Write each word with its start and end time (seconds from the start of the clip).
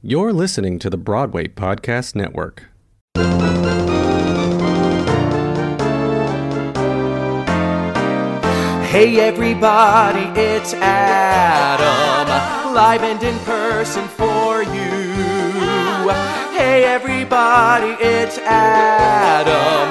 You're 0.00 0.32
listening 0.32 0.78
to 0.78 0.90
the 0.90 0.96
Broadway 0.96 1.48
Podcast 1.48 2.14
Network. 2.14 2.66
Hey 8.86 9.18
everybody, 9.18 10.40
it's 10.40 10.72
Adam, 10.74 12.28
live 12.74 13.02
and 13.02 13.20
in 13.24 13.36
person 13.40 14.06
for 14.06 14.62
you. 14.62 16.12
Hey 16.56 16.84
everybody, 16.84 17.96
it's 18.00 18.38
Adam, 18.38 19.88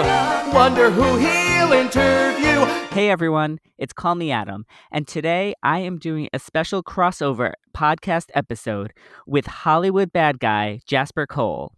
wonder 0.53 0.89
who 0.89 1.17
he'll 1.17 1.73
interview. 1.73 2.66
Hey 2.97 3.11
everyone, 3.11 3.59
it's 3.77 3.93
Call 3.93 4.15
Me 4.15 4.31
Adam, 4.31 4.65
and 4.91 5.07
today 5.07 5.53
I 5.61 5.81
am 5.81 5.99
doing 5.99 6.29
a 6.33 6.39
special 6.39 6.81
crossover 6.81 7.53
podcast 7.71 8.31
episode 8.33 8.91
with 9.27 9.45
Hollywood 9.45 10.11
bad 10.11 10.39
guy 10.39 10.79
Jasper 10.87 11.27
Cole. 11.27 11.73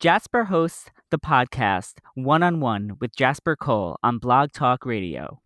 Jasper 0.00 0.44
hosts 0.44 0.90
the 1.10 1.18
podcast 1.18 1.94
One 2.12 2.42
on 2.42 2.60
One 2.60 2.98
with 3.00 3.16
Jasper 3.16 3.56
Cole 3.56 3.96
on 4.02 4.18
Blog 4.18 4.52
Talk 4.52 4.84
Radio. 4.84 5.40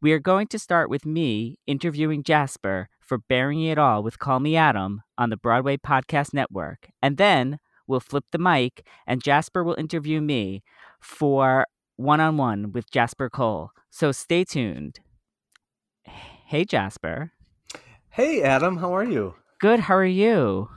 We 0.00 0.10
are 0.10 0.18
going 0.18 0.48
to 0.48 0.58
start 0.58 0.90
with 0.90 1.06
me 1.06 1.60
interviewing 1.68 2.24
Jasper 2.24 2.88
for 2.98 3.18
Baring 3.18 3.62
It 3.62 3.78
All 3.78 4.02
with 4.02 4.18
Call 4.18 4.40
Me 4.40 4.56
Adam 4.56 5.02
on 5.16 5.30
the 5.30 5.36
Broadway 5.36 5.76
Podcast 5.76 6.34
Network, 6.34 6.88
and 7.00 7.16
then 7.16 7.60
we'll 7.86 8.00
flip 8.00 8.24
the 8.32 8.38
mic 8.38 8.84
and 9.06 9.22
Jasper 9.22 9.62
will 9.62 9.76
interview 9.78 10.20
me 10.20 10.64
for 11.00 11.64
One 12.02 12.20
on 12.20 12.36
One 12.36 12.72
with 12.72 12.90
Jasper 12.90 13.30
Cole. 13.30 13.70
So 13.90 14.12
stay 14.12 14.44
tuned. 14.44 15.00
Hey, 16.04 16.64
Jasper. 16.64 17.32
Hey 18.10 18.42
Adam, 18.42 18.76
how 18.76 18.94
are 18.94 19.04
you? 19.04 19.36
Good. 19.58 19.80
How 19.80 19.94
are 19.94 20.04
you? 20.04 20.68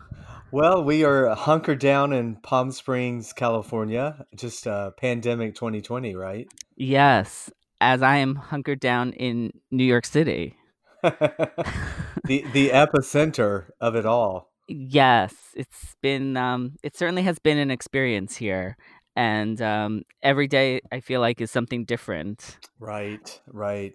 Well, 0.51 0.81
we 0.83 1.03
are 1.03 1.35
hunkered 1.35 1.79
down 1.79 2.13
in 2.13 2.37
Palm 2.37 2.71
Springs, 2.71 3.33
California. 3.33 4.25
Just 4.35 4.67
uh, 4.67 4.91
pandemic 4.91 5.53
2020, 5.55 6.15
right? 6.15 6.47
Yes, 6.77 7.51
as 7.81 8.01
I 8.01 8.17
am 8.17 8.35
hunkered 8.35 8.79
down 8.79 9.11
in 9.11 9.51
New 9.69 9.83
York 9.83 10.05
City. 10.05 10.55
the 11.03 12.45
the 12.53 12.69
epicenter 12.69 13.65
of 13.81 13.95
it 13.95 14.05
all. 14.05 14.53
Yes, 14.69 15.33
it's 15.55 15.95
been. 16.01 16.37
Um, 16.37 16.77
it 16.83 16.95
certainly 16.95 17.23
has 17.23 17.37
been 17.37 17.57
an 17.57 17.69
experience 17.69 18.37
here, 18.37 18.77
and 19.15 19.61
um, 19.61 20.03
every 20.21 20.47
day 20.47 20.81
I 20.91 20.99
feel 20.99 21.21
like 21.21 21.41
is 21.41 21.51
something 21.51 21.85
different. 21.85 22.57
Right, 22.79 23.41
right. 23.47 23.93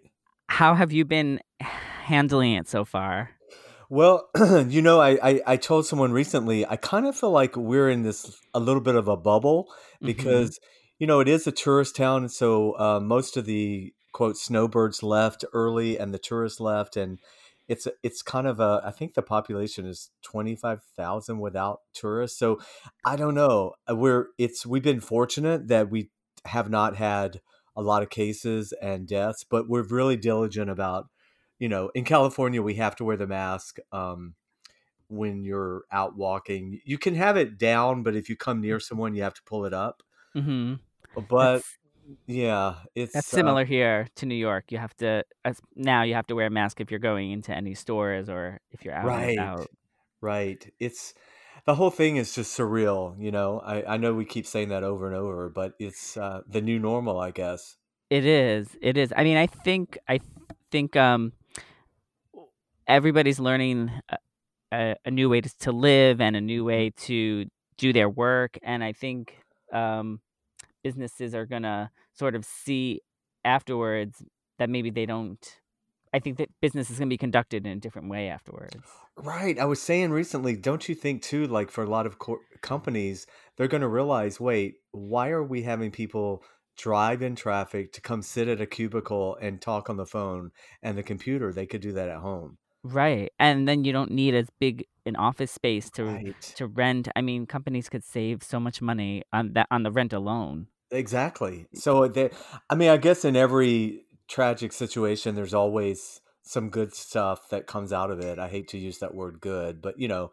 How 0.49 0.75
have 0.75 0.93
you 0.93 1.05
been 1.05 1.41
handling 1.61 2.55
it 2.55 2.69
so 2.69 2.85
far? 2.85 3.31
Well, 3.89 4.29
you 4.69 4.83
know, 4.83 5.01
I, 5.01 5.19
I, 5.23 5.41
I 5.47 5.57
told 5.57 5.87
someone 5.87 6.13
recently, 6.13 6.65
I 6.67 6.77
kind 6.77 7.07
of 7.07 7.17
feel 7.17 7.31
like 7.33 7.57
we're 7.57 7.91
in 7.91 8.03
this 8.03 8.41
a 8.55 8.61
little 8.61 8.81
bit 8.81 8.95
of 8.95 9.09
a 9.09 9.17
bubble 9.17 9.67
Mhm. 10.03 10.07
because, 10.07 10.61
you 10.99 11.07
know, 11.07 11.21
it 11.21 11.29
is 11.29 11.47
a 11.47 11.53
tourist 11.53 11.97
town. 11.97 12.23
And 12.23 12.33
so 12.33 12.79
uh, 12.79 13.01
most 13.01 13.37
of 13.37 13.47
the 13.47 13.93
quote 14.13 14.37
snowbirds 14.37 15.03
left 15.03 15.45
early 15.53 15.99
and 15.99 16.15
the 16.15 16.19
tourists 16.19 16.61
left. 16.61 16.97
And 16.97 17.19
it's, 17.71 17.89
it's 18.03 18.21
kind 18.23 18.47
of 18.47 18.61
a, 18.61 18.83
I 18.85 18.91
think 18.91 19.15
the 19.15 19.23
population 19.23 19.87
is 19.87 20.11
25,000 20.23 21.39
without 21.39 21.81
tourists. 21.95 22.39
So 22.39 22.61
I 23.05 23.17
don't 23.17 23.35
know. 23.35 23.75
Uh, 23.89 23.97
We're, 23.97 24.27
it's, 24.37 24.67
we've 24.67 24.83
been 24.83 25.01
fortunate 25.01 25.69
that 25.69 25.91
we 25.91 26.11
have 26.45 26.69
not 26.69 26.97
had 26.97 27.41
a 27.77 27.83
lot 27.83 28.03
of 28.03 28.11
cases 28.11 28.75
and 28.83 29.07
deaths, 29.07 29.45
but 29.49 29.69
we're 29.69 29.83
really 29.83 30.17
diligent 30.17 30.69
about 30.69 31.07
you 31.61 31.69
know, 31.69 31.91
in 31.95 32.05
California, 32.05 32.63
we 32.63 32.75
have 32.77 32.97
to 32.97 33.05
wear 33.05 33.19
the 33.19 33.27
mask 33.27 33.77
um, 33.93 34.35
when 35.09 35.45
you're 35.45 35.85
out 35.93 36.17
walking. 36.17 36.81
You 36.85 36.99
can 36.99 37.15
have 37.15 37.37
it 37.37 37.59
down, 37.59 38.03
but 38.03 38.17
if 38.17 38.29
you 38.29 38.37
come 38.37 38.61
near 38.63 38.81
someone, 38.81 39.15
you 39.15 39.23
have 39.23 39.35
to 39.35 39.43
pull 39.45 39.67
it 39.67 39.75
up. 39.75 40.03
hmm 40.35 40.75
But 41.15 41.27
That's, 41.39 41.79
yeah, 42.27 42.75
it's 42.95 43.13
that's 43.13 43.33
uh, 43.33 43.37
similar 43.37 43.65
here 43.65 44.07
to 44.17 44.27
New 44.27 44.35
York. 44.35 44.73
You 44.73 44.79
have 44.79 44.97
to 44.99 45.25
as, 45.45 45.61
now. 45.75 46.03
You 46.03 46.15
have 46.15 46.27
to 46.29 46.35
wear 46.35 46.47
a 46.47 46.51
mask 46.51 46.81
if 46.81 46.91
you're 46.91 47.01
going 47.01 47.31
into 47.33 47.55
any 47.55 47.75
stores 47.75 48.29
or 48.29 48.61
if 48.71 48.85
you're 48.85 48.95
out 48.95 49.07
right, 49.07 49.39
about. 49.39 49.69
right. 50.21 50.73
It's 50.79 51.15
the 51.67 51.75
whole 51.75 51.91
thing 51.91 52.17
is 52.17 52.35
just 52.35 52.57
surreal. 52.57 53.15
You 53.19 53.31
know, 53.31 53.61
I, 53.61 53.95
I 53.95 53.97
know 53.97 54.15
we 54.15 54.25
keep 54.25 54.47
saying 54.47 54.69
that 54.71 54.83
over 54.83 55.07
and 55.07 55.17
over, 55.17 55.49
but 55.49 55.75
it's 55.79 56.17
uh, 56.17 56.43
the 56.49 56.61
new 56.61 56.79
normal, 56.79 57.19
I 57.19 57.31
guess. 57.31 57.77
It 58.09 58.25
is. 58.27 58.69
It 58.83 58.97
is. 58.97 59.13
I 59.17 59.25
mean, 59.25 59.37
I 59.37 59.47
think. 59.47 59.99
I 60.09 60.21
think. 60.71 60.97
Um, 60.97 61.33
everybody's 62.91 63.39
learning 63.39 63.91
a, 64.09 64.17
a, 64.73 64.97
a 65.05 65.11
new 65.11 65.29
way 65.29 65.41
to, 65.41 65.59
to 65.59 65.73
live 65.73 66.21
and 66.21 66.35
a 66.35 66.41
new 66.41 66.65
way 66.65 66.91
to 66.97 67.47
do 67.79 67.93
their 67.93 68.11
work 68.11 68.59
and 68.63 68.83
i 68.83 68.93
think 68.93 69.37
um, 69.73 70.21
businesses 70.83 71.35
are 71.35 71.47
gonna 71.47 71.91
sort 72.13 72.35
of 72.35 72.45
see 72.45 73.01
afterwards 73.45 74.23
that 74.59 74.69
maybe 74.69 74.91
they 74.91 75.07
don't 75.07 75.61
i 76.13 76.19
think 76.19 76.37
that 76.37 76.49
business 76.61 76.91
is 76.91 76.99
gonna 76.99 77.09
be 77.09 77.17
conducted 77.17 77.67
in 77.67 77.73
a 77.73 77.81
different 77.81 78.09
way 78.09 78.29
afterwards 78.29 78.77
Right. 79.23 79.59
I 79.59 79.67
was 79.67 79.83
saying 79.83 80.13
recently, 80.13 80.57
don't 80.57 80.89
you 80.89 80.95
think 80.95 81.23
too, 81.23 81.47
like 81.47 81.71
for 81.71 81.85
a 81.85 81.91
lot 81.91 82.07
of 82.07 82.19
cor- 82.19 82.41
companies, 82.63 83.27
they're 83.57 83.69
going 83.69 83.83
to 83.83 83.89
realize, 83.89 84.41
wait, 84.41 84.77
why 84.93 85.29
are 85.29 85.43
we 85.43 85.63
having 85.63 85.91
people 85.91 86.43
drive 86.79 87.21
in 87.21 87.37
traffic 87.37 87.93
to 87.93 88.01
come 88.01 88.23
sit 88.23 88.49
at 88.49 88.63
a 88.63 88.67
cubicle 88.67 89.37
and 89.37 89.61
talk 89.61 89.91
on 89.91 89.99
the 89.99 90.07
phone 90.07 90.53
and 90.83 90.97
the 90.97 91.03
computer? 91.03 91.53
They 91.53 91.67
could 91.67 91.83
do 91.83 91.93
that 91.93 92.09
at 92.09 92.19
home. 92.19 92.57
Right 92.83 93.31
and 93.39 93.69
then 93.69 93.85
you 93.85 93.93
don't 93.93 94.11
need 94.11 94.35
as 94.35 94.49
big 94.59 94.87
an 95.07 95.17
office 95.17 95.51
space 95.53 95.91
to 95.91 96.05
Right. 96.05 96.55
to 96.55 96.67
rent 96.67 97.09
i 97.15 97.21
mean 97.21 97.47
companies 97.47 97.89
could 97.89 98.05
save 98.05 98.43
so 98.43 98.59
much 98.59 98.81
money 98.81 99.23
on 99.33 99.53
that 99.53 99.67
on 99.71 99.83
the 99.83 99.91
rent 99.93 100.13
alone 100.13 100.67
Exactly. 100.91 101.67
So 101.75 102.09
they, 102.09 102.31
I 102.69 102.75
mean, 102.75 102.91
I 102.91 102.97
guess 102.97 103.25
in 103.25 103.37
every 103.37 104.07
tragic 104.29 104.73
situation, 104.73 105.35
there's 105.35 105.55
always 105.55 106.21
some 106.43 106.69
good 106.69 106.95
stuff 106.95 107.49
that 107.51 107.67
comes 107.69 107.93
out 107.93 108.11
of 108.11 108.21
it. 108.21 108.39
I 108.39 108.49
hate 108.49 108.69
to 108.69 108.79
use 108.79 108.99
that 108.99 109.15
word 109.15 109.41
good, 109.41 109.81
but 109.81 109.99
you 110.01 110.09
know, 110.09 110.33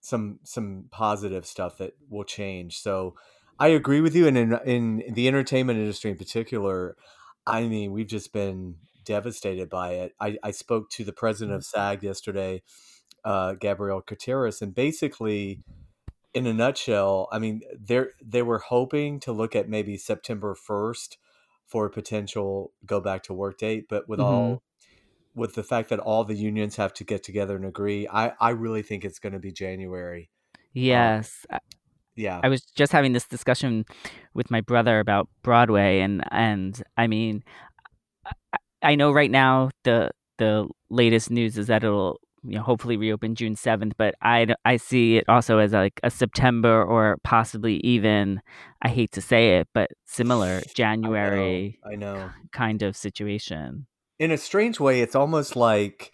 some 0.00 0.40
some 0.44 0.88
positive 0.90 1.46
stuff 1.46 1.78
that 1.78 1.94
will 2.10 2.24
change. 2.24 2.80
So 2.80 3.14
I 3.58 3.68
agree 3.68 4.02
with 4.02 4.14
you. 4.14 4.26
And 4.26 4.36
in 4.36 4.52
in 4.66 5.14
the 5.14 5.26
entertainment 5.26 5.78
industry 5.78 6.10
in 6.10 6.18
particular, 6.18 6.96
I 7.46 7.62
mean, 7.66 7.92
we've 7.92 8.06
just 8.06 8.32
been 8.32 8.76
devastated 9.04 9.68
by 9.68 9.92
it. 9.94 10.14
I, 10.20 10.38
I 10.42 10.50
spoke 10.52 10.90
to 10.90 11.04
the 11.04 11.12
president 11.12 11.56
of 11.56 11.64
SAG 11.64 12.02
yesterday, 12.02 12.62
uh, 13.24 13.54
Gabrielle 13.54 14.02
Carteris, 14.02 14.62
and 14.62 14.74
basically 14.74 15.62
in 16.34 16.46
a 16.46 16.52
nutshell, 16.54 17.28
I 17.32 17.38
mean, 17.38 17.62
they 17.78 18.04
they 18.22 18.42
were 18.42 18.58
hoping 18.58 19.20
to 19.20 19.32
look 19.32 19.54
at 19.56 19.68
maybe 19.68 19.96
September 19.96 20.54
first 20.54 21.18
for 21.66 21.86
a 21.86 21.90
potential 21.90 22.72
go 22.84 23.00
back 23.00 23.22
to 23.24 23.34
work 23.34 23.58
date, 23.58 23.86
but 23.88 24.08
with 24.08 24.20
Mhm. 24.20 24.58
all 24.58 24.62
with 25.34 25.54
the 25.54 25.64
fact 25.64 25.90
that 25.90 26.00
all 26.00 26.24
the 26.24 26.34
unions 26.36 26.76
have 26.76 26.94
to 26.94 27.04
get 27.04 27.22
together 27.24 27.56
and 27.56 27.64
agree, 27.66 28.08
I 28.08 28.34
I 28.40 28.50
really 28.50 28.82
think 28.82 29.04
it's 29.04 29.18
going 29.20 29.32
to 29.34 29.38
be 29.40 29.52
January. 29.52 30.30
yes 30.72 31.46
I- 31.50 31.58
Yeah, 32.16 32.44
I 32.44 32.48
was 32.48 32.62
just 32.62 32.92
having 32.92 33.12
this 33.12 33.26
discussion 33.28 33.86
with 34.34 34.50
my 34.50 34.60
brother 34.60 35.00
about 35.00 35.28
Broadway, 35.42 36.00
and 36.00 36.22
and 36.32 36.82
I 36.96 37.06
mean, 37.08 37.44
I, 38.84 38.94
know 38.94 39.12
right 39.12 39.30
now 39.30 39.70
the 39.84 40.10
the 40.38 40.68
latest 40.90 41.30
news 41.30 41.56
is 41.58 41.68
that 41.68 41.84
it'll 41.84 42.20
you 42.42 42.56
know 42.56 42.62
hopefully 42.62 42.96
reopen 42.96 43.34
June 43.34 43.56
seventh, 43.56 43.94
but 43.96 44.14
I 44.22 44.54
I 44.64 44.76
see 44.76 45.16
it 45.16 45.24
also 45.28 45.58
as 45.58 45.72
like 45.72 46.00
a 46.02 46.10
September 46.10 46.84
or 46.84 47.16
possibly 47.24 47.76
even 47.78 48.40
I 48.82 48.88
hate 48.88 49.12
to 49.12 49.20
say 49.20 49.56
it, 49.58 49.68
but 49.72 49.90
similar 50.04 50.56
I 50.56 50.58
know, 50.58 50.64
January 50.74 51.80
I 51.84 51.96
know. 51.96 52.30
kind 52.52 52.82
of 52.82 52.96
situation. 52.96 53.86
In 54.18 54.30
a 54.30 54.38
strange 54.38 54.78
way, 54.78 55.00
it's 55.00 55.16
almost 55.16 55.56
like 55.56 56.12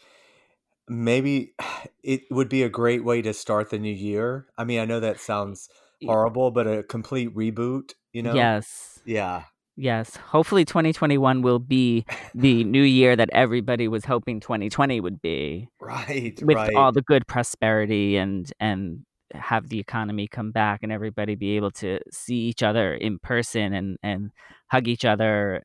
maybe 0.88 1.54
it 2.02 2.22
would 2.30 2.48
be 2.48 2.62
a 2.62 2.68
great 2.68 3.04
way 3.04 3.22
to 3.22 3.32
start 3.32 3.70
the 3.70 3.78
new 3.78 3.92
year. 3.92 4.46
I 4.58 4.64
mean, 4.64 4.80
I 4.80 4.84
know 4.84 5.00
that 5.00 5.20
sounds 5.20 5.68
horrible, 6.04 6.50
but 6.50 6.66
a 6.66 6.82
complete 6.82 7.34
reboot, 7.34 7.92
you 8.12 8.22
know? 8.22 8.34
Yes. 8.34 9.00
Yeah. 9.04 9.44
Yes, 9.80 10.14
hopefully 10.16 10.66
2021 10.66 11.40
will 11.40 11.58
be 11.58 12.04
the 12.34 12.64
new 12.64 12.82
year 12.82 13.16
that 13.16 13.30
everybody 13.32 13.88
was 13.88 14.04
hoping 14.04 14.38
2020 14.38 15.00
would 15.00 15.22
be. 15.22 15.70
Right, 15.80 16.38
with 16.42 16.56
right. 16.56 16.74
all 16.74 16.92
the 16.92 17.00
good 17.00 17.26
prosperity 17.26 18.18
and 18.18 18.52
and 18.60 19.06
have 19.32 19.70
the 19.70 19.78
economy 19.78 20.28
come 20.28 20.50
back 20.50 20.80
and 20.82 20.92
everybody 20.92 21.34
be 21.34 21.56
able 21.56 21.70
to 21.70 21.98
see 22.10 22.36
each 22.36 22.62
other 22.62 22.92
in 22.94 23.18
person 23.20 23.72
and 23.72 23.96
and 24.02 24.32
hug 24.66 24.86
each 24.86 25.06
other 25.06 25.64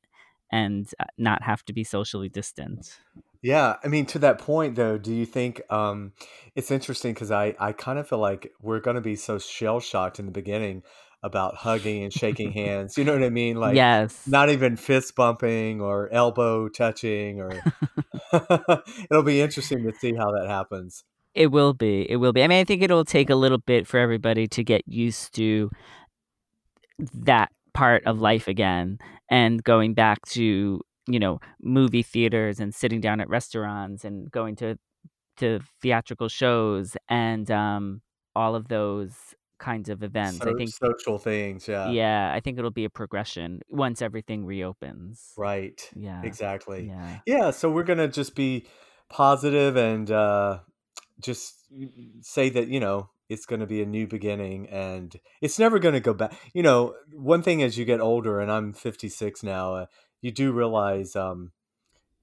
and 0.49 0.89
uh, 0.97 1.03
not 1.17 1.43
have 1.43 1.65
to 1.65 1.73
be 1.73 1.83
socially 1.83 2.29
distant. 2.29 2.97
Yeah, 3.41 3.75
I 3.83 3.89
mean, 3.89 4.05
to 4.07 4.19
that 4.19 4.39
point 4.39 4.75
though, 4.75 4.97
do 4.97 5.13
you 5.13 5.25
think 5.25 5.61
um, 5.69 6.13
it's 6.55 6.71
interesting 6.71 7.13
because 7.13 7.31
I 7.31 7.53
I 7.59 7.73
kind 7.73 7.99
of 7.99 8.07
feel 8.07 8.19
like 8.19 8.53
we're 8.61 8.79
going 8.79 8.95
to 8.95 9.01
be 9.01 9.17
so 9.17 9.39
shell 9.39 9.81
shocked 9.81 10.19
in 10.19 10.25
the 10.25 10.31
beginning 10.31 10.83
about 11.25 11.55
hugging 11.55 12.03
and 12.03 12.13
shaking 12.13 12.51
hands. 12.51 12.97
You 12.97 13.03
know 13.03 13.13
what 13.13 13.23
I 13.23 13.29
mean? 13.29 13.57
Like 13.57 13.75
yes. 13.75 14.27
not 14.27 14.49
even 14.49 14.77
fist 14.77 15.15
bumping 15.15 15.81
or 15.81 16.07
elbow 16.13 16.69
touching 16.69 17.41
or 17.41 17.51
it'll 19.09 19.23
be 19.23 19.41
interesting 19.41 19.83
to 19.83 19.93
see 19.99 20.13
how 20.13 20.31
that 20.31 20.47
happens. 20.47 21.03
It 21.33 21.47
will 21.47 21.73
be. 21.73 22.09
It 22.09 22.17
will 22.17 22.31
be. 22.31 22.43
I 22.43 22.47
mean, 22.47 22.59
I 22.59 22.63
think 22.63 22.83
it'll 22.83 23.03
take 23.03 23.29
a 23.29 23.35
little 23.35 23.57
bit 23.57 23.87
for 23.87 23.99
everybody 23.99 24.47
to 24.49 24.63
get 24.63 24.83
used 24.85 25.35
to 25.35 25.71
that 27.13 27.51
part 27.73 28.05
of 28.05 28.21
life 28.21 28.47
again 28.47 28.99
and 29.29 29.63
going 29.63 29.95
back 29.95 30.21
to, 30.27 30.79
you 31.07 31.19
know, 31.19 31.39
movie 31.59 32.03
theaters 32.03 32.59
and 32.59 32.73
sitting 32.73 33.01
down 33.01 33.19
at 33.19 33.27
restaurants 33.27 34.05
and 34.05 34.31
going 34.31 34.55
to 34.57 34.77
to 35.37 35.59
theatrical 35.81 36.29
shows 36.29 36.95
and 37.09 37.51
um 37.51 38.01
all 38.35 38.55
of 38.55 38.69
those 38.69 39.35
kinds 39.57 39.89
of 39.89 40.03
events. 40.03 40.41
I 40.41 40.53
think 40.53 40.69
social 40.69 41.17
things, 41.17 41.67
yeah. 41.67 41.89
yeah, 41.89 42.31
I 42.33 42.39
think 42.39 42.57
it'll 42.57 42.71
be 42.71 42.85
a 42.85 42.89
progression 42.89 43.61
once 43.69 44.01
everything 44.01 44.45
reopens. 44.45 45.33
Right. 45.37 45.79
Yeah. 45.95 46.21
Exactly. 46.23 46.87
Yeah. 46.87 47.19
Yeah, 47.25 47.51
so 47.51 47.69
we're 47.71 47.83
gonna 47.83 48.07
just 48.07 48.35
be 48.35 48.67
positive 49.09 49.75
and 49.75 50.09
uh, 50.11 50.59
just 51.19 51.65
say 52.21 52.49
that 52.49 52.67
you 52.67 52.79
know 52.79 53.09
it's 53.29 53.45
going 53.45 53.59
to 53.59 53.65
be 53.65 53.81
a 53.81 53.85
new 53.85 54.07
beginning 54.07 54.67
and 54.69 55.15
it's 55.41 55.57
never 55.57 55.79
going 55.79 55.93
to 55.93 55.99
go 55.99 56.13
back. 56.13 56.33
You 56.53 56.63
know, 56.63 56.93
one 57.13 57.41
thing 57.41 57.63
as 57.63 57.77
you 57.77 57.85
get 57.85 57.99
older, 57.99 58.39
and 58.39 58.51
I'm 58.51 58.73
56 58.73 59.41
now, 59.41 59.75
uh, 59.75 59.85
you 60.21 60.31
do 60.31 60.51
realize 60.51 61.15
um, 61.15 61.51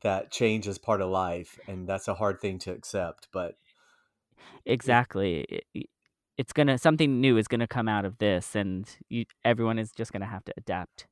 that 0.03 0.31
change 0.31 0.69
is 0.69 0.79
part 0.79 1.01
of 1.01 1.11
life, 1.11 1.59
and 1.67 1.89
that's 1.89 2.09
a 2.09 2.15
hard 2.15 2.41
thing 2.41 2.59
to 2.61 2.73
accept. 2.73 3.29
But 3.33 3.57
Exactly. 4.65 5.65
It- 5.75 5.89
It's 6.39 6.53
gonna 6.53 6.79
something 6.79 7.21
new 7.21 7.37
is 7.37 7.49
gonna 7.49 7.67
come 7.67 7.89
out 7.89 8.05
of 8.05 8.19
this, 8.19 8.55
and 8.55 8.89
you, 9.09 9.25
everyone 9.45 9.79
is 9.79 9.93
just 9.93 10.13
gonna 10.13 10.27
have 10.27 10.45
to 10.45 10.53
adapt 10.57 11.07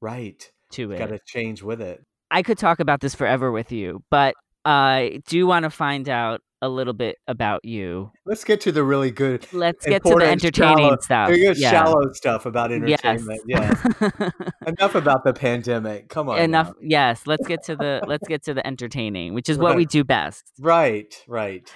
right, 0.00 0.50
to 0.72 0.92
it. 0.92 0.98
Got 0.98 1.08
to 1.08 1.20
change 1.26 1.62
with 1.62 1.80
it. 1.80 2.02
I 2.30 2.42
could 2.42 2.58
talk 2.58 2.80
about 2.80 3.00
this 3.00 3.14
forever 3.14 3.50
with 3.52 3.72
you, 3.72 4.02
but 4.10 4.34
I 4.64 5.20
do 5.26 5.46
want 5.46 5.64
to 5.64 5.70
find 5.70 6.08
out 6.08 6.40
a 6.62 6.68
little 6.68 6.94
bit 6.94 7.18
about 7.28 7.62
you. 7.64 8.10
Let's 8.24 8.42
get 8.42 8.62
to 8.62 8.72
the 8.72 8.82
really 8.82 9.10
good, 9.10 9.46
Let's 9.52 9.84
get 9.84 10.02
to 10.02 10.08
the 10.08 10.14
important, 10.14 10.40
shallow, 10.40 10.72
entertaining 10.72 11.00
stuff. 11.02 11.28
good 11.28 11.58
Yeah. 11.58 11.70
shallow 11.70 12.12
stuff 12.14 12.46
about 12.46 12.72
entertainment. 12.72 13.42
Yes. 13.46 13.78
Enough 14.66 14.94
about 14.94 15.24
the 15.24 15.34
pandemic. 15.34 16.08
Come 16.08 16.30
on. 16.30 16.38
Enough. 16.38 16.68
now. 16.68 16.74
Yes. 16.80 17.26
Let's 17.26 17.46
get 17.46 17.62
to 17.64 17.76
the 17.76 18.02
let's 18.06 18.26
get 18.26 18.42
to 18.44 18.54
the 18.54 18.66
entertaining, 18.66 19.34
which 19.34 19.50
is 19.50 19.58
what 19.58 19.76
we 19.76 19.84
do 19.84 20.04
best. 20.04 20.50
Right. 20.58 21.14
Right. 21.28 21.70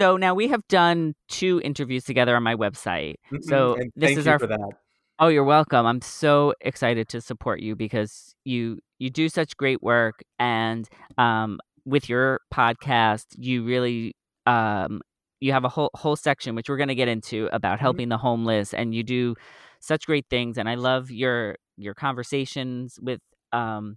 So 0.00 0.16
now 0.16 0.34
we 0.34 0.48
have 0.48 0.66
done 0.68 1.14
two 1.28 1.60
interviews 1.64 2.04
together 2.04 2.36
on 2.36 2.42
my 2.42 2.54
website. 2.54 3.16
So 3.40 3.74
and 3.74 3.92
this 3.96 4.16
is 4.16 4.26
you 4.26 4.32
our 4.32 4.38
for 4.38 4.46
that. 4.46 4.70
Oh, 5.18 5.28
you're 5.28 5.44
welcome. 5.44 5.86
I'm 5.86 6.00
so 6.00 6.54
excited 6.60 7.08
to 7.08 7.20
support 7.20 7.60
you 7.60 7.74
because 7.76 8.34
you 8.44 8.78
you 8.98 9.10
do 9.10 9.28
such 9.28 9.56
great 9.56 9.82
work 9.82 10.22
and 10.38 10.88
um 11.18 11.58
with 11.84 12.08
your 12.08 12.40
podcast, 12.54 13.26
you 13.36 13.64
really 13.64 14.14
um 14.46 15.00
you 15.40 15.52
have 15.52 15.64
a 15.64 15.68
whole 15.68 15.90
whole 15.94 16.16
section 16.16 16.54
which 16.54 16.68
we're 16.68 16.76
going 16.76 16.88
to 16.88 16.94
get 16.94 17.08
into 17.08 17.48
about 17.52 17.78
Mhm. 17.78 17.82
helping 17.82 18.08
the 18.08 18.18
homeless 18.18 18.74
and 18.74 18.94
you 18.94 19.02
do 19.02 19.34
such 19.80 20.06
great 20.06 20.26
things 20.30 20.58
and 20.58 20.68
I 20.68 20.74
love 20.76 21.10
your 21.10 21.56
your 21.76 21.94
conversations 21.94 22.98
with 23.02 23.20
um 23.52 23.96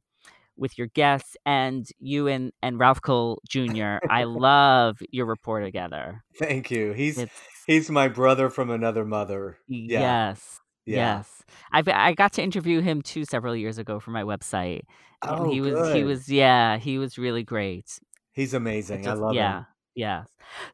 with 0.61 0.77
your 0.77 0.87
guests 0.87 1.35
and 1.45 1.85
you 1.99 2.27
and 2.27 2.53
and 2.61 2.79
Ralph 2.79 3.01
Cole 3.01 3.41
Jr. 3.49 3.97
I 4.09 4.23
love 4.25 4.97
your 5.09 5.25
rapport 5.25 5.59
together. 5.59 6.23
Thank 6.37 6.71
you. 6.71 6.93
He's 6.93 7.17
It's 7.17 7.33
he's 7.67 7.89
my 7.89 8.07
brother 8.07 8.49
from 8.49 8.69
another 8.69 9.03
mother. 9.03 9.57
Yeah. 9.67 9.99
yes. 9.99 10.59
Yeah. 10.85 11.17
Yes. 11.17 11.43
I've 11.71 11.87
I 11.89 12.13
got 12.13 12.33
to 12.33 12.43
interview 12.43 12.79
him 12.81 13.01
too 13.01 13.25
several 13.25 13.55
years 13.55 13.77
ago 13.77 13.99
for 13.99 14.11
my 14.11 14.23
website. 14.23 14.81
And 15.23 15.39
Oh, 15.41 15.51
he 15.51 15.61
was 15.61 15.93
he 15.93 16.03
was 16.03 16.29
yeah, 16.29 16.77
he 16.77 16.97
was 16.97 17.17
really 17.17 17.43
great. 17.43 17.99
He's 18.31 18.53
amazing. 18.53 19.07
I 19.07 19.13
love 19.13 19.33
yeah, 19.33 19.57
him. 19.59 19.65
yeah. 19.95 20.23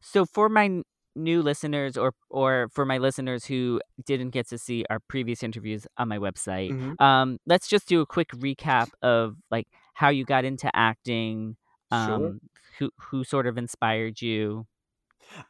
So 0.00 0.24
for 0.26 0.48
my 0.48 0.82
new 1.18 1.42
listeners 1.42 1.96
or 1.96 2.14
or 2.30 2.68
for 2.72 2.84
my 2.86 2.98
listeners 2.98 3.44
who 3.44 3.80
didn't 4.06 4.30
get 4.30 4.48
to 4.48 4.58
see 4.58 4.84
our 4.90 5.00
previous 5.00 5.42
interviews 5.42 5.86
on 5.98 6.08
my 6.08 6.18
website, 6.18 6.74
hmm 6.74 6.94
um, 6.98 7.38
let's 7.46 7.68
just 7.68 7.88
do 7.88 8.00
a 8.00 8.06
quick 8.06 8.30
recap 8.32 8.88
of 9.02 9.36
like 9.50 9.68
how 9.94 10.08
you 10.10 10.24
got 10.24 10.44
into 10.44 10.70
acting, 10.74 11.56
Sure. 11.92 12.36
um, 12.36 12.40
who 12.78 12.90
who 12.98 13.24
sort 13.24 13.46
of 13.46 13.58
inspired 13.58 14.22
you. 14.22 14.66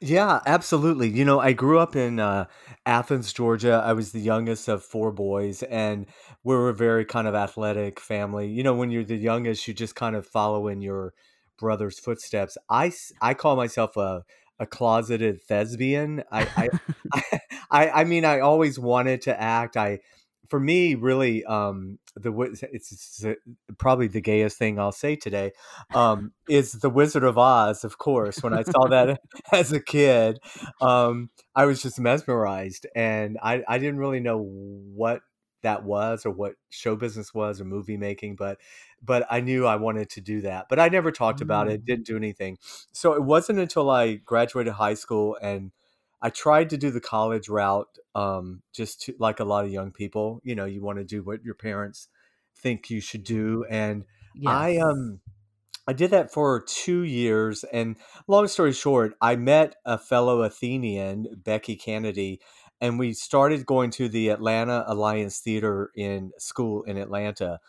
Yeah, 0.00 0.40
absolutely. 0.46 1.08
You 1.08 1.24
know, 1.24 1.40
I 1.40 1.52
grew 1.52 1.78
up 1.78 1.94
in 1.96 2.18
uh, 2.18 2.46
Athens, 2.86 3.32
Georgia. 3.32 3.82
I 3.84 3.92
was 3.92 4.12
the 4.12 4.20
youngest 4.20 4.68
of 4.68 4.84
four 4.84 5.12
boys, 5.12 5.62
and 5.64 6.06
we 6.42 6.54
were 6.54 6.68
a 6.70 6.74
very 6.74 7.04
kind 7.04 7.28
of 7.28 7.34
athletic 7.34 8.00
family. 8.00 8.48
You 8.48 8.62
know, 8.62 8.74
when 8.74 8.90
you're 8.90 9.04
the 9.04 9.16
youngest, 9.16 9.66
you 9.68 9.74
just 9.74 9.94
kind 9.94 10.16
of 10.16 10.26
follow 10.26 10.68
in 10.68 10.80
your 10.82 11.14
brother's 11.58 11.98
footsteps. 11.98 12.56
I, 12.68 12.92
I 13.20 13.34
call 13.34 13.56
myself 13.56 13.96
a, 13.96 14.24
a 14.58 14.66
closeted 14.66 15.42
thespian. 15.42 16.24
I, 16.30 16.68
I, 17.12 17.40
I, 17.70 17.90
I 17.90 18.04
mean, 18.04 18.24
I 18.24 18.40
always 18.40 18.78
wanted 18.78 19.22
to 19.22 19.40
act. 19.40 19.76
I, 19.76 20.00
for 20.48 20.58
me, 20.58 20.94
really, 20.94 21.44
um, 21.44 21.98
the 22.16 22.32
it's, 22.40 22.62
it's 22.62 23.24
uh, 23.24 23.34
probably 23.76 24.08
the 24.08 24.20
gayest 24.20 24.56
thing 24.56 24.78
I'll 24.78 24.92
say 24.92 25.14
today. 25.14 25.52
Um, 25.94 26.32
is 26.48 26.72
the 26.72 26.90
Wizard 26.90 27.24
of 27.24 27.36
Oz, 27.38 27.84
of 27.84 27.98
course. 27.98 28.42
When 28.42 28.54
I 28.54 28.62
saw 28.62 28.88
that 28.88 29.20
as 29.52 29.72
a 29.72 29.80
kid, 29.80 30.38
um, 30.80 31.30
I 31.54 31.66
was 31.66 31.82
just 31.82 32.00
mesmerized, 32.00 32.86
and 32.94 33.38
I, 33.42 33.62
I 33.68 33.78
didn't 33.78 33.98
really 33.98 34.20
know 34.20 34.38
what 34.38 35.20
that 35.62 35.84
was 35.84 36.24
or 36.26 36.30
what 36.30 36.54
show 36.70 36.96
business 36.96 37.34
was 37.34 37.60
or 37.60 37.64
movie 37.64 37.96
making, 37.96 38.36
but 38.36 38.58
but 39.02 39.26
I 39.30 39.40
knew 39.40 39.66
I 39.66 39.76
wanted 39.76 40.10
to 40.10 40.20
do 40.20 40.40
that. 40.42 40.66
But 40.68 40.78
I 40.80 40.88
never 40.88 41.10
talked 41.12 41.40
about 41.40 41.68
it, 41.68 41.82
Mm. 41.82 41.86
didn't 41.86 42.06
do 42.06 42.16
anything. 42.16 42.58
So 42.92 43.12
it 43.14 43.22
wasn't 43.22 43.58
until 43.58 43.90
I 43.90 44.14
graduated 44.14 44.74
high 44.74 44.94
school 44.94 45.36
and 45.40 45.72
I 46.20 46.30
tried 46.30 46.70
to 46.70 46.76
do 46.76 46.90
the 46.90 47.00
college 47.00 47.48
route, 47.48 47.96
um, 48.14 48.62
just 48.72 49.02
to, 49.02 49.14
like 49.18 49.40
a 49.40 49.44
lot 49.44 49.64
of 49.64 49.70
young 49.72 49.92
people. 49.92 50.40
You 50.44 50.54
know, 50.56 50.64
you 50.64 50.82
want 50.82 50.98
to 50.98 51.04
do 51.04 51.22
what 51.22 51.44
your 51.44 51.54
parents 51.54 52.08
think 52.56 52.90
you 52.90 53.00
should 53.00 53.22
do, 53.24 53.64
and 53.70 54.04
I 54.46 54.78
um 54.78 55.20
I 55.86 55.92
did 55.94 56.10
that 56.10 56.30
for 56.32 56.60
two 56.60 57.02
years, 57.02 57.64
and 57.64 57.96
long 58.26 58.46
story 58.48 58.72
short, 58.72 59.14
I 59.22 59.36
met 59.36 59.76
a 59.86 59.96
fellow 59.98 60.42
Athenian, 60.42 61.40
Becky 61.44 61.76
Kennedy, 61.76 62.40
and 62.80 62.98
we 62.98 63.12
started 63.12 63.66
going 63.66 63.90
to 63.92 64.08
the 64.08 64.28
Atlanta 64.28 64.84
Alliance 64.86 65.40
Theater 65.40 65.90
in 65.96 66.32
school 66.38 66.82
in 66.84 66.96
Atlanta, 66.96 67.60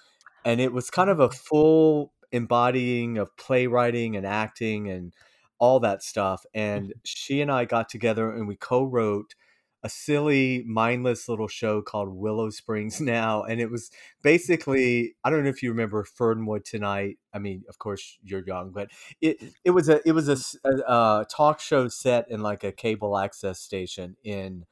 and 0.45 0.61
it 0.61 0.73
was 0.73 0.89
kind 0.89 1.09
of 1.09 1.19
a 1.19 1.23
Oh. 1.25 1.29
full 1.29 2.13
embodying 2.31 3.17
of 3.17 3.35
playwriting 3.38 4.15
and 4.15 4.25
acting 4.25 4.89
and 4.89 5.13
all 5.59 5.79
that 5.81 6.03
stuff. 6.03 6.45
And 6.53 6.85
mm-hmm. 6.89 7.00
she 7.03 7.41
and 7.41 7.51
I 7.51 7.65
got 7.65 7.89
together 7.89 8.31
and 8.31 8.47
we 8.47 8.56
co-wrote 8.56 9.35
a 9.81 9.89
silly, 9.89 10.63
mindless 10.67 11.29
little 11.29 11.47
show 11.47 11.81
called 11.81 12.10
Willow 12.10 12.50
Springs 12.50 13.00
Now, 13.01 13.43
and 13.43 13.62
it 13.62 13.72
was 13.72 13.89
basically 14.22 15.15
I 15.24 15.29
don't 15.29 15.43
know 15.43 15.50
if 15.50 15.63
you 15.63 15.72
remember 15.72 16.03
Fernwood 16.03 16.65
Tonight. 16.65 17.17
I 17.34 17.39
mean, 17.39 17.63
of 17.69 17.79
course 17.79 18.17
you're 18.24 18.43
young, 18.45 18.72
but 18.72 18.89
it 19.22 19.38
it 19.65 19.72
was 19.72 19.89
a 19.89 20.01
it 20.07 20.12
was 20.13 20.27
a, 20.29 20.38
a- 20.67 20.91
a 21.22 21.25
talk 21.29 21.60
show 21.62 21.88
set 21.88 22.29
in 22.29 22.41
like 22.41 22.63
a 22.63 22.72
cable 22.72 23.17
access 23.17 23.60
station 23.60 24.17
in 24.24 24.65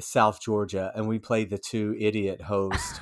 South 0.00 0.40
Georgia, 0.40 0.92
and 0.94 1.08
we 1.08 1.18
played 1.18 1.50
the 1.50 1.58
two 1.58 1.96
idiot 1.98 2.42
hosts. 2.42 3.00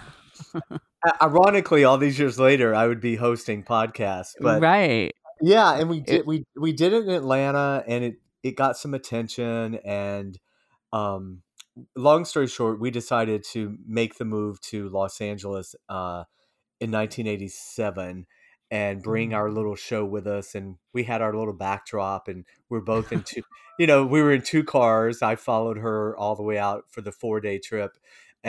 Ironically, 1.22 1.84
all 1.84 1.98
these 1.98 2.18
years 2.18 2.38
later, 2.38 2.74
I 2.74 2.86
would 2.86 3.00
be 3.00 3.16
hosting 3.16 3.62
podcasts, 3.62 4.34
but 4.40 4.60
right. 4.60 5.12
yeah, 5.40 5.78
and 5.78 5.88
we 5.88 5.98
It, 5.98 6.06
did 6.06 6.26
we 6.26 6.44
we 6.56 6.72
did 6.72 6.92
it 6.92 7.04
in 7.04 7.10
Atlanta, 7.10 7.84
and 7.86 8.04
it 8.04 8.16
it 8.42 8.56
got 8.56 8.76
some 8.76 8.94
attention. 8.94 9.76
And 9.84 10.38
um, 10.92 11.42
long 11.94 12.24
story 12.24 12.46
short, 12.46 12.80
we 12.80 12.90
decided 12.90 13.44
to 13.52 13.76
make 13.86 14.16
the 14.16 14.24
move 14.24 14.60
to 14.62 14.88
Los 14.88 15.20
Angeles 15.20 15.74
uh, 15.88 16.24
in 16.80 16.90
1987 16.90 18.26
and 18.70 19.02
bring 19.02 19.32
our 19.35 19.50
mm, 19.50 19.52
little 19.52 19.76
show 19.76 20.04
with 20.04 20.26
us. 20.26 20.54
And 20.54 20.76
we 20.92 21.04
had 21.04 21.23
our 21.23 21.35
little 21.35 21.54
backdrop, 21.54 22.28
and 22.28 22.44
we're 22.68 22.80
both 22.82 23.12
in 23.12 23.23
two. 23.25 23.42
You 23.78 23.87
know, 23.87 24.06
we 24.06 24.23
were 24.23 24.32
in 24.32 24.42
two 24.42 24.64
cars. 24.64 25.23
I 25.23 25.37
followed 25.37 25.78
her 25.78 26.16
all 26.16 26.35
the 26.37 26.42
way 26.42 26.58
out 26.58 26.85
for 26.90 27.00
the 27.02 27.12
four 27.12 27.40
day 27.40 27.58
trip, 27.58 27.96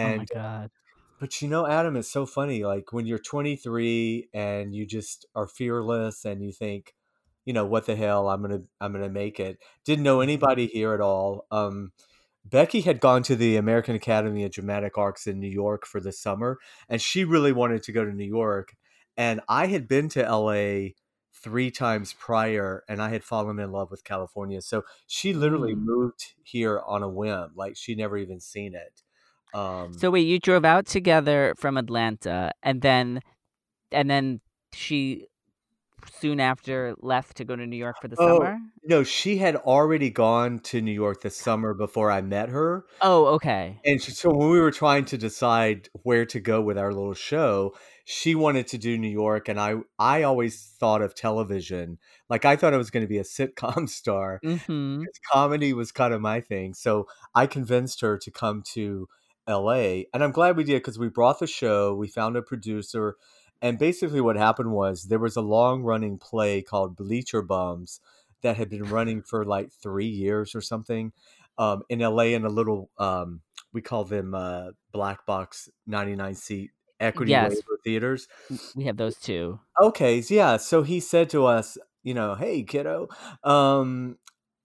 oh 0.04 0.14
and 0.16 0.30
god. 0.34 0.72
but 1.20 1.42
you 1.42 1.48
know, 1.48 1.66
Adam, 1.68 1.96
it's 1.96 2.12
so 2.12 2.26
funny. 2.26 2.64
Like 2.64 2.94
when 2.94 3.06
you're 3.08 3.18
23 3.20 4.30
and 4.34 4.76
you 4.76 4.86
just 4.86 5.26
are 5.36 5.48
fearless 5.48 6.26
and 6.26 6.44
you 6.44 6.52
think, 6.52 6.94
you 7.46 7.54
know, 7.54 7.66
what 7.66 7.86
the 7.88 7.96
hell, 7.96 8.30
I'm 8.30 8.42
gonna 8.42 8.62
I'm 8.80 8.94
gonna 8.94 9.10
make 9.10 9.40
it. 9.40 9.58
Didn't 9.86 10.04
know 10.04 10.22
Mhm. 10.22 10.22
anybody 10.22 10.68
here 10.68 10.94
at 10.94 11.02
all. 11.02 11.48
Um, 11.52 11.92
Becky 12.46 12.82
had 12.82 13.00
gone 13.02 13.24
to 13.24 13.36
the 13.36 13.58
American 13.58 13.96
Academy 13.96 14.44
of 14.46 14.52
Dramatic 14.52 14.98
Arts 14.98 15.28
in 15.28 15.40
New 15.40 15.50
York 15.50 15.86
for 15.86 16.00
the 16.00 16.12
summer, 16.14 16.60
and 16.90 17.02
she 17.02 17.24
really 17.26 17.52
wanted 17.52 17.84
to 17.84 17.92
go 17.92 18.06
to 18.06 18.12
New 18.14 18.26
York. 18.26 18.76
And 19.18 19.42
I 19.50 19.68
had 19.68 19.88
been 19.88 20.10
to 20.10 20.26
LA 20.26 20.96
three 21.34 21.72
times 21.72 22.14
prior, 22.14 22.84
and 22.90 23.02
I 23.02 23.10
had 23.10 23.24
fallen 23.24 23.60
in 23.60 23.72
love 23.72 23.92
with 23.92 24.04
California. 24.04 24.62
So 24.62 24.84
she 25.08 25.34
literally 25.34 25.76
Mm. 25.76 25.78
moved 25.78 26.36
here 26.44 26.80
on 26.86 27.04
a 27.04 27.10
whim, 27.10 27.52
like 27.56 27.76
she'd 27.78 27.98
never 27.98 28.18
even 28.18 28.40
seen 28.40 28.76
it. 28.76 29.04
Um, 29.54 30.00
So 30.00 30.12
wait, 30.12 30.28
you 30.28 30.40
drove 30.40 30.66
out 30.66 30.86
together 30.86 31.54
from 31.58 31.78
Atlanta, 31.78 32.52
and 32.64 32.82
then 32.82 33.22
and 33.92 34.10
then 34.10 34.42
she 34.74 35.28
soon 36.10 36.40
after 36.42 36.96
left 37.00 37.38
to 37.38 37.46
go 37.46 37.56
to 37.56 37.68
New 37.68 37.78
York 37.78 37.98
for 38.02 38.10
the 38.10 38.18
Oh, 38.18 38.54
summer? 38.58 38.60
no, 38.84 39.04
she 39.04 39.38
had 39.38 39.56
already 39.56 40.10
gone 40.10 40.60
to 40.60 40.82
New 40.82 40.92
York 40.92 41.22
this 41.22 41.38
summer 41.38 41.74
before 41.74 42.12
I 42.12 42.22
met 42.22 42.50
her. 42.50 42.86
Oh, 43.02 43.26
okay. 43.36 43.82
And 43.86 44.02
she, 44.02 44.12
so 44.12 44.30
when 44.34 44.50
we 44.50 44.60
were 44.60 44.72
trying 44.72 45.06
to 45.06 45.18
decide 45.18 45.90
where 46.04 46.26
to 46.28 46.40
go 46.40 46.62
with 46.62 46.78
our 46.78 46.94
little 46.94 47.14
show, 47.14 47.76
she 48.10 48.36
wanted 48.36 48.68
to 48.68 48.78
do 48.78 48.98
New 48.98 49.10
York, 49.10 49.50
and 49.50 49.60
I 49.60 49.76
I 50.00 50.24
always 50.24 50.74
thought 50.80 51.02
of 51.02 51.14
television. 51.14 51.98
Like 52.30 52.46
I 52.46 52.56
thought 52.56 52.74
I 52.74 52.78
was 52.78 52.90
going 52.90 53.04
to 53.04 53.08
be 53.08 53.18
a 53.18 53.24
sitcom 53.24 53.90
star. 54.00 54.40
Mm-hmm. 54.46 55.00
because 55.02 55.20
comedy 55.30 55.74
was 55.74 55.92
kind 55.92 56.14
of 56.14 56.22
my 56.22 56.40
thing. 56.40 56.74
So 56.74 57.06
I 57.36 57.48
convinced 57.48 58.00
her 58.00 58.18
to 58.18 58.32
come 58.32 58.64
to 58.76 59.10
LA. 59.46 60.04
And 60.14 60.24
I'm 60.24 60.32
glad 60.32 60.56
we 60.56 60.64
did 60.64 60.76
because 60.76 60.98
we 60.98 61.10
brought 61.10 61.40
the 61.40 61.48
show, 61.48 61.94
we 61.96 62.08
found 62.08 62.38
a 62.38 62.42
producer. 62.42 63.18
And 63.62 63.78
basically, 63.78 64.22
what 64.22 64.38
happened 64.38 64.72
was 64.72 65.04
there 65.04 65.20
was 65.20 65.36
a 65.36 65.42
long 65.42 65.84
running 65.84 66.18
play 66.18 66.62
called 66.62 66.96
Bleacher 66.96 67.42
Bums 67.42 68.00
that 68.42 68.56
had 68.56 68.70
been 68.70 68.86
running 68.86 69.22
for 69.22 69.44
like 69.44 69.74
three 69.74 70.08
years 70.08 70.56
or 70.56 70.62
something 70.62 71.12
um, 71.58 71.84
in 71.90 72.00
LA 72.00 72.36
in 72.36 72.46
a 72.46 72.50
little, 72.50 72.90
um, 73.00 73.42
we 73.74 73.82
call 73.82 74.06
them 74.06 74.34
uh, 74.34 74.68
black 74.94 75.26
box 75.26 75.68
99 75.88 76.36
seat 76.36 76.72
equity 77.00 77.32
Yes. 77.32 77.52
waiver 77.52 77.80
theaters. 77.84 78.28
We 78.76 78.86
have 78.86 78.98
those 78.98 79.18
two. 79.18 79.60
Okay, 79.82 80.24
yeah. 80.30 80.58
So 80.58 80.84
he 80.84 81.00
said 81.00 81.30
to 81.32 81.46
us, 81.46 81.78
you 82.04 82.14
know, 82.14 82.36
hey 82.36 82.64
kiddo, 82.64 83.08
um, 83.44 84.18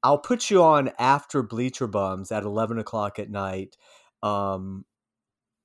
I'll 0.03 0.19
put 0.19 0.51
you 0.51 0.63
on 0.63 0.91
after 0.99 1.43
Bleacher 1.43 1.87
Bums 1.87 2.33
at 2.33 2.45
eleven 2.45 2.79
o'clock 2.79 3.19
at 3.19 3.31
night, 3.31 3.77
um, 4.23 4.85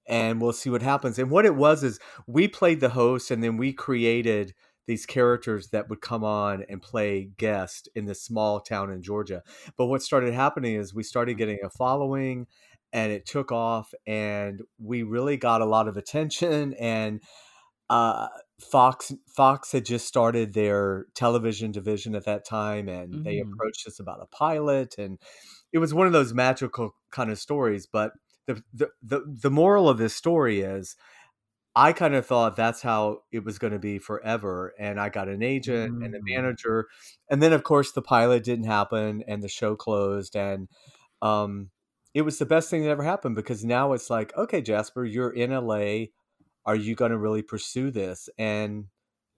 and 0.07 0.41
we'll 0.41 0.53
see 0.53 0.69
what 0.69 0.81
happens. 0.81 1.19
And 1.19 1.29
what 1.29 1.45
it 1.45 1.55
was 1.55 1.83
is 1.83 2.00
we 2.27 2.47
played 2.47 2.79
the 2.79 2.89
host, 2.89 3.31
and 3.31 3.43
then 3.43 3.57
we 3.57 3.74
created 3.74 4.53
these 4.88 5.05
characters 5.05 5.69
that 5.69 5.89
would 5.89 6.00
come 6.01 6.24
on 6.24 6.63
and 6.69 6.81
play 6.81 7.29
guest 7.38 7.89
in 7.93 8.05
this 8.05 8.24
small 8.24 8.62
town 8.62 8.89
in 8.89 9.01
Georgia. 9.01 9.43
But 9.77 9.88
what 9.88 10.01
started 10.01 10.33
happening 10.33 10.75
is 10.75 10.93
we 10.93 11.03
started 11.03 11.38
getting 11.38 11.59
a 11.63 11.69
following, 11.69 12.47
and 12.94 13.12
it 13.12 13.25
took 13.25 13.51
off, 13.51 13.94
and 14.08 14.62
we 14.79 15.03
really 15.03 15.38
got 15.38 15.62
a 15.62 15.65
lot 15.65 15.88
of 15.88 15.98
attention 15.98 16.74
and 16.75 17.22
uh, 17.89 18.27
Fox 18.60 19.13
Fox 19.36 19.72
had 19.72 19.86
just 19.86 20.08
started 20.08 20.53
their 20.53 21.06
television 21.15 21.72
division 21.72 22.15
at 22.15 22.25
that 22.25 22.46
time, 22.46 22.89
and 22.89 23.20
they 23.24 23.39
Mhm. 23.39 23.39
approached 23.39 23.88
us 23.88 24.00
about 24.00 24.22
a 24.22 24.25
pilot, 24.27 24.96
and 24.98 25.20
it 25.74 25.79
was 25.79 25.94
one 25.94 26.08
of 26.08 26.13
those 26.13 26.34
magical 26.34 26.96
kind 27.12 27.32
of 27.32 27.39
stories. 27.39 27.88
But 27.88 28.13
the 28.48 28.63
the 28.74 28.89
the, 29.01 29.22
the 29.44 29.51
moral 29.51 29.89
of 29.89 29.98
this 30.00 30.15
story 30.15 30.62
is, 30.62 30.96
I 31.75 31.94
kind 31.94 32.15
of 32.15 32.25
thought 32.25 32.56
that's 32.56 32.82
how 32.82 33.22
it 33.32 33.44
was 33.46 33.60
going 33.60 33.74
to 33.74 33.79
be 33.79 34.00
forever, 34.00 34.74
and 34.79 35.00
I 35.00 35.10
got 35.10 35.29
an 35.29 35.44
agent 35.44 35.94
and 36.01 36.15
a 36.15 36.20
Mm. 36.20 36.34
manager, 36.36 36.88
and 37.29 37.41
then 37.44 37.53
of 37.53 37.63
course 37.63 37.91
the 37.91 38.01
pilot 38.01 38.44
didn't 38.44 38.65
happen, 38.65 39.24
and 39.27 39.44
the 39.44 39.50
show 39.50 39.75
closed, 39.75 40.36
and 40.36 40.67
um, 41.22 41.72
it 42.13 42.21
was 42.23 42.37
the 42.39 42.45
best 42.45 42.69
thing 42.69 42.83
that 42.83 42.89
ever 42.89 43.03
happened 43.03 43.35
because 43.35 43.63
now 43.63 43.93
it's 43.93 44.09
like, 44.09 44.35
okay, 44.37 44.61
Jasper, 44.61 45.05
you're 45.05 45.31
in 45.31 45.51
LA 45.51 46.05
are 46.67 46.75
you 46.75 46.95
going 46.95 47.11
to 47.11 47.17
really 47.17 47.41
pursue 47.41 47.89
this 47.89 48.29
and 48.37 48.85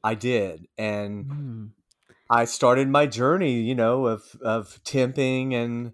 i 0.03 0.15
did 0.15 0.67
and 0.77 1.25
Mm. 1.25 1.69
i 2.29 2.43
started 2.43 2.89
my 2.89 3.05
journey 3.05 3.61
you 3.61 3.75
know 3.75 4.07
of 4.07 4.35
of 4.41 4.79
temping 4.83 5.53
and 5.53 5.93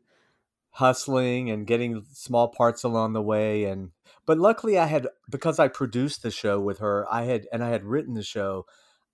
hustling 0.71 1.49
and 1.49 1.67
getting 1.67 2.05
small 2.11 2.47
parts 2.47 2.83
along 2.83 3.13
the 3.13 3.21
way 3.21 3.65
and 3.65 3.91
but 4.25 4.37
luckily 4.37 4.77
i 4.77 4.85
had 4.85 5.07
because 5.29 5.59
i 5.59 5.67
produced 5.67 6.23
the 6.23 6.31
show 6.31 6.59
with 6.59 6.79
her 6.79 7.05
i 7.11 7.23
had 7.23 7.47
and 7.51 7.63
i 7.63 7.69
had 7.69 7.83
written 7.83 8.13
the 8.13 8.23
show 8.23 8.65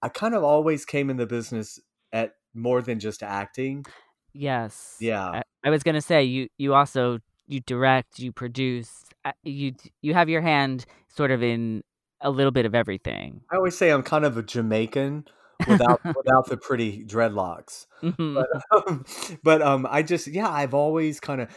i 0.01 0.09
kind 0.09 0.33
of 0.35 0.43
always 0.43 0.85
came 0.85 1.09
in 1.09 1.17
the 1.17 1.25
business 1.27 1.79
at 2.13 2.35
more 2.53 2.81
than 2.81 2.99
just 2.99 3.23
acting 3.23 3.85
Yes. 4.33 4.97
yeah 4.99 5.27
I, 5.29 5.43
I 5.63 5.69
was 5.69 5.83
gonna 5.83 6.01
say 6.01 6.23
you 6.23 6.47
you 6.57 6.73
also 6.73 7.19
you 7.51 7.60
direct, 7.60 8.20
you 8.20 8.31
produce, 8.31 9.03
uh, 9.25 9.31
you 9.43 9.74
you 10.01 10.13
have 10.13 10.29
your 10.29 10.41
hand 10.41 10.86
sort 11.10 11.31
of 11.31 11.43
in 11.43 11.84
a 12.22 12.29
little 12.29 12.51
bit 12.51 12.65
of 12.65 12.74
everything. 12.75 13.41
i 13.51 13.55
always 13.55 13.77
say 13.77 13.89
i'm 13.89 14.03
kind 14.03 14.25
of 14.25 14.38
a 14.38 14.43
jamaican 14.43 15.25
without 15.67 16.00
without 16.15 16.48
the 16.48 16.58
pretty 16.58 17.03
dreadlocks 17.05 17.86
Mhm. 18.03 18.36
but 18.36 18.48
um, 18.88 19.05
but 19.43 19.62
um 19.62 19.88
i 19.89 20.01
just 20.03 20.27
yeah 20.27 20.50
i've 20.50 20.74
always 20.74 21.20
kind 21.20 21.41
of 21.41 21.50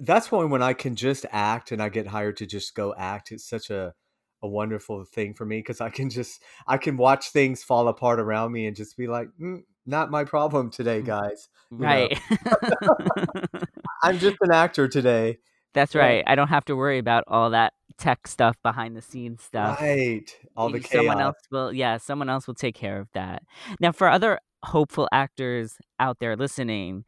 that's 0.00 0.32
why 0.32 0.44
when 0.44 0.62
i 0.62 0.72
can 0.72 0.96
just 0.96 1.24
act 1.30 1.72
and 1.72 1.82
i 1.82 1.88
get 1.88 2.06
hired 2.06 2.36
to 2.38 2.46
just 2.46 2.74
go 2.74 2.94
act 2.98 3.30
it's 3.32 3.48
such 3.48 3.70
a 3.70 3.94
a 4.42 4.48
wonderful 4.48 5.04
thing 5.04 5.34
for 5.34 5.44
me 5.44 5.58
because 5.58 5.80
i 5.80 5.90
can 5.90 6.08
just 6.10 6.42
i 6.66 6.76
can 6.78 6.96
watch 6.96 7.30
things 7.30 7.62
fall 7.62 7.88
apart 7.88 8.18
around 8.20 8.52
me 8.52 8.66
and 8.66 8.76
just 8.76 8.96
be 8.96 9.06
like 9.06 9.28
mm, 9.40 9.62
not 9.86 10.10
my 10.10 10.24
problem 10.24 10.70
today 10.70 11.02
guys 11.02 11.48
you 11.70 11.78
right. 11.78 12.18
i'm 14.02 14.18
just 14.18 14.36
an 14.40 14.52
actor 14.52 14.88
today 14.88 15.38
That's 15.74 15.94
right. 15.94 16.24
I 16.26 16.34
don't 16.34 16.48
have 16.48 16.64
to 16.66 16.74
worry 16.76 16.98
about 16.98 17.24
all 17.28 17.50
that 17.50 17.72
tech 17.98 18.26
stuff 18.26 18.56
behind 18.62 18.96
the 18.96 19.02
scenes 19.02 19.42
stuff. 19.42 19.80
right 19.80 20.34
all 20.56 20.68
the 20.70 20.78
Y- 20.78 20.82
someone 20.82 21.16
chaos 21.18 21.26
else 21.26 21.36
will 21.50 21.72
yeah 21.72 21.96
someone 21.98 22.28
else 22.28 22.46
will 22.46 22.54
take 22.54 22.74
care 22.74 22.98
of 23.00 23.08
that 23.14 23.42
now 23.80 23.92
for 23.92 24.08
other 24.08 24.38
hopeful 24.64 25.08
actors 25.12 25.76
out 26.00 26.18
there 26.20 26.36
listening 26.36 27.04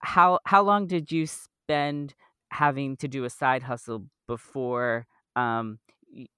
how 0.00 0.38
how 0.44 0.62
long 0.62 0.86
did 0.86 1.10
you 1.10 1.26
spend 1.26 2.14
having 2.52 2.96
to 2.96 3.08
do 3.08 3.24
a 3.24 3.30
side 3.30 3.62
hustle 3.62 4.04
before 4.28 5.06
um 5.36 5.78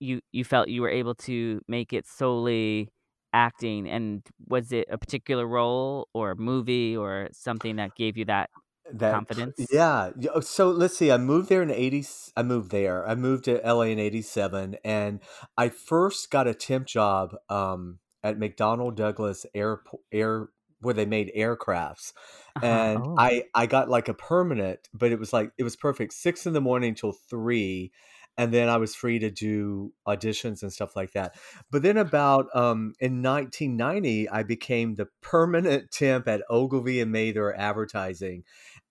you 0.00 0.20
you 0.32 0.44
felt 0.44 0.68
you 0.68 0.80
were 0.82 0.88
able 0.90 1.14
to 1.14 1.60
make 1.68 1.92
it 1.92 2.06
solely 2.06 2.88
acting 3.32 3.88
and 3.88 4.22
was 4.48 4.72
it 4.72 4.86
a 4.90 4.96
particular 4.98 5.46
role 5.46 6.08
or 6.14 6.34
movie 6.34 6.96
or 6.96 7.28
something 7.32 7.76
that 7.76 7.94
gave 7.94 8.16
you 8.16 8.24
that 8.24 8.48
that 8.92 9.12
confidence 9.12 9.66
yeah 9.70 10.10
oh, 10.34 10.40
so 10.40 10.70
let's 10.70 10.96
see 10.96 11.10
i 11.10 11.16
moved 11.16 11.48
there 11.48 11.62
in 11.62 11.70
80 11.70 12.06
i 12.36 12.42
moved 12.42 12.70
there 12.70 13.06
i 13.08 13.14
moved 13.14 13.44
to 13.44 13.60
la 13.64 13.82
in 13.82 13.98
87 13.98 14.76
and 14.84 15.20
i 15.56 15.68
first 15.68 16.30
got 16.30 16.46
a 16.46 16.54
temp 16.54 16.86
job 16.86 17.34
um 17.48 17.98
at 18.22 18.38
mcdonnell 18.38 18.94
douglas 18.94 19.46
air 19.54 19.80
air 20.12 20.48
where 20.80 20.94
they 20.94 21.06
made 21.06 21.32
aircrafts 21.36 22.12
uh-huh. 22.56 22.66
and 22.66 23.00
oh 23.04 23.14
i 23.18 23.44
i 23.54 23.66
got 23.66 23.88
like 23.88 24.08
a 24.08 24.14
permanent 24.14 24.88
but 24.94 25.12
it 25.12 25.18
was 25.18 25.32
like 25.32 25.50
it 25.58 25.64
was 25.64 25.76
perfect 25.76 26.12
six 26.12 26.46
in 26.46 26.52
the 26.52 26.60
morning 26.60 26.94
till 26.94 27.12
three 27.12 27.92
and 28.38 28.54
then 28.54 28.68
i 28.68 28.76
was 28.76 28.94
free 28.94 29.18
to 29.18 29.30
do 29.30 29.92
auditions 30.06 30.62
and 30.62 30.72
stuff 30.72 30.96
like 30.96 31.12
that 31.12 31.34
but 31.70 31.82
then 31.82 31.96
about 31.98 32.46
um 32.54 32.94
in 33.00 33.22
1990 33.22 34.28
i 34.30 34.42
became 34.42 34.94
the 34.94 35.08
permanent 35.20 35.90
temp 35.92 36.26
at 36.26 36.42
ogilvy 36.48 37.00
and 37.00 37.12
mather 37.12 37.54
advertising 37.54 38.44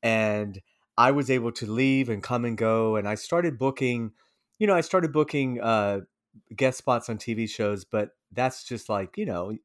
and 0.08 0.62
i 0.98 1.12
was 1.12 1.30
able 1.30 1.52
to 1.52 1.66
leave 1.66 2.10
and 2.10 2.24
come 2.24 2.46
and 2.46 2.58
go 2.58 2.96
and 2.96 3.08
i 3.08 3.16
started 3.16 3.58
booking 3.58 4.12
you 4.60 4.68
know 4.68 4.76
i 4.76 4.82
started 4.82 5.12
booking 5.12 5.60
uh 5.62 6.00
guest 6.56 6.78
spots 6.78 7.10
on 7.10 7.18
tv 7.18 7.50
shows 7.50 7.84
but 7.84 8.12
that's 8.32 8.64
just 8.64 8.90
like 8.90 9.18
you 9.18 9.26
know 9.26 9.56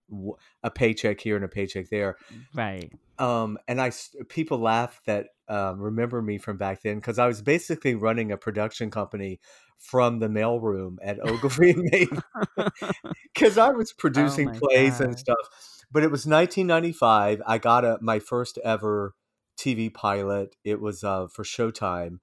a 0.62 0.70
paycheck 0.70 1.20
here 1.20 1.36
and 1.36 1.44
a 1.44 1.48
paycheck 1.48 1.88
there 1.90 2.16
right 2.54 2.90
um 3.18 3.58
and 3.68 3.80
I 3.80 3.92
people 4.28 4.58
laugh 4.58 5.00
that 5.06 5.26
um, 5.48 5.80
remember 5.80 6.22
me 6.22 6.38
from 6.38 6.56
back 6.56 6.80
then 6.80 6.96
because 6.96 7.18
i 7.18 7.26
was 7.26 7.42
basically 7.42 7.94
running 7.94 8.32
a 8.32 8.38
production 8.38 8.90
company 8.90 9.38
from 9.82 10.20
the 10.20 10.28
mailroom 10.28 10.96
at 11.02 11.18
ogilvy 11.20 11.74
because 13.34 13.58
I 13.58 13.70
was 13.70 13.90
oh 13.90 13.94
producing 13.98 14.46
my 14.46 14.58
plays 14.58 15.00
and 15.00 15.18
stuff. 15.18 15.36
But 15.90 16.04
it 16.04 16.10
was 16.10 16.24
1995. 16.24 17.42
I 17.46 17.58
got 17.58 17.84
a 17.84 17.98
my 18.00 18.20
first 18.20 18.58
ever 18.64 19.14
TV 19.56 19.90
pilot. 19.90 20.56
It 20.64 20.80
was 20.80 21.04
uh, 21.04 21.28
for 21.28 21.44
Showtime, 21.44 22.18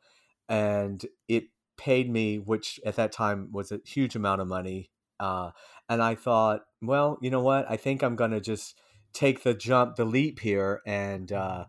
and 0.48 1.06
it 1.28 1.46
paid 1.78 2.10
me, 2.12 2.38
which 2.40 2.80
at 2.86 2.96
that 2.98 3.12
time 3.12 3.52
was 3.52 3.72
a 3.72 3.80
huge 3.86 4.16
amount 4.16 4.42
of 4.42 4.48
money. 4.48 4.92
Uh, 5.20 5.52
and 5.90 6.02
I 6.02 6.16
thought, 6.16 6.62
well, 6.82 7.18
you 7.22 7.30
know 7.30 7.42
what? 7.42 7.70
I 7.70 7.78
think 7.78 8.04
I'm 8.04 8.16
gonna 8.16 8.42
just 8.42 8.80
take 9.14 9.44
the 9.44 9.54
jump, 9.54 9.96
the 9.96 10.06
leap 10.06 10.40
here, 10.40 10.82
and 10.86 11.32
uh, 11.32 11.66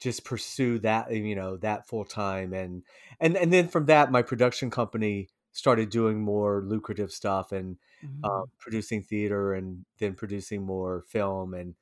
just 0.00 0.24
pursue 0.24 0.78
that 0.80 1.10
you 1.12 1.34
know 1.34 1.56
that 1.58 1.88
full 1.88 2.04
time 2.04 2.52
and 2.52 2.82
and 3.20 3.36
and 3.36 3.52
then 3.52 3.68
from 3.68 3.86
that 3.86 4.10
my 4.12 4.22
production 4.22 4.70
company 4.70 5.28
started 5.52 5.88
doing 5.88 6.20
more 6.20 6.62
lucrative 6.66 7.10
stuff 7.12 7.52
and 7.52 7.76
uh, 8.22 8.42
Mm. 8.42 8.48
producing 8.58 9.02
theater 9.02 9.54
and 9.54 9.84
then 10.00 10.14
producing 10.14 10.62
more 10.64 11.04
film 11.08 11.54
and 11.54 11.74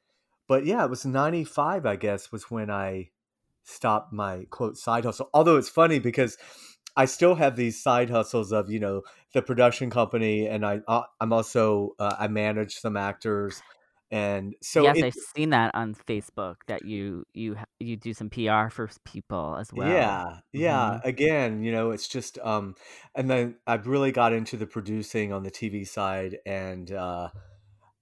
but 0.53 0.67
yeah 0.67 0.85
it 0.85 0.91
was 0.91 1.07
95 1.07 1.87
i 1.87 1.97
guess 1.97 2.31
was 2.31 2.51
when 2.51 2.71
i 2.71 3.09
stopped 3.65 4.13
my 4.13 4.45
quote 4.51 4.77
side 4.77 5.05
hustle 5.05 5.31
although 5.33 5.57
it's 5.57 5.69
funny 5.69 5.99
because 5.99 6.37
i 6.97 7.07
still 7.07 7.35
have 7.37 7.57
these 7.57 7.83
side 7.83 8.11
hustles 8.11 8.53
of 8.53 8.71
you 8.71 8.79
know 8.79 9.03
the 9.33 9.41
production 9.41 9.89
company 9.89 10.47
and 10.47 10.67
i 10.67 10.81
uh, 10.89 11.03
i'm 11.21 11.33
also 11.33 11.95
uh, 11.99 12.17
i 12.19 12.29
manage 12.29 12.75
some 12.75 12.97
actors 12.97 13.63
and 14.11 14.55
so 14.61 14.83
Yes, 14.83 14.95
it 14.95 15.07
I've 15.07 15.15
seen 15.15 15.51
that 15.51 15.75
on 15.75 15.95
Facebook 15.95 16.57
that 16.67 16.85
you 16.85 17.25
you 17.35 17.57
you 17.79 17.97
do 17.97 18.15
some 18.15 18.31
PR 18.31 18.71
for 18.71 18.89
people 19.05 19.57
as 19.59 19.73
well. 19.73 20.19
Yeah, 20.19 20.41
yeah. 20.53 20.99
hmm 20.99 20.99
Again, 21.03 21.63
you 21.63 21.73
know, 21.73 21.93
it's 21.93 22.09
just 22.09 22.39
um 22.41 22.75
and 23.15 23.31
then 23.31 23.57
I've 23.67 23.87
really 23.87 24.13
got 24.13 24.33
into 24.33 24.57
the 24.57 24.67
producing 24.67 25.33
on 25.33 25.43
the 25.45 25.51
TV 25.51 25.85
side 25.85 26.39
and 26.45 26.91
uh 26.93 27.31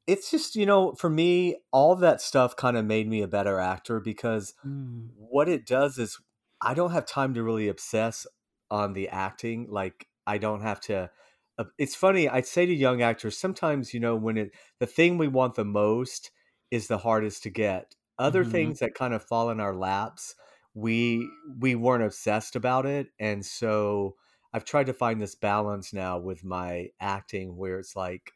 it's 0.07 0.30
just 0.30 0.57
you 0.57 0.66
know 0.66 0.92
for 0.95 1.11
me 1.11 1.57
all 1.73 1.97
that 1.97 2.21
stuff 2.21 2.57
kind 2.57 2.76
of 2.76 2.85
made 2.85 3.09
me 3.09 3.23
a 3.23 3.28
better 3.28 3.59
actor 3.59 4.00
because 4.00 4.54
Mm. 4.64 5.11
what 5.14 5.49
it 5.49 5.66
does 5.66 5.99
is 5.99 6.19
I 6.62 6.75
don't 6.75 6.92
have 6.92 7.07
time 7.07 7.35
to 7.35 7.42
really 7.42 7.69
obsess 7.69 8.26
on 8.71 8.92
the 8.95 9.09
acting. 9.09 9.69
Like 9.71 10.09
I 10.26 10.38
don't 10.38 10.62
have 10.62 10.80
to. 10.83 11.11
Uh, 11.59 11.64
it's 11.78 11.95
funny. 11.95 12.28
I 12.28 12.40
say 12.42 12.66
to 12.66 12.75
young 12.75 13.02
actors 13.02 13.38
sometimes, 13.38 13.92
you 13.95 14.00
know, 14.00 14.16
when 14.16 14.37
it 14.38 14.52
the 14.78 14.87
thing 14.87 15.19
we 15.19 15.28
want 15.28 15.54
the 15.54 15.64
most 15.64 16.30
is 16.71 16.88
the 16.88 16.99
hardest 16.99 17.42
to 17.45 17.50
get. 17.50 17.97
Other 18.19 18.45
Mhm. 18.45 18.45
things 18.45 18.78
that 18.80 18.95
kind 18.95 19.14
of 19.14 19.25
fall 19.25 19.50
in 19.50 19.61
our 19.61 19.75
laps, 19.75 20.35
we 20.75 21.28
we 21.59 21.75
weren't 21.75 22.04
obsessed 22.04 22.57
about 22.57 22.87
it, 22.87 23.09
and 23.19 23.45
so 23.45 24.16
I've 24.52 24.64
tried 24.64 24.87
to 24.87 24.92
find 24.95 25.21
this 25.21 25.35
balance 25.35 25.92
now 25.92 26.19
with 26.19 26.45
my 26.45 26.90
acting, 27.00 27.57
where 27.57 27.78
it's 27.78 27.97
like, 27.97 28.33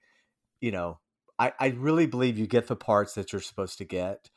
you 0.60 0.70
know, 0.72 1.00
I 1.38 1.52
I 1.60 1.66
really 1.68 2.06
believe 2.06 2.38
you 2.38 2.46
get 2.46 2.66
the 2.68 2.76
parts 2.76 3.14
that 3.14 3.32
you're 3.32 3.40
supposed 3.42 3.78
to 3.78 3.84
get. 3.84 4.30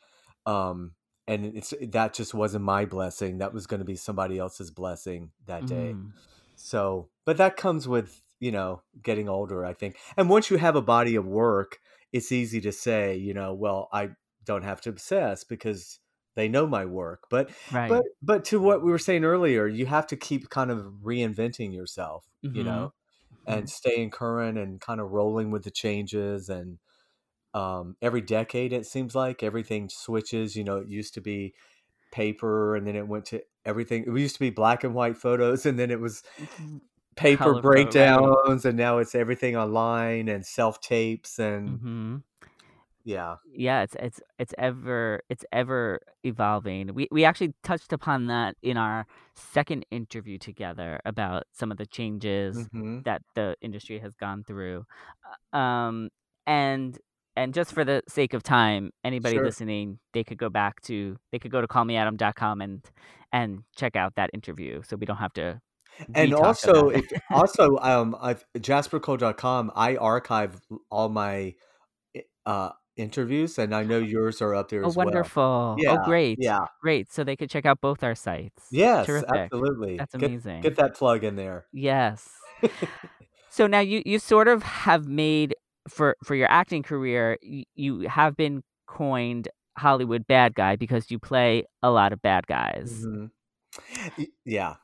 Um, 0.46 0.96
and 1.27 1.46
it's 1.46 1.74
that 1.82 2.13
just 2.13 2.34
wasn't 2.34 2.66
my 2.66 2.86
blessing. 2.86 3.39
That 3.39 3.54
was 3.54 3.68
going 3.68 3.80
to 3.82 3.86
be 3.86 3.96
somebody 3.98 4.38
else's 4.39 4.72
blessing 4.72 5.32
that 5.46 5.68
day. 5.68 5.98
Mm. 5.98 6.13
So, 6.56 7.10
but 7.25 7.38
that 7.38 7.58
comes 7.58 7.88
with, 7.88 8.22
you 8.39 8.51
know, 8.51 8.84
getting 9.01 9.30
older, 9.30 9.66
I 9.66 9.74
think. 9.74 9.98
And 10.18 10.30
once 10.30 10.50
you 10.50 10.58
have 10.58 10.75
a 10.75 10.82
body 10.82 11.16
of 11.16 11.25
work, 11.25 11.80
it's 12.13 12.32
easy 12.32 12.62
to 12.62 12.72
say, 12.72 13.16
you 13.18 13.34
know, 13.34 13.54
well, 13.54 13.89
I 13.94 14.12
don't 14.46 14.63
have 14.63 14.82
to 14.82 14.89
obsess 14.89 15.44
because 15.44 16.00
they 16.36 16.48
know 16.50 16.68
my 16.68 16.86
work. 16.86 17.25
But 17.30 17.51
Right. 17.70 17.88
but 17.88 18.04
but 18.22 18.46
to 18.46 18.60
what 18.60 18.84
we 18.84 18.92
were 18.92 19.00
saying 19.00 19.25
earlier, 19.25 19.68
you 19.68 19.86
have 19.88 20.08
to 20.08 20.18
keep 20.18 20.50
kind 20.50 20.72
of 20.72 20.80
reinventing 21.04 21.74
yourself, 21.74 22.25
you 22.54 22.63
Mhm. 22.63 22.63
know, 22.63 22.94
and 23.46 23.70
staying 23.70 24.12
current 24.12 24.58
and 24.58 24.82
kind 24.82 25.01
of 25.01 25.12
rolling 25.12 25.51
with 25.51 25.63
the 25.63 25.72
changes 25.72 26.50
and 26.50 26.80
um, 27.57 27.95
every 28.01 28.21
decade 28.21 28.73
it 28.73 28.85
seems 28.85 29.15
like 29.15 29.43
everything 29.43 29.89
switches 29.89 30.55
you 30.55 30.63
know 30.63 30.77
it 30.77 30.87
used 30.89 31.13
to 31.15 31.21
be 31.21 31.53
paper 32.11 32.75
and 32.75 32.87
then 32.87 32.95
it 32.95 33.07
went 33.07 33.25
to 33.25 33.41
everything 33.65 34.03
it 34.03 34.19
used 34.19 34.35
to 34.35 34.41
be 34.41 34.49
black 34.51 34.83
and 34.83 34.93
white 34.95 35.17
photos 35.17 35.65
and 35.67 35.79
then 35.79 35.91
it 35.91 35.99
was 35.99 36.23
Mhm. 36.39 36.81
paper 37.15 37.55
Color 37.55 37.61
breakdowns 37.61 38.65
and 38.65 38.77
now 38.77 38.99
it's 38.99 39.15
everything 39.15 39.57
online 39.57 40.29
and 40.29 40.45
self 40.45 40.79
tapes 40.81 41.39
and 41.39 41.81
Mhm. 41.81 42.23
yeah 43.03 43.37
Yeah, 43.49 43.81
it's 43.83 43.95
it's 43.99 44.21
it's 44.37 44.53
ever 44.57 45.21
it's 45.29 45.45
ever 45.51 45.99
evolving. 46.23 46.93
We 46.93 47.07
we 47.11 47.23
actually 47.25 47.53
touched 47.63 47.93
upon 47.93 48.27
that 48.27 48.55
in 48.61 48.77
our 48.77 49.07
second 49.35 49.85
interview 49.89 50.37
together 50.37 50.99
about 51.05 51.43
some 51.53 51.71
of 51.71 51.77
the 51.77 51.85
changes 51.85 52.67
hmm 52.69 52.99
that 53.05 53.21
the 53.35 53.55
industry 53.61 53.99
has 53.99 54.15
gone 54.15 54.43
through. 54.43 54.85
Uh, 55.53 55.57
Um 55.57 56.09
and 56.45 56.97
and 57.38 57.53
just 57.53 57.72
for 57.72 57.86
the 57.86 58.01
sake 58.10 58.34
of 58.34 58.44
time, 58.44 58.91
anybody 59.06 59.36
sure 59.36 59.46
listening, 59.46 60.00
they 60.13 60.24
could 60.25 60.38
go 60.38 60.50
back 60.50 60.82
to 60.82 61.15
they 61.32 61.39
could 61.39 61.51
go 61.51 61.62
to 61.62 61.67
callmeadam.com 61.67 62.60
and 62.62 62.84
and 63.32 63.63
check 63.75 63.96
out 63.96 64.15
that 64.15 64.29
interview 64.34 64.82
so 64.84 64.96
we 64.98 65.06
don't 65.06 65.17
have 65.17 65.34
to 65.34 65.62
and 66.15 66.34
also 66.34 66.89
if 66.89 67.06
also 67.34 67.77
um 67.82 68.15
i've 68.22 68.46
jaspercole.com 68.58 69.72
i 69.75 69.96
archive 69.98 70.62
all 70.91 71.10
my 71.10 71.53
uh 72.46 72.70
interviews 72.96 73.58
and 73.58 73.74
i 73.75 73.84
know 73.84 73.98
yours 74.15 74.41
are 74.41 74.53
up 74.56 74.70
there 74.70 74.84
Oh, 74.84 74.88
as 74.88 74.96
well 74.96 75.06
wonderful. 75.06 75.44
Oh, 75.44 75.75
yeah 75.77 75.98
great. 76.06 76.38
yeah 76.41 76.60
Great. 76.82 77.12
So 77.12 77.24
they 77.24 77.36
could 77.36 77.50
check 77.50 77.65
out 77.65 77.82
both 77.82 78.03
our 78.03 78.15
sites. 78.15 78.67
yes 78.72 79.06
Terrific. 79.08 79.29
absolutely 79.36 79.98
That's 79.98 80.15
get 80.15 80.27
amazing. 80.27 80.62
get 80.62 80.75
that 80.77 80.96
plug 80.96 81.24
in 81.24 81.36
there 81.36 81.65
Yes. 81.74 82.29
So 83.50 83.65
now 83.65 83.79
you 83.79 84.03
you 84.06 84.20
sort 84.20 84.48
of 84.48 84.62
have 84.63 85.08
made 85.08 85.56
for 85.88 86.15
for 86.24 86.36
your 86.36 86.50
acting 86.50 86.84
career, 86.84 87.38
you, 87.41 87.63
you 87.75 88.00
have 88.01 88.36
been 88.36 88.63
coined 88.88 89.48
Hollywood 89.77 90.27
bad 90.27 90.56
guy 90.56 90.75
because 90.75 91.12
you 91.12 91.20
play 91.20 91.65
a 91.84 91.89
lot 91.91 92.13
of 92.13 92.22
bad 92.22 92.48
guys. 92.48 93.08
hmm 93.08 93.27
yeah 94.46 94.75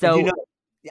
So 0.00 0.16
you 0.16 0.24
know, 0.24 0.32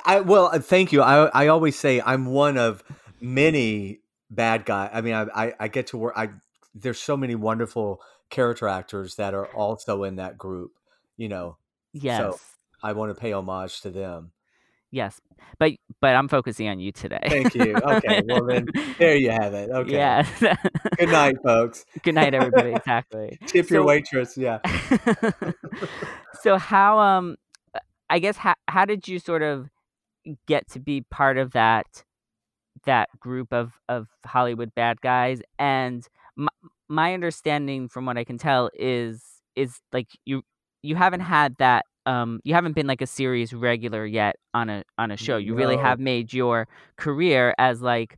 I 0.05 0.21
well, 0.21 0.47
uh, 0.47 0.59
thank 0.59 0.91
you. 0.91 1.01
I 1.01 1.27
I 1.27 1.47
always 1.47 1.75
say 1.77 2.01
I'm 2.01 2.25
one 2.25 2.57
of 2.57 2.83
many 3.21 4.01
bad 4.29 4.65
guy. 4.65 4.89
I 4.93 5.01
mean, 5.01 5.13
I 5.13 5.23
I, 5.35 5.53
I 5.59 5.67
get 5.67 5.87
to 5.87 5.97
work. 5.97 6.13
I 6.17 6.29
there's 6.75 6.99
so 6.99 7.17
many 7.17 7.35
wonderful 7.35 8.01
character 8.29 8.67
actors 8.67 9.15
that 9.15 9.33
are 9.33 9.47
also 9.47 10.03
in 10.03 10.17
that 10.17 10.37
group. 10.37 10.73
You 11.17 11.29
know, 11.29 11.57
Yes. 11.93 12.17
so. 12.17 12.39
I 12.83 12.93
want 12.93 13.09
to 13.15 13.19
pay 13.19 13.31
homage 13.33 13.81
to 13.81 13.89
them. 13.89 14.31
Yes. 14.91 15.19
But 15.59 15.73
but 16.01 16.15
I'm 16.15 16.27
focusing 16.27 16.67
on 16.69 16.79
you 16.79 16.91
today. 16.91 17.19
Thank 17.27 17.55
you. 17.55 17.75
Okay, 17.75 18.21
well 18.25 18.45
then 18.45 18.67
there 18.97 19.15
you 19.15 19.31
have 19.31 19.53
it. 19.53 19.69
Okay. 19.77 19.91
Yes. 19.91 20.29
Good 20.97 21.09
night, 21.09 21.35
folks. 21.43 21.85
Good 22.03 22.15
night 22.15 22.33
everybody. 22.33 22.71
Exactly. 22.75 23.37
Tip 23.47 23.69
your 23.69 23.83
waitress. 23.83 24.37
Yeah. 24.37 24.59
so 26.41 26.57
how 26.57 26.99
um 26.99 27.35
I 28.09 28.19
guess 28.19 28.37
how 28.37 28.55
how 28.67 28.85
did 28.85 29.07
you 29.07 29.19
sort 29.19 29.41
of 29.41 29.69
get 30.47 30.69
to 30.71 30.79
be 30.79 31.01
part 31.09 31.37
of 31.37 31.51
that 31.51 32.03
that 32.85 33.09
group 33.19 33.51
of 33.51 33.73
of 33.89 34.07
Hollywood 34.25 34.73
bad 34.75 35.01
guys 35.01 35.41
and 35.59 36.07
my, 36.35 36.49
my 36.87 37.13
understanding 37.13 37.89
from 37.89 38.05
what 38.05 38.17
I 38.17 38.23
can 38.23 38.37
tell 38.37 38.69
is 38.73 39.23
is 39.55 39.79
like 39.91 40.07
you 40.25 40.43
you 40.81 40.95
haven't 40.95 41.21
had 41.21 41.57
that 41.57 41.85
um 42.07 42.41
you 42.45 42.55
haven't 42.55 42.73
been 42.73 42.87
like 42.87 43.01
a 43.01 43.07
series 43.07 43.53
regular 43.53 44.05
yet 44.05 44.37
on 44.55 44.69
a 44.69 44.83
on 44.99 45.11
a 45.11 45.17
show 45.17 45.37
you 45.37 45.55
really 45.55 45.77
have 45.77 45.99
made 45.99 46.33
your 46.33 46.67
career 46.97 47.55
as 47.59 47.81
like 47.81 48.17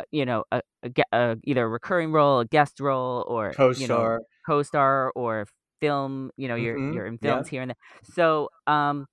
uh, 0.00 0.04
you 0.12 0.26
know 0.26 0.44
a, 0.52 0.62
a, 0.84 0.90
a 1.12 1.36
either 1.44 1.64
a 1.64 1.68
recurring 1.68 2.12
role 2.12 2.40
a 2.40 2.46
guest 2.46 2.80
role 2.80 3.24
or 3.28 3.56
you 3.74 3.88
know 3.88 4.10
Co-star. 4.10 4.22
co-star 4.46 5.12
or 5.16 5.46
film 5.80 6.30
you 6.36 6.48
know 6.48 6.56
you're 6.56 6.78
hmm 6.78 6.90
you're 6.90 7.06
in 7.06 7.18
Yeah. 7.22 7.42
films 7.42 7.48
here 7.48 7.62
and 7.62 7.70
there 7.70 7.76
so 8.04 8.48
um 8.66 9.06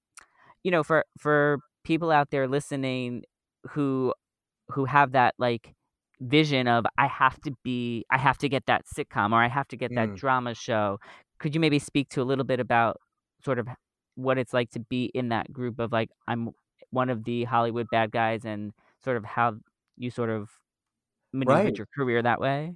you 0.64 0.72
know 0.72 0.84
for 0.84 1.06
for 1.20 1.60
people 1.84 2.12
out 2.12 2.30
there 2.32 2.48
listening 2.48 3.24
who 3.72 4.14
who 4.70 4.86
have 4.86 5.12
that 5.14 5.36
like 5.40 5.74
vision 6.22 6.68
of 6.68 6.86
I 6.98 7.08
have 7.08 7.40
to 7.42 7.54
be 7.64 8.06
I 8.12 8.18
have 8.18 8.38
to 8.40 8.50
get 8.50 8.66
that 8.68 8.86
sitcom 8.86 9.32
or 9.34 9.42
I 9.44 9.48
have 9.50 9.68
to 9.70 9.78
get 9.78 9.94
that 9.96 10.14
Mm. 10.14 10.16
drama 10.16 10.56
show. 10.56 11.00
Could 11.40 11.54
you 11.56 11.62
maybe 11.62 11.80
speak 11.80 12.10
to 12.10 12.22
a 12.22 12.24
little 12.26 12.46
bit 12.46 12.60
about 12.60 12.98
sort 13.44 13.60
of 13.60 13.68
what 14.16 14.38
it's 14.38 14.54
like 14.54 14.72
to 14.72 14.80
be 14.80 15.06
in 15.14 15.30
that 15.30 15.52
group 15.54 15.80
of 15.80 15.92
like 15.92 16.10
I'm 16.28 16.52
one 16.92 17.10
of 17.10 17.24
the 17.24 17.44
Hollywood 17.46 17.90
bad 17.90 18.12
guys 18.12 18.46
and 18.46 18.74
sort 19.04 19.18
of 19.18 19.26
how 19.26 19.58
you 19.98 20.12
sort 20.12 20.30
of 20.30 20.50
maneuvered 21.34 21.78
Right. 21.78 21.80
your 21.80 21.88
career 21.96 22.22
that 22.24 22.42
way? 22.42 22.76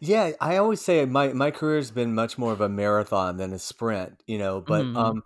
Yeah, 0.00 0.32
I 0.40 0.56
always 0.56 0.80
say 0.80 1.04
my 1.04 1.32
my 1.34 1.50
career's 1.50 1.90
been 1.90 2.14
much 2.14 2.38
more 2.38 2.52
of 2.52 2.60
a 2.60 2.68
marathon 2.70 3.36
than 3.36 3.52
a 3.52 3.58
sprint, 3.58 4.22
you 4.26 4.38
know, 4.38 4.60
but 4.60 4.90
Mhm. 4.92 4.94
um 4.94 5.22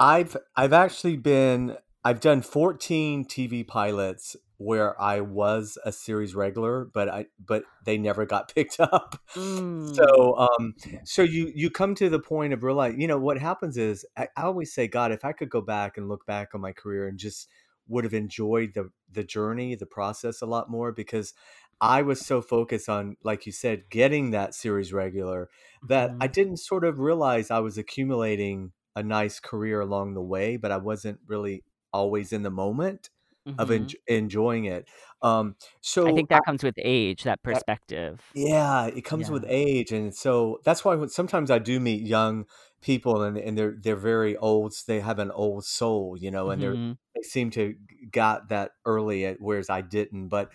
I've 0.00 0.36
I've 0.56 0.72
actually 0.72 1.16
been 1.16 1.76
I've 2.04 2.20
done 2.20 2.40
14 2.42 3.26
TV 3.26 3.64
pilots 3.64 4.34
where 4.58 5.00
I 5.00 5.20
was 5.20 5.78
a 5.84 5.92
series 5.92 6.34
regular, 6.34 6.84
but 6.84 7.08
I 7.08 7.26
but 7.44 7.64
they 7.82 7.98
never 7.98 8.26
got 8.26 8.52
picked 8.54 8.80
up. 8.80 9.16
Mm. 9.36 10.08
So 10.08 10.36
um 10.38 10.74
so 11.04 11.22
you 11.22 11.50
you 11.54 11.70
come 11.70 11.94
to 11.96 12.08
the 12.10 12.20
point 12.20 12.52
of 12.52 12.62
realizing, 12.62 13.00
you 13.00 13.06
know, 13.08 13.18
what 13.18 13.38
happens 13.38 13.76
is 13.76 14.04
I, 14.16 14.28
I 14.36 14.42
always 14.42 14.72
say, 14.72 14.86
God, 14.88 15.12
if 15.12 15.24
I 15.24 15.32
could 15.32 15.50
go 15.50 15.60
back 15.60 15.96
and 15.96 16.08
look 16.08 16.26
back 16.26 16.50
on 16.54 16.60
my 16.60 16.72
career 16.72 17.08
and 17.08 17.18
just 17.18 17.48
would 17.88 18.04
have 18.04 18.14
enjoyed 18.14 18.74
the 18.74 18.90
the 19.10 19.24
journey, 19.24 19.74
the 19.74 19.86
process 19.86 20.42
a 20.42 20.46
lot 20.46 20.70
more 20.70 20.92
because 20.92 21.32
I 21.80 22.02
was 22.02 22.24
so 22.26 22.42
focused 22.42 22.88
on, 22.88 23.16
like 23.22 23.46
you 23.46 23.52
said, 23.52 23.88
getting 23.88 24.30
that 24.32 24.54
series 24.54 24.92
regular 24.92 25.48
that 25.82 26.16
I 26.20 26.26
Mhm. 26.26 26.28
didn't 26.28 26.56
sort 26.58 26.84
of 26.84 26.98
realize 26.98 27.50
I 27.50 27.60
was 27.60 27.78
accumulating 27.78 28.72
a 28.96 29.02
nice 29.02 29.38
career 29.40 29.80
along 29.80 30.14
the 30.14 30.22
way, 30.22 30.56
but 30.56 30.72
I 30.72 30.76
wasn't 30.78 31.20
really 31.26 31.64
always 31.92 32.32
in 32.32 32.42
the 32.42 32.50
moment 32.50 33.10
of 33.58 33.68
Mhm. 33.68 33.70
enj- 33.70 33.94
enjoying 34.06 34.66
it. 34.66 34.88
Um, 35.22 35.56
so 35.80 36.04
I 36.04 36.12
think 36.12 36.28
that 36.30 36.44
comes 36.44 36.62
with 36.64 36.74
age, 36.78 37.22
that 37.24 37.42
that 37.50 37.64
perspective. 37.68 38.34
yeah, 38.34 38.86
it 38.86 39.02
comes 39.02 39.30
with 39.30 39.44
age, 39.48 39.92
and 39.92 40.14
so 40.14 40.60
that's 40.64 40.84
why 40.84 40.94
when, 40.96 41.08
sometimes 41.08 41.50
I 41.50 41.58
do 41.58 41.80
meet 41.80 42.02
young 42.06 42.46
people, 42.82 43.22
and 43.22 43.38
and 43.38 43.58
they're 43.58 43.76
they're 43.80 43.96
very 43.96 44.36
old. 44.36 44.74
They 44.86 45.00
have 45.00 45.18
an 45.18 45.30
old 45.32 45.64
soul, 45.66 46.16
you 46.18 46.30
know, 46.30 46.50
and 46.50 46.62
they're 46.62 46.76
Mhm. 46.76 46.98
they 47.14 47.22
seem 47.22 47.50
to 47.52 47.76
got 48.12 48.48
that 48.50 48.72
early, 48.86 49.26
at, 49.26 49.40
whereas 49.40 49.70
I 49.70 49.82
didn't. 49.82 50.28
But 50.28 50.52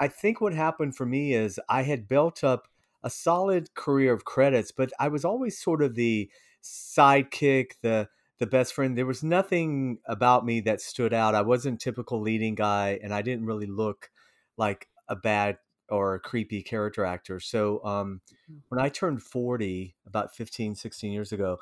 I 0.00 0.08
think 0.08 0.40
what 0.40 0.54
happened 0.54 0.96
for 0.96 1.06
me 1.06 1.34
is 1.34 1.60
I 1.68 1.82
had 1.82 2.08
built 2.08 2.44
up 2.44 2.68
a 3.02 3.10
solid 3.10 3.74
career 3.74 4.12
of 4.12 4.24
credits, 4.24 4.72
but 4.72 4.92
I 5.00 5.08
was 5.08 5.24
always 5.24 5.58
sort 5.60 5.82
of 5.82 5.94
the 5.96 6.30
sidekick, 6.62 7.72
the 7.82 8.08
the 8.38 8.46
best 8.46 8.72
friend. 8.72 8.96
There 8.96 9.06
was 9.06 9.22
nothing 9.22 9.98
about 10.06 10.44
me 10.44 10.60
that 10.60 10.80
stood 10.80 11.12
out. 11.12 11.34
I 11.34 11.42
wasn't 11.42 11.80
typical 11.80 12.20
leading 12.20 12.54
guy, 12.54 12.98
and 13.02 13.12
I 13.14 13.22
didn't 13.22 13.46
really 13.46 13.66
look 13.66 14.10
like 14.56 14.88
a 15.08 15.16
bad 15.16 15.58
or 15.88 16.14
a 16.14 16.20
creepy 16.20 16.62
character 16.62 17.04
actor. 17.04 17.40
So 17.40 17.84
um, 17.84 18.20
when 18.68 18.80
I 18.80 18.88
turned 18.88 19.22
40, 19.22 19.96
about 20.06 20.34
15, 20.34 20.74
16 20.74 21.12
years 21.12 21.32
ago, 21.32 21.58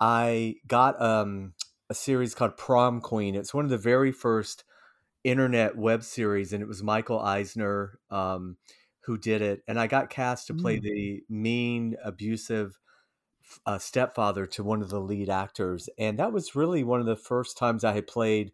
I 0.00 0.56
got 0.66 1.00
um, 1.00 1.54
a 1.90 1.94
series 1.94 2.34
called 2.34 2.56
Prom 2.56 3.00
Queen. 3.00 3.34
It's 3.34 3.54
one 3.54 3.64
of 3.64 3.70
the 3.70 3.78
very 3.78 4.12
first 4.12 4.64
internet 5.24 5.76
web 5.76 6.02
series, 6.02 6.52
and 6.52 6.62
it 6.62 6.68
was 6.68 6.82
Michael 6.82 7.20
Eisner 7.20 7.98
um, 8.10 8.56
who 9.00 9.18
did 9.18 9.42
it, 9.42 9.62
and 9.68 9.78
I 9.78 9.86
got 9.86 10.10
cast 10.10 10.46
to 10.48 10.54
play 10.54 10.78
Mm. 10.78 10.82
the 10.82 11.24
mean, 11.28 11.96
abusive 12.04 12.78
uh, 13.66 13.78
stepfather 13.78 14.46
to 14.46 14.64
one 14.64 14.82
of 14.82 14.90
the 14.90 15.00
lead 15.00 15.28
actors, 15.30 15.88
and 15.98 16.18
that 16.18 16.32
was 16.32 16.54
really 16.56 16.84
one 16.84 17.00
of 17.00 17.06
the 17.06 17.16
first 17.16 17.56
times 17.58 17.84
I 17.84 17.92
had 17.92 18.06
played 18.06 18.52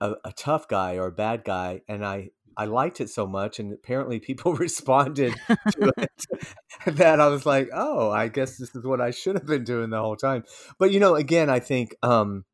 a, 0.00 0.14
a 0.24 0.32
tough 0.32 0.68
guy 0.68 0.96
or 0.96 1.06
a 1.06 1.12
bad 1.12 1.44
guy, 1.44 1.82
and 1.88 2.04
I 2.04 2.30
I 2.56 2.66
liked 2.66 3.00
it 3.00 3.10
so 3.10 3.26
much, 3.26 3.58
and 3.60 3.72
apparently 3.72 4.20
people 4.20 4.54
responded 4.56 5.40
to 5.80 5.92
it 6.86 6.96
that 6.96 7.20
I 7.20 7.28
was 7.28 7.46
like, 7.46 7.68
oh, 7.74 8.10
I 8.10 8.28
guess 8.28 8.56
this 8.58 8.74
is 8.74 8.84
what 8.84 9.00
I 9.00 9.10
should 9.10 9.36
have 9.36 9.46
been 9.46 9.64
doing 9.64 9.90
the 9.90 10.00
whole 10.00 10.16
time. 10.16 10.44
But 10.78 10.92
you 10.92 11.00
know, 11.00 11.14
again, 11.16 11.50
I 11.50 11.60
think 11.60 11.94
um, 12.02 12.44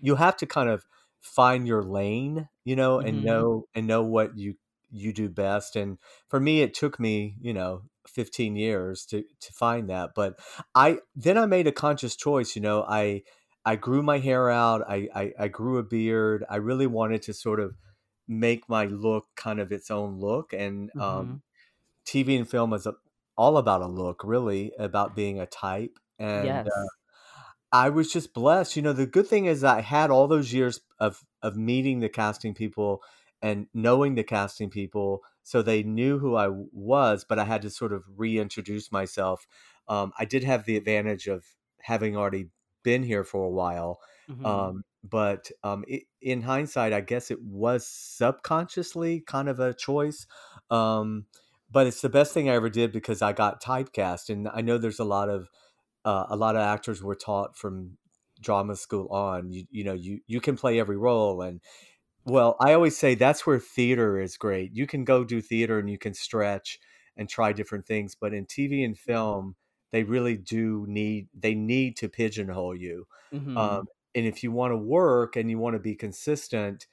you 0.00 0.16
have 0.16 0.36
to 0.38 0.46
kind 0.46 0.68
of 0.70 0.84
find 1.20 1.66
your 1.66 1.82
lane, 1.82 2.48
you 2.64 2.76
know, 2.76 3.00
and 3.00 3.22
Mhm. 3.22 3.24
know 3.24 3.66
and 3.74 3.86
know 3.86 4.02
what 4.02 4.36
you 4.38 4.54
you 4.90 5.12
do 5.12 5.28
best. 5.28 5.76
And 5.76 5.98
for 6.28 6.40
me, 6.40 6.62
it 6.62 6.74
took 6.74 6.98
me, 7.00 7.36
you 7.40 7.52
know, 7.54 7.84
15 8.08 8.56
years 8.56 9.06
to 9.06 9.22
to 9.40 9.52
find 9.52 9.88
that. 9.90 10.10
But 10.14 10.38
I 10.74 11.00
then 11.14 11.38
I 11.38 11.46
made 11.46 11.66
a 11.66 11.72
conscious 11.72 12.16
choice, 12.16 12.56
you 12.56 12.62
know, 12.62 12.84
I 12.88 13.22
I 13.64 13.76
grew 13.76 14.02
my 14.02 14.18
hair 14.18 14.50
out, 14.50 14.82
I 14.88 15.08
I, 15.14 15.32
I 15.38 15.48
grew 15.48 15.78
a 15.78 15.82
beard. 15.84 16.44
I 16.50 16.56
really 16.56 16.86
wanted 16.86 17.22
to 17.22 17.34
sort 17.34 17.60
of 17.60 17.76
make 18.28 18.68
my 18.68 18.84
look 18.86 19.26
kind 19.36 19.60
of 19.60 19.72
its 19.72 19.90
own 19.90 20.18
look. 20.20 20.52
And 20.52 20.90
um, 20.98 21.38
Mhm. 21.38 21.42
TV 22.06 22.36
and 22.36 22.48
film 22.50 22.72
is 22.74 22.86
a, 22.86 22.94
all 23.36 23.56
about 23.58 23.82
a 23.82 23.86
look, 23.88 24.22
really, 24.24 24.72
about 24.78 25.16
being 25.16 25.40
a 25.40 25.46
type. 25.46 25.98
And 26.18 26.66
uh, 26.66 26.86
I 27.72 27.88
was 27.90 28.12
just 28.12 28.34
blessed. 28.34 28.76
You 28.76 28.82
know, 28.82 28.92
the 28.92 29.06
good 29.06 29.26
thing 29.26 29.46
is 29.46 29.62
I 29.64 29.80
had 29.80 30.10
all 30.10 30.28
those 30.28 30.52
years 30.52 30.80
of 30.98 31.24
of 31.42 31.56
meeting 31.56 32.00
the 32.00 32.08
casting 32.08 32.54
people 32.54 33.02
and 33.42 33.68
knowing 33.72 34.14
the 34.14 34.24
casting 34.24 34.70
people, 34.70 35.22
so 35.42 35.62
they 35.62 35.82
knew 35.82 36.18
who 36.18 36.34
I 36.36 36.48
was. 36.50 37.24
But 37.28 37.38
I 37.38 37.44
had 37.44 37.62
to 37.62 37.70
sort 37.70 37.92
of 37.92 38.04
reintroduce 38.16 38.92
myself. 38.92 39.46
Um, 39.88 40.12
I 40.18 40.24
did 40.24 40.44
have 40.44 40.64
the 40.64 40.76
advantage 40.76 41.26
of 41.26 41.44
having 41.80 42.16
already 42.16 42.50
been 42.82 43.02
here 43.02 43.24
for 43.24 43.44
a 43.44 43.50
while, 43.50 44.00
Mhm. 44.28 44.70
um, 44.70 44.82
but 45.02 45.50
um, 45.62 45.84
i 45.90 46.02
in 46.20 46.42
hindsight, 46.42 46.92
I 46.92 47.00
guess 47.00 47.30
it 47.30 47.40
was 47.42 47.86
subconsciously 47.86 49.20
kind 49.22 49.48
of 49.48 49.58
a 49.60 49.72
choice. 49.74 50.26
Um, 50.70 51.26
but 51.70 51.86
it's 51.86 52.00
the 52.02 52.08
best 52.10 52.34
thing 52.34 52.48
I 52.50 52.54
ever 52.54 52.68
did 52.68 52.92
because 52.92 53.22
I 53.22 53.32
got 53.32 53.62
typecast, 53.62 54.28
and 54.30 54.48
I 54.48 54.60
know 54.60 54.76
there's 54.78 54.98
a 54.98 55.04
lot 55.04 55.28
of 55.30 55.48
uh, 56.04 56.26
a 56.28 56.36
lot 56.36 56.56
of 56.56 56.62
actors 56.62 57.02
were 57.02 57.14
taught 57.16 57.56
from 57.56 57.98
drama 58.40 58.74
school 58.74 59.06
on 59.08 59.50
you 59.52 59.66
you 59.70 59.84
know 59.84 59.92
you 59.92 60.20
you 60.26 60.40
can 60.40 60.56
play 60.56 60.80
every 60.80 60.96
role 60.96 61.42
and 61.42 61.60
well 62.30 62.56
i 62.60 62.72
always 62.72 62.96
say 62.96 63.14
that's 63.14 63.46
where 63.46 63.58
theater 63.58 64.18
is 64.18 64.36
great 64.36 64.74
you 64.74 64.86
can 64.86 65.04
go 65.04 65.24
do 65.24 65.40
theater 65.40 65.78
and 65.78 65.90
you 65.90 65.98
can 65.98 66.14
stretch 66.14 66.78
and 67.16 67.28
try 67.28 67.52
different 67.52 67.86
things 67.86 68.14
but 68.14 68.32
in 68.34 68.46
tv 68.46 68.84
and 68.84 68.98
film 68.98 69.56
they 69.92 70.02
really 70.04 70.36
do 70.36 70.84
need 70.88 71.28
they 71.34 71.54
need 71.54 71.96
to 71.96 72.08
pigeonhole 72.08 72.74
you 72.76 73.06
um, 73.56 73.80
Mhm. 73.80 73.86
and 74.14 74.26
if 74.26 74.42
you 74.42 74.52
want 74.52 74.72
to 74.72 74.76
work 74.76 75.36
and 75.36 75.50
you 75.50 75.58
want 75.58 75.74
to 75.74 75.80
be 75.80 75.94
consistent 75.94 76.86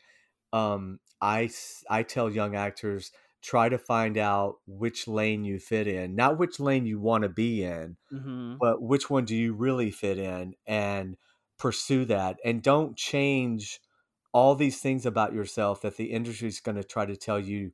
um, 0.53 0.99
I 1.21 1.49
I 1.89 2.03
tell 2.03 2.29
young 2.29 2.55
actors 2.55 3.11
try 3.41 3.69
to 3.69 3.77
find 3.77 4.17
out 4.17 4.57
which 4.67 5.07
lane 5.07 5.45
you 5.45 5.59
fit 5.59 5.87
in 5.87 6.15
not 6.15 6.37
which 6.37 6.59
lane 6.59 6.85
you 6.85 6.99
want 6.99 7.23
to 7.23 7.29
be 7.29 7.63
in 7.63 7.97
Mhm. 8.11 8.61
but 8.61 8.81
which 8.81 9.09
one 9.09 9.25
do 9.25 9.35
you 9.35 9.53
really 9.53 9.91
fit 9.91 10.17
in 10.17 10.55
and 10.65 11.17
pursue 11.57 12.05
that 12.05 12.39
and 12.45 12.61
don't 12.61 12.97
change 12.97 13.79
all 14.33 14.55
these 14.55 14.81
things 14.81 15.05
about 15.05 15.33
yourself 15.33 15.81
that 15.81 15.97
the 15.97 16.11
industry 16.11 16.47
is 16.47 16.59
going 16.59 16.75
to 16.77 16.83
try 16.83 17.05
to 17.05 17.15
tell 17.15 17.39
you 17.39 17.71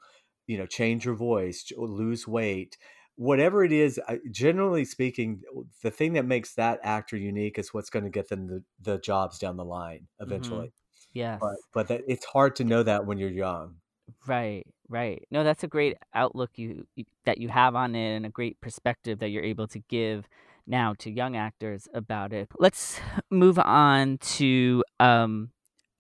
you 0.47 0.57
know 0.57 0.65
change 0.65 1.05
your 1.05 1.15
voice 1.15 1.71
lose 1.77 2.27
weight 2.27 2.77
whatever 3.15 3.63
it 3.63 3.71
is 3.71 3.99
generally 4.31 4.85
speaking 4.85 5.41
the 5.83 5.91
thing 5.91 6.13
that 6.13 6.25
makes 6.25 6.55
that 6.55 6.79
actor 6.83 7.17
unique 7.17 7.57
is 7.59 7.73
what's 7.73 7.89
going 7.89 8.03
to 8.03 8.09
get 8.09 8.29
them 8.29 8.47
the, 8.47 8.63
the 8.79 8.97
jobs 8.99 9.39
down 9.39 9.57
the 9.57 9.65
line 9.65 10.07
Mhm. 10.25 10.67
eventually 10.67 10.73
Yes. 11.13 11.41
but 11.41 11.55
but 11.73 11.87
that, 11.89 12.01
it's 12.07 12.25
hard 12.25 12.55
to 12.57 12.63
know 12.65 12.83
that 12.83 13.05
when 13.05 13.17
you're 13.19 13.29
young 13.29 13.81
Right, 14.25 14.65
right. 14.89 15.25
No, 15.31 15.43
that's 15.43 15.63
a 15.63 15.67
great 15.67 15.97
outlook 16.13 16.51
you 16.57 16.87
that 17.25 17.37
you 17.39 17.49
have 17.49 17.75
on 17.75 17.95
it 17.95 18.15
and 18.15 18.25
a 18.25 18.29
great 18.29 18.59
perspective 18.61 19.19
that 19.19 19.29
you're 19.29 19.43
able 19.43 19.67
to 19.67 19.79
give 19.79 20.27
now 20.65 20.93
to 20.95 21.11
young 21.11 21.35
actors 21.35 21.87
about 21.93 22.31
it. 22.33 22.49
Let's 22.57 22.99
move 23.29 23.59
on 23.59 24.17
to 24.19 24.83
um 24.99 25.51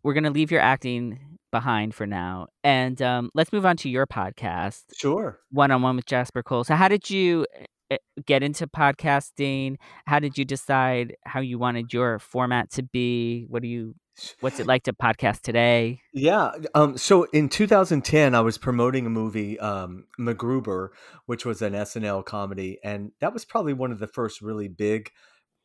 we're 0.03 0.13
going 0.13 0.23
to 0.23 0.31
leave 0.31 0.51
your 0.51 0.61
acting 0.61 1.19
behind 1.51 1.93
for 1.93 2.07
now 2.07 2.47
and 2.63 2.99
um 3.01 3.29
let's 3.35 3.53
move 3.53 3.65
on 3.65 3.77
to 3.77 3.87
your 3.89 4.07
podcast, 4.07 4.81
sure 4.97 5.39
One 5.51 5.69
on 5.69 5.81
One 5.83 5.95
with 5.95 6.05
Jasper 6.07 6.41
Cole. 6.41 6.63
So 6.63 6.75
how 6.75 6.87
did 6.87 7.09
you 7.09 7.45
uh, 7.91 7.97
get 8.25 8.41
into 8.41 8.65
podcasting? 8.65 9.75
How 10.05 10.19
did 10.19 10.37
you 10.37 10.45
decide 10.45 11.15
how 11.25 11.41
you 11.41 11.59
wanted 11.59 11.93
your 11.93 12.17
format 12.17 12.71
to 12.71 12.83
be? 12.83 13.45
What 13.49 13.61
do 13.61 13.67
you 13.67 13.95
what's 14.39 14.59
it 14.59 14.67
like 14.67 14.83
to 14.83 14.93
podcast 14.93 15.41
today? 15.41 16.01
Yeah. 16.11 16.51
Um, 16.73 16.97
so 16.97 17.25
in 17.25 17.49
2010, 17.49 18.33
I 18.33 18.41
was 18.41 18.57
promoting 18.57 19.05
a 19.05 19.11
movie, 19.11 19.59
um, 19.59 20.05
MacGruber, 20.19 20.89
which 21.25 21.45
was 21.45 21.61
an 21.61 21.73
SNL 21.73 22.25
comedy, 22.25 22.79
and 22.83 23.11
that 23.19 23.33
was 23.33 23.45
probably 23.45 23.73
one 23.73 23.91
of 23.91 23.99
the 23.99 24.07
first 24.07 24.41
really 24.41 24.67
big 24.67 25.11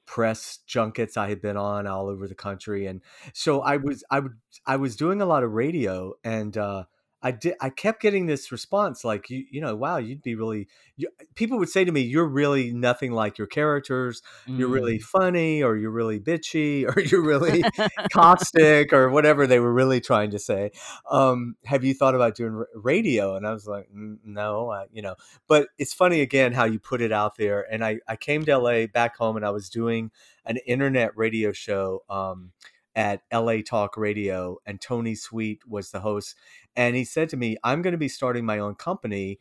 press 0.08 0.60
junkets 0.66 1.18
I 1.18 1.28
had 1.28 1.40
been 1.42 1.58
on 1.58 1.86
all 1.86 2.08
over 2.08 2.26
the 2.26 2.34
country, 2.34 2.86
and 2.86 3.02
so 3.34 3.60
I 3.60 3.76
was 3.76 4.02
I 4.10 4.20
would 4.20 4.32
I 4.66 4.76
was 4.76 4.96
doing 4.96 5.20
a 5.20 5.26
lot 5.26 5.44
of 5.44 5.52
radio, 5.52 6.14
and 6.24 6.56
uh, 6.56 6.84
I 7.22 7.32
did 7.32 7.54
I 7.60 7.70
kept 7.70 8.00
getting 8.00 8.26
this 8.26 8.52
response 8.52 9.04
like 9.04 9.28
you 9.28 9.44
you 9.50 9.60
know 9.60 9.74
wow 9.74 9.96
you'd 9.96 10.22
be 10.22 10.34
really 10.36 10.68
you, 10.96 11.08
people 11.34 11.58
would 11.58 11.68
say 11.68 11.84
to 11.84 11.90
me 11.92 12.00
you're 12.00 12.28
really 12.28 12.72
nothing 12.72 13.12
like 13.12 13.38
your 13.38 13.46
characters 13.46 14.22
you're 14.46 14.68
really 14.68 14.98
Mm. 14.98 15.02
funny 15.02 15.62
or 15.62 15.76
you're 15.76 15.90
really 15.90 16.20
bitchy 16.20 16.86
or 16.96 17.00
you're 17.00 17.22
really 17.22 17.62
caustic 18.12 18.92
or 18.92 19.10
whatever 19.10 19.46
they 19.46 19.58
were 19.60 19.72
really 19.72 20.00
trying 20.00 20.30
to 20.30 20.38
say. 20.38 20.70
Um, 21.10 21.56
have 21.64 21.84
you 21.84 21.94
thought 21.94 22.14
about 22.14 22.34
doing 22.36 22.54
r- 22.54 22.68
radio? 22.74 23.34
And 23.36 23.46
I 23.46 23.52
was 23.52 23.66
like, 23.66 23.88
"Mm, 23.94 24.18
no, 24.24 24.70
I, 24.70 24.84
you 24.92 25.02
know. 25.02 25.14
But 25.46 25.68
it's 25.78 25.92
funny 25.94 26.20
again 26.20 26.52
how 26.52 26.64
you 26.64 26.78
put 26.78 27.00
it 27.00 27.12
out 27.12 27.36
there. 27.36 27.66
And 27.70 27.84
I 27.84 27.98
I 28.08 28.16
came 28.16 28.44
to 28.44 28.56
LA 28.58 28.86
back 28.86 29.16
home 29.16 29.36
and 29.36 29.44
I 29.44 29.50
was 29.50 29.68
doing 29.68 30.10
an 30.44 30.56
internet 30.66 31.16
radio 31.16 31.52
show. 31.52 32.02
Um, 32.08 32.52
at 32.98 33.22
LA 33.32 33.58
Talk 33.64 33.96
Radio, 33.96 34.58
and 34.66 34.80
Tony 34.80 35.14
Sweet 35.14 35.60
was 35.66 35.90
the 35.92 36.00
host. 36.00 36.34
And 36.76 36.96
he 36.96 37.04
said 37.04 37.28
to 37.30 37.36
me, 37.38 37.56
I'm 37.62 37.80
going 37.82 37.92
to 37.92 37.98
be 37.98 38.08
starting 38.08 38.44
my 38.44 38.58
own 38.58 38.74
company 38.74 39.38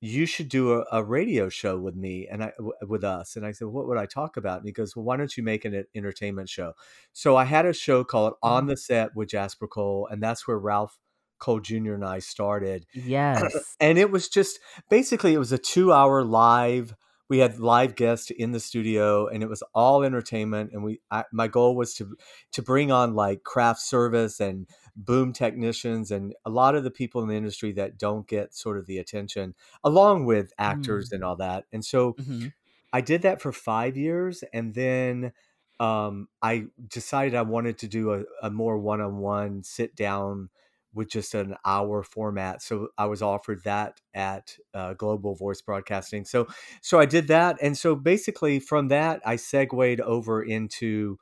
you 0.00 0.26
should 0.26 0.48
do 0.48 0.74
a, 0.74 0.84
a 0.92 1.02
radio 1.02 1.48
show 1.48 1.76
with 1.76 1.96
me 1.96 2.28
and 2.30 2.44
I 2.44 2.52
w- 2.56 2.72
with 2.86 3.02
us. 3.02 3.34
And 3.34 3.44
I 3.44 3.50
said, 3.50 3.66
what 3.66 3.88
would 3.88 3.98
I 3.98 4.06
talk 4.06 4.36
about? 4.36 4.58
And 4.58 4.66
he 4.66 4.72
goes, 4.72 4.94
well, 4.94 5.04
why 5.04 5.16
don't 5.16 5.36
you 5.36 5.42
make 5.42 5.64
an 5.64 5.84
entertainment 5.94 6.48
show? 6.48 6.74
So 7.12 7.34
I 7.36 7.44
had 7.44 7.66
a 7.66 7.72
show 7.72 8.04
called 8.04 8.34
On 8.42 8.64
Mm. 8.64 8.68
the 8.68 8.76
Set 8.76 9.16
with 9.16 9.30
Jasper 9.30 9.66
Cole, 9.66 10.06
and 10.10 10.22
that's 10.22 10.46
where 10.46 10.58
Ralph 10.58 10.96
Cole 11.40 11.58
Jr. 11.60 11.94
and 11.94 12.04
I 12.04 12.20
started. 12.20 12.86
Yes. 12.94 13.74
and 13.80 13.98
it 13.98 14.12
was 14.12 14.28
just 14.28 14.60
basically 14.88 15.34
it 15.34 15.38
was 15.38 15.50
a 15.52 15.58
two 15.58 15.92
hour 15.92 16.22
live. 16.22 16.94
We 17.28 17.38
had 17.38 17.58
live 17.60 17.94
guests 17.94 18.30
in 18.30 18.52
the 18.52 18.60
studio, 18.60 19.26
and 19.26 19.42
it 19.42 19.48
was 19.48 19.62
all 19.74 20.02
entertainment. 20.02 20.72
And 20.72 20.82
we, 20.82 21.00
I, 21.10 21.24
my 21.32 21.48
goal 21.48 21.76
was 21.76 21.94
to 21.94 22.16
to 22.52 22.62
bring 22.62 22.90
on 22.90 23.14
like 23.14 23.42
craft 23.44 23.80
service 23.80 24.40
and 24.40 24.68
boom 24.96 25.32
technicians 25.32 26.10
and 26.10 26.34
a 26.44 26.50
lot 26.50 26.74
of 26.74 26.84
the 26.84 26.90
people 26.90 27.22
in 27.22 27.28
the 27.28 27.36
industry 27.36 27.72
that 27.72 27.98
don't 27.98 28.26
get 28.26 28.54
sort 28.54 28.78
of 28.78 28.86
the 28.86 28.98
attention, 28.98 29.54
along 29.84 30.24
with 30.26 30.52
actors 30.58 31.10
Mm. 31.10 31.12
and 31.12 31.22
all 31.24 31.36
that. 31.36 31.66
And 31.72 31.84
so 31.84 32.16
Mhm. 32.16 32.52
I 32.92 33.00
did 33.00 33.22
that 33.22 33.42
for 33.42 33.52
five 33.52 33.96
years, 33.96 34.42
and 34.52 34.74
then 34.74 35.32
um, 35.80 36.28
I 36.42 36.66
decided 36.88 37.34
I 37.34 37.42
wanted 37.42 37.78
to 37.78 37.88
do 37.88 38.12
a, 38.14 38.24
a 38.42 38.50
more 38.50 38.78
one 38.78 39.00
on 39.00 39.18
one 39.18 39.62
sit 39.62 39.94
down 39.94 40.50
with 40.94 41.10
just 41.10 41.34
an 41.34 41.54
hour 41.64 42.02
format. 42.02 42.62
So 42.62 42.88
I 42.96 43.06
was 43.06 43.22
offered 43.22 43.62
that 43.64 44.00
at 44.14 44.56
uh, 44.74 44.94
Global 44.94 45.34
Voice 45.34 45.62
Broadcasting. 45.62 46.24
So 46.24 46.48
so 46.82 46.98
I 46.98 47.06
did 47.06 47.28
that, 47.28 47.56
and 47.62 47.76
so 47.76 47.94
basically 47.94 48.60
from 48.60 48.88
that 48.88 49.20
I 49.24 49.36
segued 49.36 50.00
over 50.00 50.42
into 50.42 51.18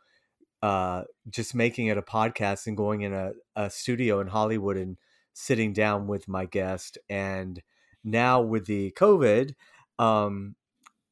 uh, 0.63 1.03
just 1.29 1.55
making 1.55 1.89
it 1.89 1.99
a 1.99 2.03
podcast 2.03 2.67
and 2.67 2.77
going 2.77 3.03
in 3.03 3.13
a, 3.13 3.33
a 3.55 3.71
studio 3.71 4.21
in 4.21 4.27
Hollywood 4.27 4.77
and 4.77 4.97
sitting 5.33 5.73
down 5.73 6.07
with 6.07 6.29
my 6.29 6.47
guest. 6.47 6.99
And 7.11 7.63
now 8.03 8.41
with 8.41 8.67
the 8.67 8.93
COVID, 8.99 9.53
um, 9.99 10.57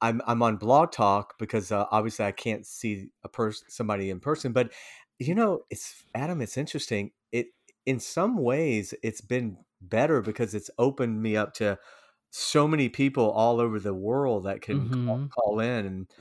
I'm 0.00 0.20
I'm 0.26 0.42
on 0.42 0.56
Blog 0.56 0.92
Talk 0.92 1.34
because 1.38 1.70
uh, 1.72 1.86
obviously 1.90 2.24
I 2.24 2.32
can't 2.32 2.66
see 2.66 3.08
a 3.22 3.28
person 3.28 3.68
somebody 3.70 4.10
in 4.10 4.20
person, 4.20 4.52
but 4.52 4.72
you 5.18 5.34
know, 5.34 5.60
it's 5.70 6.04
Adam. 6.14 6.40
It's 6.40 6.56
interesting. 6.56 7.12
In 7.86 8.00
some 8.00 8.38
ways 8.38 8.94
it's 9.02 9.20
been 9.20 9.58
better 9.80 10.22
because 10.22 10.54
it's 10.54 10.70
opened 10.78 11.22
me 11.22 11.36
up 11.36 11.52
to 11.54 11.78
so 12.30 12.66
many 12.68 12.88
people 12.88 13.30
all 13.30 13.60
over 13.60 13.78
the 13.80 13.94
world 13.94 14.44
that 14.44 14.62
can 14.62 14.90
call, 14.90 15.18
Mhm. 15.18 15.32
call 15.34 15.60
in, 15.60 15.86
and 15.86 16.12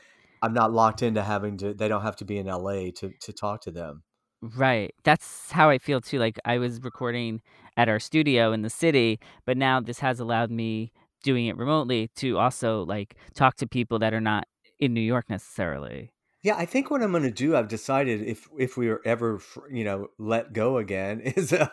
I'm 0.42 0.54
not 0.54 0.74
locked 0.74 1.02
into 1.04 1.24
having 1.24 1.58
to. 1.60 1.74
They 1.74 1.88
don't 1.88 2.02
have 2.04 2.18
to 2.18 2.26
be 2.26 2.38
in 2.38 2.48
LA 2.50 2.92
to 2.94 3.12
to 3.22 3.34
talk 3.34 3.62
to 3.64 3.72
them. 3.72 4.04
Right. 4.42 4.94
That's 5.06 5.52
how 5.52 5.70
I 5.70 5.78
feel 5.78 6.02
too. 6.02 6.20
Like 6.20 6.38
I 6.44 6.58
was 6.58 6.82
recording 6.82 7.42
at 7.78 7.88
our 7.88 8.00
studio 8.00 8.52
in 8.52 8.62
the 8.62 8.70
city, 8.70 9.20
but 9.46 9.58
now 9.58 9.80
this 9.80 10.00
has 10.00 10.20
allowed 10.20 10.52
me 10.52 10.92
doing 11.24 11.46
it 11.48 11.56
remotely 11.58 12.10
to 12.18 12.38
also 12.38 12.84
like 12.84 13.16
talk 13.36 13.56
to 13.58 13.68
people 13.68 14.00
that 14.00 14.14
are 14.14 14.20
not 14.22 14.46
in 14.80 14.94
New 14.94 15.02
York 15.02 15.30
necessarily. 15.30 16.13
Yeah, 16.44 16.56
I 16.58 16.66
think 16.66 16.92
what 16.92 17.02
I'm 17.02 17.12
going 17.12 17.24
to 17.24 17.32
do, 17.32 17.56
I've 17.56 17.70
decided 17.70 18.22
if 18.22 18.50
if 18.60 18.76
we 18.76 18.90
are 18.90 19.00
ever, 19.06 19.42
you 19.72 19.86
know, 19.86 20.10
let 20.18 20.52
go 20.54 20.78
again, 20.78 21.22
is 21.26 21.54
uh, 21.54 21.70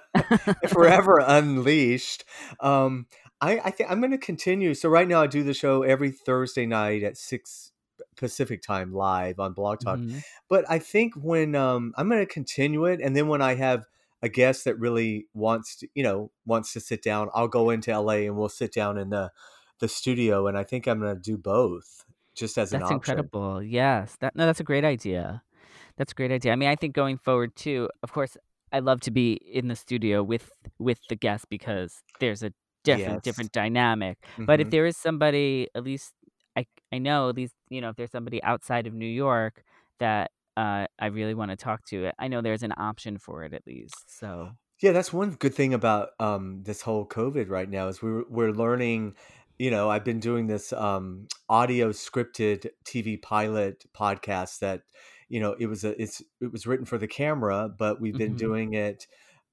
if 0.63 0.75
we're 0.75 0.87
ever 1.01 1.19
unleashed, 1.19 2.25
um, 2.61 3.07
I 3.41 3.59
I 3.59 3.71
think 3.73 3.91
I'm 3.91 4.01
going 4.01 4.13
to 4.13 4.19
continue. 4.19 4.75
So 4.75 4.89
right 4.89 5.09
now, 5.09 5.23
I 5.23 5.27
do 5.27 5.43
the 5.43 5.55
show 5.55 5.83
every 5.83 6.13
Thursday 6.13 6.67
night 6.67 7.03
at 7.03 7.17
six 7.17 7.73
Pacific 8.17 8.63
time 8.63 8.93
live 8.93 9.41
on 9.41 9.55
Blog 9.55 9.81
Talk. 9.81 10.03
hmm 10.03 10.21
But 10.49 10.65
I 10.71 10.79
think 10.79 11.15
when 11.17 11.55
um, 11.57 11.93
I'm 11.97 12.09
going 12.09 12.25
to 12.25 12.33
continue 12.33 12.85
it, 12.87 13.01
and 13.03 13.17
then 13.17 13.27
when 13.29 13.43
I 13.43 13.55
have 13.57 13.87
a 14.23 14.29
guest 14.29 14.65
that 14.67 14.79
really 14.79 15.27
wants 15.35 15.77
to, 15.77 15.89
you 15.95 16.03
know, 16.05 16.31
wants 16.47 16.73
to 16.75 16.81
sit 16.81 17.03
down, 17.03 17.29
I'll 17.35 17.49
go 17.49 17.71
into 17.71 17.91
LA 17.93 18.27
and 18.27 18.37
we'll 18.37 18.49
sit 18.49 18.73
down 18.73 18.99
in 18.99 19.11
the 19.11 19.33
the 19.81 19.89
studio, 19.89 20.47
and 20.47 20.57
I 20.57 20.63
think 20.63 20.87
I'm 20.87 21.01
going 21.01 21.17
to 21.17 21.21
do 21.21 21.37
both 21.39 22.05
just 22.35 22.59
as 22.59 22.73
an 22.73 22.83
That's 22.83 22.91
option. 22.97 23.31
incredible. 23.31 23.63
Yes. 23.63 24.17
That 24.21 24.37
no, 24.37 24.47
that's 24.47 24.61
a 24.61 24.65
great 24.65 24.85
idea. 24.85 25.43
That's 25.97 26.13
a 26.13 26.15
great 26.15 26.33
idea. 26.33 26.53
I 26.53 26.57
mean, 26.57 26.69
I 26.69 26.77
think 26.77 26.95
going 26.95 27.19
forward 27.19 27.57
too, 27.57 27.91
of 28.03 28.13
course, 28.13 28.37
I 28.73 28.81
love 28.81 29.01
to 29.03 29.11
be 29.11 29.35
in 29.35 29.69
the 29.69 29.77
studio 29.77 30.23
with 30.23 30.53
with 30.79 31.01
the 31.09 31.17
guest 31.17 31.47
because 31.51 32.03
there's 32.21 32.43
a 32.43 32.53
different 32.85 33.23
Yes. 33.23 33.23
different 33.23 33.53
dynamic. 33.53 34.19
But 34.47 34.61
if 34.61 34.71
hmm 34.71 34.71
there 34.71 34.87
is 34.87 34.97
somebody, 34.97 35.69
at 35.75 35.85
least 35.85 36.15
I 36.57 36.67
I 36.93 36.99
know 36.99 37.29
at 37.31 37.37
least 37.37 37.57
you 37.71 37.81
know 37.81 37.91
if 37.91 37.97
there's 37.97 38.13
somebody 38.13 38.43
outside 38.45 38.87
of 38.87 38.95
New 38.95 39.07
York 39.09 39.65
that 40.01 40.33
uh, 40.57 40.87
I 40.99 41.07
really 41.07 41.35
want 41.35 41.51
to 41.53 41.57
talk 41.57 41.85
to, 41.87 42.13
I 42.19 42.29
know 42.29 42.43
there's 42.43 42.63
an 42.65 42.75
option 42.79 43.19
for 43.19 43.45
it 43.45 43.55
at 43.55 43.67
least. 43.67 44.19
So. 44.19 44.53
Yeah, 44.81 44.93
that's 44.93 45.13
one 45.13 45.33
good 45.33 45.55
thing 45.55 45.75
about 45.75 46.11
um, 46.19 46.63
this 46.63 46.81
whole 46.81 47.07
COVID 47.07 47.51
right 47.51 47.69
now 47.69 47.89
is 47.89 48.01
we're 48.01 48.25
we're 48.29 48.51
learning. 48.53 49.15
You 49.61 49.71
know, 49.71 49.91
I've 49.91 50.07
been 50.07 50.21
doing 50.21 50.47
this 50.47 50.73
um, 50.73 51.29
audio 51.47 51.91
scripted 51.91 52.71
TV 52.87 53.21
pilot 53.21 53.85
podcast 53.93 54.61
that, 54.61 54.85
you 55.29 55.39
know, 55.39 55.55
it 55.59 55.67
was 55.67 55.85
a 55.85 56.01
it's 56.01 56.23
it 56.41 56.51
was 56.51 56.67
written 56.67 56.87
for 56.87 56.97
the 56.97 57.07
camera, 57.07 57.69
but 57.69 58.01
we've 58.01 58.17
been 58.17 58.33
hmm 58.33 58.37
doing 58.37 58.73
it 58.73 59.07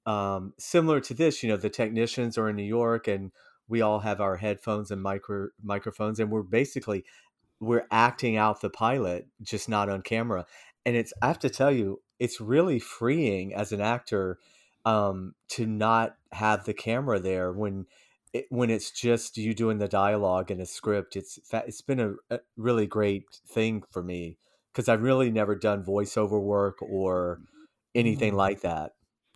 um, 0.05 0.53
similar 0.57 1.01
to 1.01 1.13
this. 1.13 1.43
You 1.43 1.49
know, 1.49 1.57
the 1.57 1.69
technicians 1.69 2.37
are 2.37 2.47
in 2.47 2.55
New 2.55 2.63
York, 2.63 3.09
and 3.09 3.33
we 3.67 3.81
all 3.81 3.99
have 3.99 4.21
our 4.21 4.37
headphones 4.37 4.91
and 4.91 5.01
micro 5.01 5.49
microphones, 5.61 6.21
and 6.21 6.31
we're 6.31 6.41
basically 6.41 7.03
we're 7.59 7.85
acting 7.91 8.37
out 8.37 8.61
the 8.61 8.69
pilot, 8.69 9.27
just 9.41 9.67
not 9.67 9.89
on 9.89 10.01
camera. 10.03 10.45
And 10.85 10.95
it's 10.95 11.11
I 11.21 11.27
have 11.27 11.39
to 11.39 11.49
tell 11.49 11.71
you, 11.71 12.01
it's 12.17 12.39
really 12.39 12.79
freeing 12.79 13.53
as 13.53 13.73
an 13.73 13.81
actor 13.81 14.39
um, 14.85 15.35
to 15.49 15.65
not 15.65 16.15
have 16.31 16.63
the 16.63 16.73
camera 16.73 17.19
there 17.19 17.51
when 17.51 17.87
it, 18.37 18.45
when 18.49 18.69
it's 18.69 18.91
just 18.91 19.37
you 19.37 19.53
doing 19.53 19.77
the 19.77 19.87
dialogue 19.87 20.51
in 20.51 20.59
a 20.61 20.65
script. 20.65 21.15
It's 21.15 21.39
it's 21.53 21.81
been 21.81 21.99
a, 21.99 22.13
a 22.35 22.39
really 22.55 22.87
great 22.87 23.25
thing 23.47 23.83
for 23.91 24.01
me 24.03 24.37
because 24.73 24.87
I've 24.89 25.01
really 25.01 25.31
never 25.31 25.55
done 25.55 25.83
voiceover 25.83 26.41
work 26.41 26.77
or 26.81 27.39
anything 27.95 28.33
Mm. 28.33 28.37
like 28.37 28.61
that. 28.61 28.91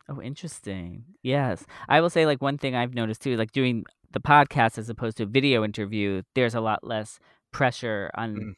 Oh, 0.10 0.22
interesting. 0.22 1.06
Yes. 1.24 1.66
I 1.88 2.02
will 2.02 2.10
say, 2.10 2.26
like, 2.26 2.42
one 2.42 2.58
thing 2.58 2.76
I've 2.76 2.94
noticed 2.94 3.22
too, 3.22 3.38
like 3.38 3.52
doing 3.52 3.86
the 4.12 4.20
podcast 4.20 4.78
as 4.78 4.90
opposed 4.90 5.18
to 5.18 5.24
a 5.24 5.28
video 5.28 5.64
interview, 5.64 6.22
there's 6.36 6.54
a 6.56 6.60
lot 6.62 6.84
less 6.84 7.20
pressure 7.52 8.12
on 8.16 8.36
Mm. 8.36 8.54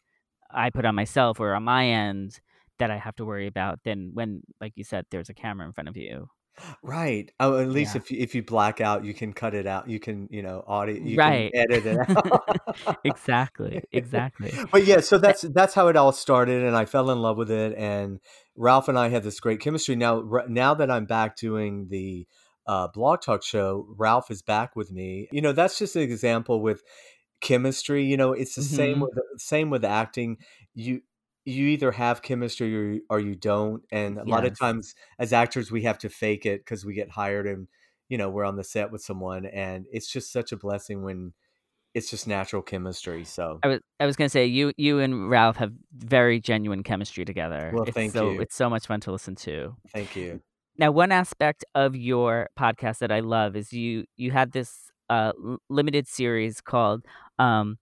I 0.56 0.70
put 0.70 0.86
on 0.86 0.96
myself 0.96 1.40
or 1.40 1.54
on 1.56 1.64
my 1.64 1.88
end 1.88 2.40
that 2.80 2.92
I 2.92 2.98
have 2.98 3.16
to 3.16 3.26
worry 3.26 3.48
about 3.48 3.80
than 3.84 4.12
when, 4.14 4.42
like 4.62 4.74
you 4.76 4.84
said, 4.84 5.06
there's 5.10 5.30
a 5.30 5.34
camera 5.34 5.66
in 5.66 5.74
front 5.74 5.90
of 5.90 5.98
you. 5.98 6.28
Right. 6.84 7.32
Oh, 7.40 7.60
at 7.60 7.70
least 7.70 7.96
Yeah. 7.96 8.02
if 8.02 8.12
you, 8.12 8.20
if 8.20 8.36
you 8.36 8.44
black 8.44 8.80
out, 8.82 9.04
you 9.04 9.14
can 9.14 9.34
cut 9.34 9.54
it 9.56 9.66
out. 9.66 9.90
You 9.90 10.00
can, 10.00 10.28
you 10.32 10.42
know, 10.44 10.64
audio, 10.68 10.96
you 10.96 11.18
can 11.20 11.44
Right. 11.44 11.52
edit 11.54 11.86
it 11.86 11.98
out. 12.18 12.42
exactly. 13.04 13.84
Exactly. 13.92 14.62
But 14.72 14.86
yeah, 14.86 15.00
so 15.00 15.18
Eh, 15.28 15.34
that's 15.34 15.42
that's 15.42 15.74
how 15.74 15.88
it 15.88 15.96
all 15.96 16.12
started, 16.12 16.64
and 16.64 16.76
I 16.76 16.86
fell 16.86 17.10
in 17.12 17.20
love 17.22 17.38
with 17.38 17.52
it. 17.52 17.76
And 17.78 18.20
Ralph 18.56 18.88
and 18.88 18.98
I 19.00 19.10
had 19.10 19.24
this 19.24 19.40
great 19.40 19.60
chemistry. 19.60 19.96
Now, 19.96 20.24
r- 20.30 20.48
now 20.48 20.74
that 20.76 20.92
I'm 20.92 21.06
back 21.06 21.36
doing 21.38 21.88
the 21.90 22.28
uh, 22.68 22.88
blog 22.90 23.22
talk 23.22 23.44
show, 23.44 23.88
Ralph 23.98 24.30
is 24.32 24.42
back 24.42 24.76
with 24.76 24.92
me. 24.92 25.28
You 25.32 25.42
know, 25.42 25.54
that's 25.54 25.78
just 25.80 25.96
an 25.96 26.04
example 26.04 26.62
with 26.62 26.84
chemistry. 27.42 28.04
You 28.06 28.18
know, 28.18 28.34
it's 28.34 28.56
the 28.56 28.64
same 28.64 29.00
hmm 29.00 29.02
with 29.02 29.14
same 29.38 29.70
with 29.70 29.84
acting. 29.86 30.38
You 30.76 31.02
you 31.46 31.68
either 31.68 31.92
have 31.92 32.22
chemistry 32.22 32.76
or 32.76 32.84
you, 32.94 33.02
or 33.10 33.20
you 33.20 33.36
don't, 33.36 33.84
and 33.92 34.18
a 34.18 34.24
lot 34.24 34.46
of 34.46 34.58
times 34.58 34.96
as 35.20 35.34
actors 35.34 35.72
we 35.72 35.84
have 35.84 35.98
to 36.00 36.10
fake 36.10 36.46
it 36.46 36.62
because 36.62 36.86
we 36.86 36.94
get 36.94 37.10
hired 37.10 37.48
and 37.48 37.68
you 38.10 38.18
know 38.18 38.30
we're 38.30 38.46
on 38.46 38.56
the 38.56 38.64
set 38.64 38.92
with 38.92 39.02
someone, 39.02 39.46
and 39.46 39.86
it's 39.92 40.08
just 40.08 40.32
such 40.32 40.52
a 40.52 40.58
blessing 40.58 41.04
when 41.04 41.34
it's 41.94 42.10
just 42.10 42.28
natural 42.28 42.62
chemistry. 42.62 43.24
So, 43.26 43.60
I 43.64 43.68
was 43.68 43.80
I 44.00 44.06
was 44.06 44.16
gonna 44.16 44.30
say 44.30 44.46
you 44.46 44.72
you 44.78 45.00
and 45.00 45.30
Ralph 45.30 45.58
have 45.58 45.74
very 45.98 46.40
genuine 46.40 46.84
chemistry 46.84 47.26
together. 47.26 47.72
well, 47.74 47.86
It's 47.86 47.96
thank 47.96 48.14
so 48.14 48.32
you, 48.32 48.42
it's 48.42 48.56
so 48.56 48.70
much 48.70 48.88
fun 48.88 49.00
to 49.02 49.12
listen 49.12 49.36
to. 49.36 49.76
thank 49.94 50.16
you. 50.16 50.42
Now, 50.78 50.92
one 50.92 51.12
aspect 51.12 51.64
of 51.76 51.96
your 51.96 52.50
podcast 52.58 52.98
that 53.00 53.12
I 53.12 53.20
love 53.20 53.56
is 53.56 53.72
you 53.74 54.06
you 54.18 54.32
had 54.32 54.52
this 54.52 54.90
uh, 55.10 55.34
limited 55.70 56.08
series 56.08 56.62
called 56.62 57.06
um, 57.38 57.78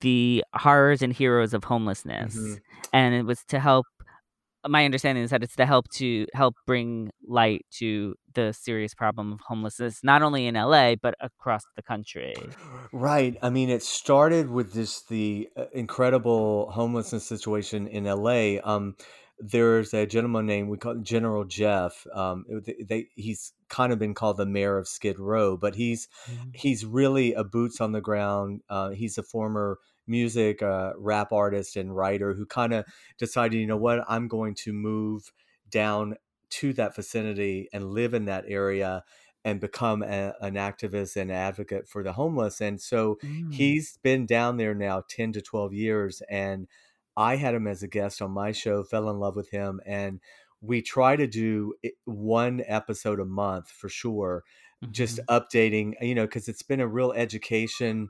"The 0.00 0.44
Horrors 0.54 1.02
and 1.02 1.12
Heroes 1.12 1.54
of 1.54 1.64
Homelessness," 1.64 2.34
hmm 2.34 2.54
and 2.92 3.14
it 3.14 3.24
was 3.24 3.44
to 3.48 3.60
help. 3.60 3.86
My 4.66 4.84
understanding 4.84 5.22
is 5.22 5.30
that 5.30 5.42
it's 5.44 5.54
to 5.56 5.66
help 5.66 5.88
to 5.94 6.26
help 6.34 6.56
bring 6.66 7.10
light 7.26 7.64
to 7.78 8.16
the 8.34 8.52
serious 8.52 8.94
problem 8.94 9.32
of 9.32 9.40
homelessness, 9.46 10.00
not 10.02 10.22
only 10.22 10.46
in 10.46 10.56
LA 10.56 10.96
but 10.96 11.14
across 11.20 11.62
the 11.76 11.82
country. 11.82 12.34
Right. 12.92 13.36
I 13.42 13.50
mean, 13.50 13.70
it 13.70 13.82
started 13.82 14.50
with 14.50 14.72
this 14.72 15.02
the 15.02 15.48
uh, 15.56 15.66
incredible 15.72 16.70
homelessness 16.70 17.24
situation 17.26 17.86
in 17.86 18.06
LA. 18.06 18.58
Um, 18.64 18.96
there's 19.38 19.92
a 19.94 20.06
gentleman 20.06 20.46
named 20.46 20.68
we 20.70 20.78
call 20.78 20.96
General 20.96 21.44
Jeff. 21.44 22.06
Um, 22.12 22.44
they, 22.48 22.76
they 22.82 23.08
he's 23.14 23.52
kind 23.68 23.92
of 23.92 23.98
been 23.98 24.14
called 24.14 24.38
the 24.38 24.46
mayor 24.46 24.78
of 24.78 24.88
Skid 24.88 25.18
Row, 25.18 25.56
but 25.56 25.74
he's 25.76 26.08
Mhm. 26.26 26.52
he's 26.52 26.84
really 26.86 27.32
a 27.34 27.44
boots 27.44 27.80
on 27.80 27.92
the 27.92 28.00
ground. 28.00 28.62
Uh, 28.68 28.90
he's 28.90 29.18
a 29.18 29.22
former 29.22 29.78
music 30.06 30.62
uh, 30.62 30.92
rap 30.96 31.32
artist 31.32 31.76
and 31.76 31.94
writer 31.96 32.32
who 32.34 32.46
kind 32.46 32.72
of 32.72 32.84
decided, 33.18 33.58
you 33.58 33.66
know 33.66 33.76
what, 33.76 34.04
I'm 34.08 34.28
going 34.28 34.54
to 34.56 34.72
move 34.72 35.32
down 35.68 36.16
to 36.48 36.72
that 36.74 36.94
vicinity 36.94 37.68
and 37.72 37.90
live 37.90 38.14
in 38.14 38.24
that 38.26 38.44
area 38.46 39.04
and 39.44 39.60
become 39.60 40.02
a, 40.02 40.34
an 40.40 40.54
activist 40.54 41.16
and 41.16 41.30
advocate 41.30 41.88
for 41.88 42.02
the 42.02 42.12
homeless. 42.12 42.60
And 42.60 42.80
so 42.80 43.18
Mm. 43.22 43.46
he's 43.48 43.96
been 43.98 44.26
down 44.26 44.56
there 44.56 44.74
now 44.74 45.02
10 45.08 45.32
to 45.32 45.42
12 45.42 45.72
years. 45.72 46.22
And 46.28 46.68
I 47.16 47.36
had 47.36 47.54
him 47.54 47.66
as 47.66 47.82
a 47.82 47.88
guest 47.88 48.20
on 48.22 48.30
my 48.32 48.52
show, 48.52 48.82
fell 48.84 49.08
in 49.10 49.18
love 49.18 49.36
with 49.36 49.50
him. 49.50 49.80
And 49.86 50.20
we 50.60 50.82
try 50.82 51.16
to 51.16 51.26
do 51.26 51.74
one 52.04 52.62
episode 52.66 53.20
a 53.20 53.24
month 53.24 53.70
for 53.70 53.88
sure, 53.88 54.44
just 54.90 55.18
Mhm. 55.18 55.28
updating, 55.28 55.94
you 56.00 56.14
know, 56.14 56.26
because 56.26 56.48
it's 56.48 56.62
been 56.62 56.80
a 56.80 56.88
real 56.88 57.12
education 57.12 58.08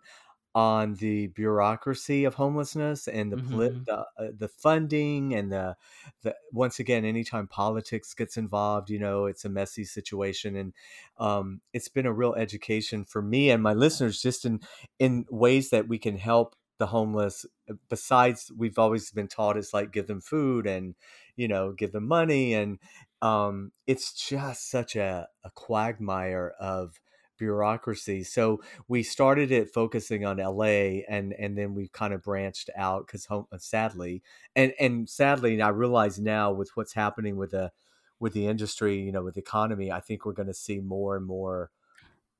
on 0.54 0.94
the 0.94 1.26
bureaucracy 1.28 2.24
of 2.24 2.34
homelessness 2.34 3.06
and 3.06 3.32
the 3.32 3.36
Mhm. 3.36 3.86
the, 3.86 3.94
uh, 4.18 4.28
the 4.38 4.48
funding 4.48 5.34
and 5.34 5.52
the 5.52 5.76
the 6.22 6.34
once 6.50 6.78
again 6.80 7.04
anytime 7.04 7.46
politics 7.46 8.14
gets 8.14 8.38
involved 8.38 8.88
you 8.88 8.98
know 8.98 9.26
it's 9.26 9.44
a 9.44 9.50
messy 9.50 9.84
situation 9.84 10.56
and 10.56 10.72
um, 11.18 11.60
it's 11.74 11.88
been 11.88 12.06
a 12.06 12.12
real 12.12 12.34
education 12.34 13.04
for 13.04 13.20
me 13.20 13.50
and 13.50 13.62
my 13.62 13.74
listeners 13.74 14.22
just 14.22 14.46
in 14.46 14.60
in 14.98 15.26
ways 15.30 15.68
that 15.70 15.88
we 15.88 15.98
can 15.98 16.16
help 16.16 16.56
the 16.78 16.86
homeless 16.86 17.46
uh, 17.70 17.74
besides 17.88 18.52
we've 18.56 18.78
always 18.78 19.10
been 19.10 19.28
taught 19.28 19.56
it's 19.56 19.72
like 19.74 19.92
give 19.92 20.06
them 20.06 20.20
food 20.20 20.66
and 20.66 20.94
you 21.36 21.48
know 21.48 21.72
give 21.72 21.92
them 21.92 22.06
money 22.06 22.54
and 22.54 22.78
um, 23.22 23.72
it's 23.86 24.12
just 24.12 24.70
such 24.70 24.94
a, 24.94 25.26
a 25.42 25.50
quagmire 25.50 26.52
of 26.60 27.00
bureaucracy. 27.38 28.24
So 28.24 28.62
we 28.88 29.02
started 29.02 29.52
it 29.52 29.72
focusing 29.72 30.24
on 30.24 30.38
LA 30.38 31.02
and 31.08 31.32
and 31.38 31.56
then 31.56 31.74
we 31.74 31.88
kind 31.88 32.14
of 32.14 32.22
branched 32.22 32.70
out 32.76 33.06
cuz 33.06 33.26
sadly 33.58 34.22
and 34.54 34.72
and 34.80 35.08
sadly 35.08 35.60
I 35.60 35.68
realize 35.68 36.18
now 36.18 36.52
with 36.52 36.70
what's 36.74 36.94
happening 36.94 37.36
with 37.36 37.50
the 37.50 37.72
with 38.18 38.32
the 38.32 38.46
industry, 38.46 38.98
you 38.98 39.12
know, 39.12 39.22
with 39.22 39.34
the 39.34 39.40
economy, 39.40 39.92
I 39.92 40.00
think 40.00 40.24
we're 40.24 40.32
going 40.32 40.48
to 40.48 40.54
see 40.54 40.80
more 40.80 41.16
and 41.16 41.26
more 41.26 41.70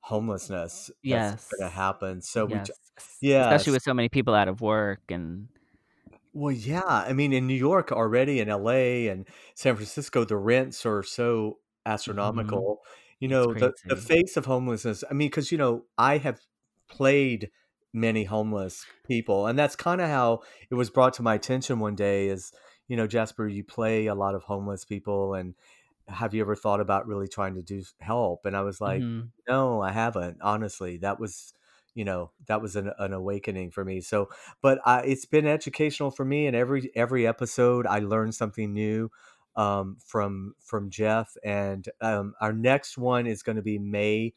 homelessness 0.06 0.90
that's 1.08 1.34
going 1.50 1.68
to 1.70 1.74
happen. 1.74 2.22
So 2.22 2.46
we 2.46 2.60
j- 2.60 2.72
Yes. 3.20 3.40
Especially 3.40 3.72
with 3.72 3.82
so 3.84 3.94
many 3.94 4.08
people 4.08 4.34
out 4.34 4.48
of 4.48 4.60
work 4.62 5.02
and 5.10 5.48
Well, 6.32 6.52
yeah. 6.52 6.82
I 6.84 7.12
mean, 7.12 7.32
in 7.32 7.46
New 7.46 7.54
York 7.54 7.92
already, 7.92 8.40
in 8.40 8.48
LA 8.48 9.08
and 9.08 9.26
San 9.54 9.74
Francisco, 9.76 10.24
the 10.24 10.36
rents 10.36 10.84
are 10.86 11.02
so 11.02 11.60
Mhm. 12.06 12.66
astronomical. 12.66 12.80
You 13.20 13.28
know, 13.28 13.54
the 13.54 13.72
the 13.88 13.96
face 13.96 14.36
of 14.36 14.44
homelessness. 14.46 15.02
I 15.10 15.14
mean, 15.14 15.28
because 15.28 15.50
you 15.50 15.58
know, 15.58 15.86
I 15.96 16.18
have 16.18 16.40
played 16.88 17.50
many 17.92 18.24
homeless 18.24 18.84
people, 19.04 19.46
and 19.46 19.58
that's 19.58 19.76
kind 19.76 20.00
of 20.00 20.08
how 20.10 20.42
it 20.70 20.74
was 20.74 20.90
brought 20.90 21.14
to 21.14 21.22
my 21.22 21.34
attention 21.34 21.78
one 21.80 21.94
day. 21.94 22.28
Is 22.28 22.52
you 22.88 22.96
know, 22.96 23.06
Jasper, 23.06 23.48
you 23.48 23.64
play 23.64 24.06
a 24.06 24.14
lot 24.14 24.34
of 24.34 24.42
homeless 24.44 24.84
people, 24.84 25.34
and 25.34 25.54
have 26.08 26.34
you 26.34 26.40
ever 26.40 26.54
thought 26.54 26.80
about 26.80 27.06
really 27.06 27.28
trying 27.28 27.54
to 27.54 27.62
do 27.62 27.82
help? 28.00 28.46
And 28.46 28.56
I 28.56 28.62
was 28.62 28.80
like, 28.80 29.02
Mhm. 29.02 29.30
no, 29.48 29.80
I 29.80 29.92
haven't. 29.92 30.38
Honestly, 30.40 30.98
that 30.98 31.18
was, 31.18 31.52
you 31.94 32.04
know 32.04 32.30
that 32.46 32.60
was 32.60 32.76
an, 32.76 32.92
an 32.98 33.12
awakening 33.12 33.70
for 33.70 33.84
me. 33.84 34.00
So, 34.00 34.28
but 34.62 34.78
I, 34.84 35.00
it's 35.00 35.24
been 35.24 35.46
educational 35.46 36.10
for 36.10 36.24
me, 36.24 36.46
and 36.46 36.54
every 36.54 36.90
every 36.94 37.26
episode 37.26 37.86
I 37.86 38.00
learned 38.00 38.34
something 38.34 38.72
new 38.72 39.10
um, 39.56 39.96
from 40.04 40.54
from 40.60 40.90
Jeff. 40.90 41.34
And 41.42 41.88
um, 42.00 42.34
our 42.40 42.52
next 42.52 42.98
one 42.98 43.26
is 43.26 43.42
going 43.42 43.56
to 43.56 43.62
be 43.62 43.78
May 43.78 44.34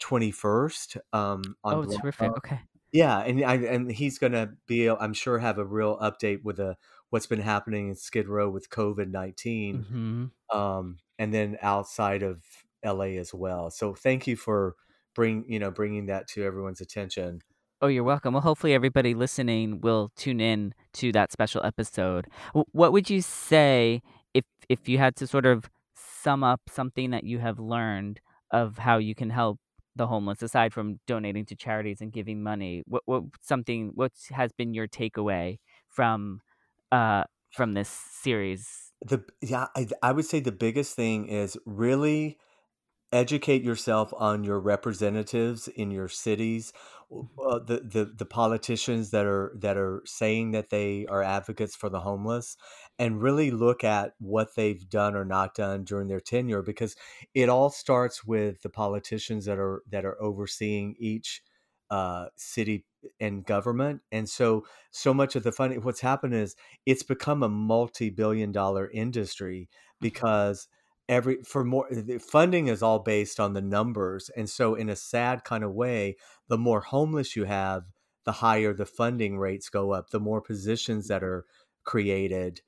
twenty 0.00 0.32
first. 0.32 0.96
Um, 1.12 1.56
on 1.64 1.74
oh, 1.74 1.98
terrific! 1.98 2.36
Okay. 2.38 2.60
Yeah, 2.92 3.18
and 3.20 3.44
I, 3.44 3.54
and 3.56 3.90
he's 3.90 4.18
going 4.18 4.32
to 4.32 4.50
be, 4.66 4.88
I'm 4.88 5.12
sure, 5.12 5.38
have 5.38 5.58
a 5.58 5.64
real 5.64 5.98
update 5.98 6.42
with 6.44 6.58
a 6.60 6.76
what's 7.10 7.26
been 7.26 7.40
happening 7.40 7.88
in 7.88 7.94
Skid 7.94 8.28
Row 8.28 8.48
with 8.48 8.70
COVID 8.70 9.10
19 9.10 9.84
mm-hmm. 9.84 10.58
um, 10.58 10.98
and 11.18 11.32
then 11.32 11.58
outside 11.62 12.22
of 12.22 12.42
LA 12.84 13.18
as 13.18 13.32
well. 13.34 13.70
So 13.70 13.94
thank 13.94 14.26
you 14.26 14.36
for 14.36 14.74
bring 15.14 15.44
you 15.48 15.58
know 15.58 15.70
bringing 15.70 16.06
that 16.06 16.28
to 16.28 16.44
everyone's 16.44 16.80
attention. 16.80 17.40
Oh, 17.82 17.88
you're 17.88 18.04
welcome. 18.04 18.32
Well, 18.32 18.42
hopefully 18.42 18.72
everybody 18.72 19.14
listening 19.14 19.80
will 19.82 20.10
tune 20.16 20.40
in 20.40 20.72
to 20.94 21.12
that 21.12 21.30
special 21.30 21.62
episode. 21.64 22.26
What 22.72 22.92
would 22.92 23.10
you 23.10 23.20
say 23.20 24.00
if 24.34 24.44
if 24.68 24.88
you 24.88 24.98
had 24.98 25.16
to 25.16 25.26
sort 25.26 25.46
of 25.46 25.68
sum 25.94 26.42
up 26.42 26.62
something 26.68 27.10
that 27.10 27.24
you 27.24 27.38
have 27.38 27.58
learned 27.58 28.20
of 28.50 28.78
how 28.78 28.98
you 28.98 29.14
can 29.14 29.30
help 29.30 29.58
the 29.94 30.06
homeless 30.06 30.42
aside 30.42 30.72
from 30.72 31.00
donating 31.06 31.44
to 31.46 31.56
charities 31.56 32.00
and 32.00 32.12
giving 32.12 32.42
money? 32.42 32.82
What 32.86 33.02
what 33.06 33.24
something 33.42 33.92
what 33.94 34.12
has 34.30 34.52
been 34.52 34.72
your 34.74 34.88
takeaway 34.88 35.58
from 35.88 36.40
uh, 36.92 37.24
from 37.52 37.74
this 37.74 37.88
series? 37.88 38.85
The 39.04 39.24
yeah, 39.40 39.66
I, 39.76 39.86
I 40.02 40.12
would 40.12 40.24
say 40.26 40.40
the 40.40 40.52
biggest 40.52 40.96
thing 40.96 41.28
is 41.28 41.56
really 41.66 42.38
educate 43.12 43.62
yourself 43.62 44.12
on 44.16 44.44
your 44.44 44.58
representatives 44.60 45.68
in 45.68 45.90
your 45.90 46.08
cities 46.08 46.72
uh, 47.12 47.60
the, 47.60 47.80
the 47.84 48.12
the 48.16 48.26
politicians 48.26 49.10
that 49.12 49.26
are 49.26 49.52
that 49.56 49.76
are 49.76 50.02
saying 50.04 50.50
that 50.50 50.70
they 50.70 51.06
are 51.06 51.22
advocates 51.22 51.76
for 51.76 51.88
the 51.88 52.00
homeless 52.00 52.56
and 52.98 53.22
really 53.22 53.52
look 53.52 53.84
at 53.84 54.14
what 54.18 54.56
they've 54.56 54.88
done 54.88 55.14
or 55.14 55.24
not 55.24 55.54
done 55.54 55.84
during 55.84 56.08
their 56.08 56.20
tenure 56.20 56.62
because 56.62 56.96
it 57.32 57.48
all 57.48 57.70
starts 57.70 58.24
with 58.24 58.62
the 58.62 58.68
politicians 58.68 59.44
that 59.44 59.58
are 59.58 59.82
that 59.88 60.04
are 60.04 60.20
overseeing 60.20 60.96
each 60.98 61.42
uh, 61.90 62.26
city 62.36 62.84
and 63.20 63.44
government. 63.44 64.00
And 64.10 64.28
so, 64.28 64.64
so 64.90 65.14
much 65.14 65.36
of 65.36 65.42
the 65.42 65.52
funding, 65.52 65.82
what's 65.82 66.00
happened 66.00 66.34
is 66.34 66.56
it's 66.84 67.02
become 67.02 67.42
a 67.42 67.48
multi 67.48 68.10
billion 68.10 68.52
dollar 68.52 68.90
industry 68.90 69.68
because 70.00 70.68
every 71.08 71.42
for 71.44 71.64
more 71.64 71.86
the 71.90 72.18
funding 72.18 72.66
is 72.66 72.82
all 72.82 72.98
based 72.98 73.38
on 73.38 73.52
the 73.52 73.62
numbers 73.62 74.30
and 74.36 74.50
so 74.50 74.74
in 74.74 74.88
a 74.88 74.96
sad 74.96 75.44
kind 75.44 75.62
of 75.62 75.72
way 75.72 76.16
the 76.48 76.58
more 76.58 76.80
homeless 76.80 77.36
you 77.36 77.44
have 77.44 77.84
the 78.24 78.32
higher 78.32 78.74
the 78.74 78.86
funding 78.86 79.38
rates 79.38 79.68
go 79.68 79.92
up 79.92 80.10
the 80.10 80.20
more 80.20 80.40
positions 80.40 81.06
that 81.06 81.22
are 81.22 81.44
created 81.84 82.60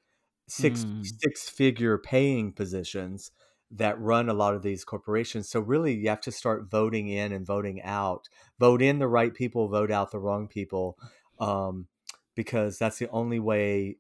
six 0.48 0.84
mm. 0.84 1.04
six 1.20 1.48
figure 1.48 1.98
paying 1.98 2.52
positions 2.52 3.32
that 3.70 4.00
run 4.00 4.28
a 4.28 4.34
lot 4.34 4.54
of 4.54 4.62
these 4.62 4.84
corporations. 4.84 5.48
So 5.48 5.60
really, 5.60 5.94
you 5.94 6.08
have 6.08 6.20
to 6.22 6.32
start 6.32 6.70
voting 6.70 7.08
in 7.08 7.32
and 7.32 7.46
voting 7.46 7.82
out. 7.82 8.28
Vote 8.58 8.82
in 8.82 8.98
the 8.98 9.08
right 9.08 9.34
people, 9.34 9.68
vote 9.68 9.90
out 9.90 10.10
the 10.10 10.18
wrong 10.18 10.48
people, 10.48 10.96
um, 11.38 11.86
because 12.34 12.78
that's 12.78 12.98
the 12.98 13.10
only 13.10 13.38
way. 13.38 13.96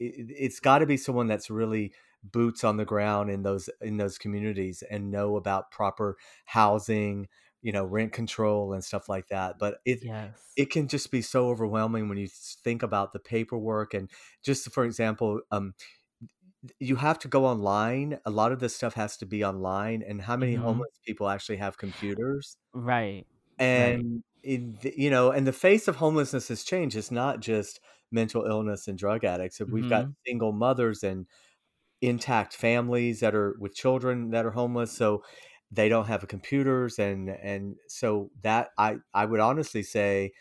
It, 0.00 0.42
has 0.42 0.58
got 0.58 0.78
to 0.78 0.86
be 0.86 0.96
someone 0.96 1.28
that's 1.28 1.50
really 1.50 1.92
boots 2.24 2.64
on 2.64 2.76
the 2.76 2.84
ground 2.84 3.30
in 3.30 3.42
those 3.42 3.68
in 3.80 3.96
those 3.96 4.18
communities 4.18 4.82
and 4.90 5.10
know 5.10 5.36
about 5.36 5.70
proper 5.70 6.16
housing 6.44 7.28
you 7.62 7.72
know 7.72 7.84
rent 7.84 8.12
control 8.12 8.72
and 8.72 8.84
stuff 8.84 9.08
like 9.08 9.26
that 9.28 9.58
but 9.58 9.78
it 9.84 10.04
yes. 10.04 10.52
it 10.56 10.70
can 10.70 10.86
just 10.86 11.10
be 11.10 11.20
so 11.20 11.48
overwhelming 11.48 12.08
when 12.08 12.18
you 12.18 12.28
think 12.28 12.82
about 12.82 13.12
the 13.12 13.18
paperwork 13.18 13.92
and 13.92 14.08
just 14.44 14.70
for 14.72 14.84
example 14.84 15.40
um 15.50 15.74
you 16.78 16.96
have 16.96 17.18
to 17.20 17.28
go 17.28 17.46
online. 17.46 18.18
A 18.24 18.30
lot 18.30 18.52
of 18.52 18.60
this 18.60 18.74
stuff 18.74 18.94
has 18.94 19.16
to 19.18 19.26
be 19.26 19.44
online. 19.44 20.02
And 20.06 20.20
how 20.20 20.36
many 20.36 20.54
mm-hmm. 20.54 20.64
homeless 20.64 20.98
people 21.06 21.28
actually 21.28 21.56
have 21.56 21.76
computers? 21.76 22.56
Right. 22.72 23.26
And, 23.58 24.22
right. 24.44 24.94
you 24.96 25.10
know, 25.10 25.30
and 25.30 25.46
the 25.46 25.52
face 25.52 25.88
of 25.88 25.96
homelessness 25.96 26.48
has 26.48 26.64
changed. 26.64 26.96
It's 26.96 27.10
not 27.10 27.40
just 27.40 27.80
mental 28.10 28.44
illness 28.44 28.88
and 28.88 28.96
drug 28.96 29.24
addicts. 29.24 29.58
Mm-hmm. 29.58 29.72
We've 29.72 29.88
got 29.88 30.04
mm-hmm. 30.04 30.12
single 30.26 30.52
mothers 30.52 31.02
and 31.02 31.26
intact 32.00 32.54
families 32.54 33.20
that 33.20 33.34
are 33.34 33.56
with 33.58 33.74
children 33.74 34.30
that 34.30 34.46
are 34.46 34.50
homeless. 34.50 34.92
So 34.92 35.22
they 35.70 35.88
don't 35.88 36.08
have 36.08 36.26
computers. 36.28 36.98
And, 36.98 37.28
and 37.28 37.76
so 37.88 38.30
that 38.42 38.68
I, 38.78 38.96
I 39.14 39.24
would 39.24 39.40
honestly 39.40 39.82
say, 39.82 40.32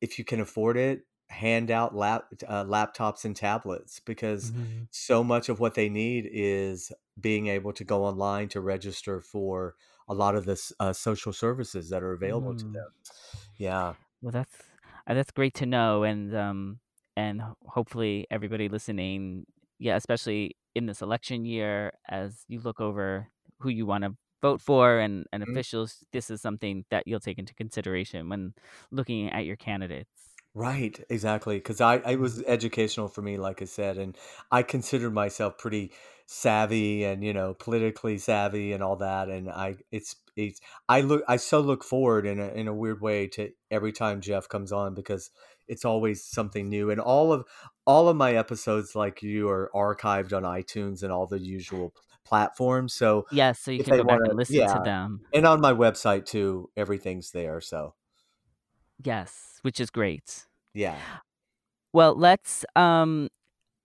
if 0.00 0.18
you 0.18 0.24
can 0.24 0.40
afford 0.40 0.76
it, 0.76 1.00
hand 1.28 1.70
out 1.70 1.94
lap, 1.94 2.26
uh, 2.46 2.64
laptops 2.64 3.24
and 3.24 3.34
tablets 3.34 4.00
because 4.00 4.50
mm-hmm. 4.50 4.84
so 4.90 5.24
much 5.24 5.48
of 5.48 5.60
what 5.60 5.74
they 5.74 5.88
need 5.88 6.28
is 6.32 6.92
being 7.20 7.48
able 7.48 7.72
to 7.72 7.84
go 7.84 8.04
online 8.04 8.48
to 8.48 8.60
register 8.60 9.20
for 9.20 9.74
a 10.08 10.14
lot 10.14 10.36
of 10.36 10.44
the 10.44 10.72
uh, 10.78 10.92
social 10.92 11.32
services 11.32 11.90
that 11.90 12.02
are 12.02 12.12
available 12.12 12.54
mm. 12.54 12.58
to 12.58 12.64
them. 12.64 12.88
Yeah. 13.56 13.94
Well, 14.22 14.32
that's 14.32 14.54
uh, 15.06 15.14
that's 15.14 15.30
great 15.30 15.54
to 15.54 15.66
know, 15.66 16.04
and 16.04 16.34
um, 16.34 16.78
and 17.16 17.42
hopefully 17.66 18.26
everybody 18.30 18.68
listening, 18.68 19.46
yeah, 19.78 19.96
especially 19.96 20.56
in 20.74 20.86
this 20.86 21.02
election 21.02 21.44
year, 21.44 21.92
as 22.08 22.44
you 22.48 22.60
look 22.60 22.80
over 22.80 23.28
who 23.60 23.68
you 23.68 23.86
want 23.86 24.04
to 24.04 24.14
vote 24.42 24.60
for 24.60 24.98
and, 24.98 25.26
and 25.32 25.42
mm-hmm. 25.42 25.52
officials, 25.52 26.04
this 26.12 26.30
is 26.30 26.40
something 26.40 26.84
that 26.90 27.04
you'll 27.06 27.20
take 27.20 27.38
into 27.38 27.54
consideration 27.54 28.28
when 28.28 28.52
looking 28.90 29.30
at 29.30 29.44
your 29.44 29.56
candidates. 29.56 30.34
Right, 30.56 30.98
exactly. 31.10 31.58
Because 31.58 31.82
I, 31.82 31.96
I 31.98 32.14
was 32.14 32.42
educational 32.44 33.08
for 33.08 33.20
me, 33.20 33.36
like 33.36 33.60
I 33.60 33.66
said, 33.66 33.98
and 33.98 34.16
I 34.50 34.62
considered 34.62 35.12
myself 35.12 35.58
pretty 35.58 35.92
savvy 36.24 37.04
and 37.04 37.22
you 37.22 37.32
know 37.34 37.52
politically 37.52 38.16
savvy 38.16 38.72
and 38.72 38.82
all 38.82 38.96
that. 38.96 39.28
And 39.28 39.50
I, 39.50 39.76
it's, 39.92 40.16
it's, 40.34 40.62
I 40.88 41.02
look, 41.02 41.22
I 41.28 41.36
so 41.36 41.60
look 41.60 41.84
forward 41.84 42.24
in 42.24 42.40
a 42.40 42.48
in 42.48 42.68
a 42.68 42.74
weird 42.74 43.02
way 43.02 43.26
to 43.28 43.50
every 43.70 43.92
time 43.92 44.22
Jeff 44.22 44.48
comes 44.48 44.72
on 44.72 44.94
because 44.94 45.30
it's 45.68 45.84
always 45.84 46.24
something 46.24 46.70
new. 46.70 46.90
And 46.90 47.02
all 47.02 47.34
of 47.34 47.44
all 47.86 48.08
of 48.08 48.16
my 48.16 48.34
episodes, 48.34 48.94
like 48.94 49.22
you, 49.22 49.50
are 49.50 49.70
archived 49.74 50.34
on 50.34 50.44
iTunes 50.44 51.02
and 51.02 51.12
all 51.12 51.26
the 51.26 51.38
usual 51.38 51.92
platforms. 52.24 52.94
So 52.94 53.26
yes, 53.30 53.60
so 53.60 53.72
you 53.72 53.84
can 53.84 53.98
go 53.98 54.04
back 54.04 54.20
wanna, 54.20 54.30
and 54.30 54.38
listen 54.38 54.54
yeah, 54.56 54.72
to 54.72 54.80
them, 54.82 55.20
and 55.34 55.46
on 55.46 55.60
my 55.60 55.74
website 55.74 56.24
too. 56.24 56.70
Everything's 56.78 57.32
there. 57.32 57.60
So 57.60 57.92
yes, 59.02 59.58
which 59.62 59.80
is 59.80 59.90
great. 59.90 60.46
Yeah. 60.74 60.98
Well, 61.92 62.14
let's 62.14 62.64
um 62.74 63.28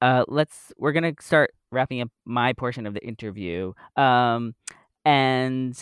uh 0.01 0.25
let's 0.27 0.73
we're 0.77 0.91
going 0.91 1.15
to 1.15 1.23
start 1.23 1.53
wrapping 1.71 2.01
up 2.01 2.09
my 2.25 2.53
portion 2.53 2.85
of 2.85 2.93
the 2.93 3.05
interview. 3.05 3.73
Um 3.95 4.53
and 5.05 5.81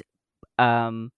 um 0.58 1.12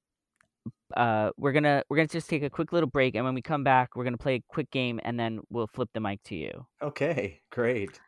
uh 0.96 1.32
we're 1.38 1.52
going 1.52 1.64
to 1.64 1.84
we're 1.90 1.98
going 1.98 2.08
to 2.08 2.14
just 2.14 2.30
take 2.30 2.44
a 2.44 2.50
quick 2.50 2.72
little 2.72 2.90
break 2.90 3.16
and 3.16 3.26
when 3.26 3.34
we 3.34 3.42
come 3.42 3.64
back, 3.64 3.96
we're 3.96 4.04
going 4.04 4.14
to 4.14 4.22
play 4.22 4.36
a 4.36 4.44
quick 4.48 4.70
game 4.72 5.00
and 5.04 5.20
then 5.20 5.40
we'll 5.50 5.68
flip 5.68 5.90
the 5.94 6.00
mic 6.00 6.22
to 6.24 6.36
you. 6.36 6.66
Okay, 6.82 7.42
great. 7.52 8.00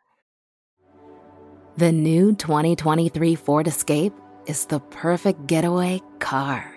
The 1.76 1.90
new 1.90 2.34
2023 2.36 3.34
Ford 3.34 3.66
Escape 3.66 4.12
is 4.46 4.66
the 4.66 4.78
perfect 4.80 5.46
getaway 5.46 6.00
car. 6.20 6.73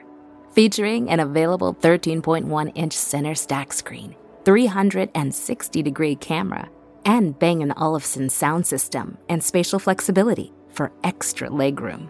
Featuring 0.58 1.08
an 1.12 1.20
available 1.20 1.76
13.1 1.76 2.72
inch 2.74 2.94
center 2.94 3.36
stack 3.36 3.72
screen 3.72 4.16
360 4.44 5.84
degree 5.84 6.16
camera, 6.16 6.68
and 7.06 7.38
Bang 7.38 7.72
& 7.74 7.78
Olufsen 7.78 8.28
sound 8.28 8.66
system 8.66 9.20
and 9.30 9.44
spatial 9.44 9.78
flexibility 9.78 10.52
for 10.72 10.92
extra 11.04 11.48
legroom. 11.50 12.10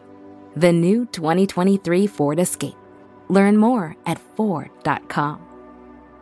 The 0.55 0.71
new 0.71 1.05
2023 1.07 2.07
Ford 2.07 2.39
Escape. 2.39 2.77
Learn 3.27 3.57
more 3.57 3.97
at 4.05 4.17
Ford.com. 4.37 5.41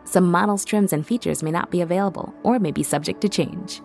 Some 0.02 0.28
models, 0.28 0.64
trims, 0.64 0.92
and 0.92 1.06
features 1.06 1.44
may 1.44 1.52
not 1.52 1.70
be 1.70 1.80
available 1.80 2.34
or 2.42 2.58
may 2.58 2.72
be 2.72 2.82
subject 2.82 3.20
to 3.20 3.28
change. 3.28 3.80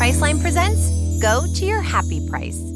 Priceline 0.00 0.40
presents 0.40 0.90
Go 1.22 1.46
to 1.54 1.64
Your 1.64 1.80
Happy 1.80 2.28
Price. 2.28 2.75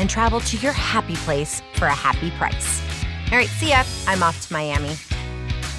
and 0.00 0.08
travel 0.10 0.40
to 0.40 0.56
your 0.56 0.72
happy 0.72 1.14
place 1.16 1.62
for 1.74 1.86
a 1.86 1.94
happy 1.94 2.30
price. 2.32 2.82
All 3.30 3.38
right, 3.38 3.48
see 3.48 3.68
ya. 3.70 3.84
I'm 4.08 4.22
off 4.22 4.46
to 4.48 4.52
Miami. 4.52 4.96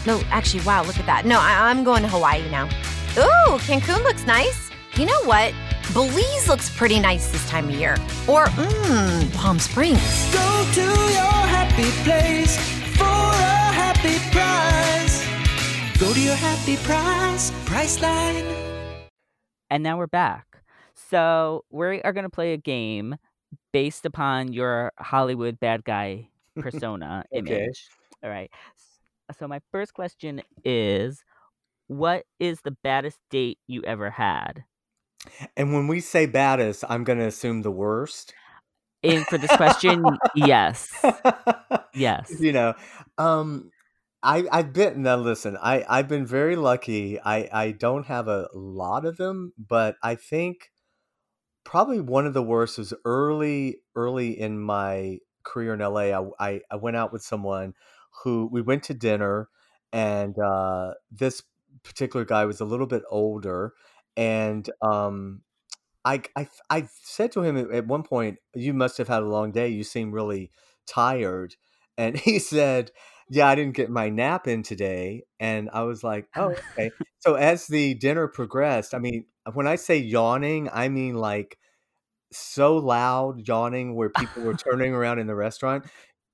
No, 0.05 0.21
actually, 0.29 0.63
wow, 0.63 0.83
look 0.83 0.97
at 0.99 1.05
that. 1.07 1.25
No, 1.25 1.39
I- 1.39 1.69
I'm 1.69 1.83
going 1.83 2.03
to 2.03 2.07
Hawaii 2.07 2.49
now. 2.49 2.65
Ooh, 3.17 3.57
Cancun 3.67 4.03
looks 4.03 4.25
nice. 4.25 4.69
You 4.95 5.05
know 5.05 5.23
what? 5.25 5.53
Belize 5.93 6.47
looks 6.47 6.69
pretty 6.69 6.99
nice 6.99 7.31
this 7.31 7.47
time 7.49 7.65
of 7.67 7.75
year. 7.75 7.93
Or, 8.27 8.45
mmm, 8.45 9.33
Palm 9.35 9.59
Springs. 9.59 9.99
Go 10.31 10.65
to 10.73 10.81
your 10.81 11.41
happy 11.57 11.89
place 12.03 12.57
for 12.95 13.03
a 13.03 13.71
happy 13.73 14.17
price. 14.31 15.25
Go 15.99 16.13
to 16.13 16.19
your 16.21 16.35
happy 16.35 16.77
price, 16.77 17.51
Priceline. 17.65 18.45
And 19.69 19.83
now 19.83 19.97
we're 19.97 20.07
back. 20.07 20.63
So 21.09 21.65
we 21.69 22.01
are 22.01 22.13
going 22.13 22.23
to 22.23 22.29
play 22.29 22.53
a 22.53 22.57
game 22.57 23.15
based 23.73 24.05
upon 24.05 24.53
your 24.53 24.91
Hollywood 24.99 25.59
bad 25.59 25.83
guy 25.83 26.29
persona 26.59 27.25
Okay. 27.33 27.71
image. 27.71 27.89
All 28.23 28.29
right. 28.29 28.51
So 29.37 29.47
my 29.47 29.61
first 29.71 29.93
question 29.93 30.41
is 30.63 31.23
what 31.87 32.25
is 32.39 32.61
the 32.61 32.71
baddest 32.83 33.19
date 33.29 33.59
you 33.67 33.83
ever 33.83 34.09
had? 34.11 34.65
And 35.55 35.73
when 35.73 35.87
we 35.87 35.99
say 35.99 36.25
baddest, 36.25 36.83
I'm 36.89 37.03
going 37.03 37.19
to 37.19 37.25
assume 37.25 37.61
the 37.61 37.71
worst. 37.71 38.33
And 39.03 39.27
for 39.27 39.37
this 39.37 39.53
question, 39.53 40.17
yes. 40.35 40.89
Yes. 41.93 42.31
you 42.39 42.51
know, 42.51 42.73
um, 43.17 43.71
I 44.23 44.47
I've 44.51 44.73
been 44.73 45.03
now. 45.03 45.17
Listen, 45.17 45.57
I 45.57 45.83
I've 45.89 46.07
been 46.07 46.25
very 46.25 46.55
lucky. 46.55 47.19
I 47.19 47.49
I 47.51 47.71
don't 47.71 48.05
have 48.05 48.27
a 48.27 48.49
lot 48.53 49.05
of 49.05 49.17
them, 49.17 49.53
but 49.57 49.97
I 50.03 50.15
think 50.15 50.70
probably 51.63 51.99
one 51.99 52.25
of 52.25 52.33
the 52.33 52.43
worst 52.43 52.77
was 52.77 52.93
early 53.05 53.77
early 53.95 54.39
in 54.39 54.59
my 54.59 55.19
career 55.43 55.73
in 55.73 55.79
LA. 55.79 56.11
I 56.11 56.29
I, 56.39 56.61
I 56.71 56.75
went 56.75 56.97
out 56.97 57.13
with 57.13 57.23
someone 57.23 57.73
who 58.23 58.49
we 58.51 58.61
went 58.61 58.83
to 58.83 58.93
dinner, 58.93 59.49
and 59.93 60.37
uh, 60.37 60.93
this 61.11 61.43
particular 61.83 62.25
guy 62.25 62.45
was 62.45 62.59
a 62.59 62.65
little 62.65 62.87
bit 62.87 63.03
older, 63.09 63.73
and 64.17 64.69
um, 64.81 65.41
I, 66.03 66.21
I 66.35 66.47
I 66.69 66.87
said 67.03 67.31
to 67.33 67.43
him 67.43 67.57
at, 67.57 67.71
at 67.71 67.87
one 67.87 68.03
point, 68.03 68.39
"You 68.55 68.73
must 68.73 68.97
have 68.97 69.07
had 69.07 69.23
a 69.23 69.27
long 69.29 69.51
day. 69.51 69.69
You 69.69 69.83
seem 69.83 70.11
really 70.11 70.51
tired." 70.87 71.55
And 71.97 72.17
he 72.17 72.39
said, 72.39 72.91
"Yeah, 73.29 73.47
I 73.47 73.55
didn't 73.55 73.75
get 73.75 73.89
my 73.89 74.09
nap 74.09 74.47
in 74.47 74.63
today." 74.63 75.23
And 75.39 75.69
I 75.73 75.83
was 75.83 76.03
like, 76.03 76.27
"Oh, 76.35 76.55
okay." 76.77 76.91
so 77.19 77.35
as 77.35 77.67
the 77.67 77.93
dinner 77.95 78.27
progressed, 78.27 78.93
I 78.93 78.99
mean, 78.99 79.25
when 79.53 79.67
I 79.67 79.75
say 79.75 79.97
yawning, 79.97 80.69
I 80.71 80.89
mean 80.89 81.15
like 81.15 81.57
so 82.31 82.77
loud 82.77 83.47
yawning 83.47 83.95
where 83.95 84.09
people 84.09 84.43
were 84.43 84.53
turning 84.71 84.93
around 84.93 85.19
in 85.19 85.27
the 85.27 85.35
restaurant 85.35 85.85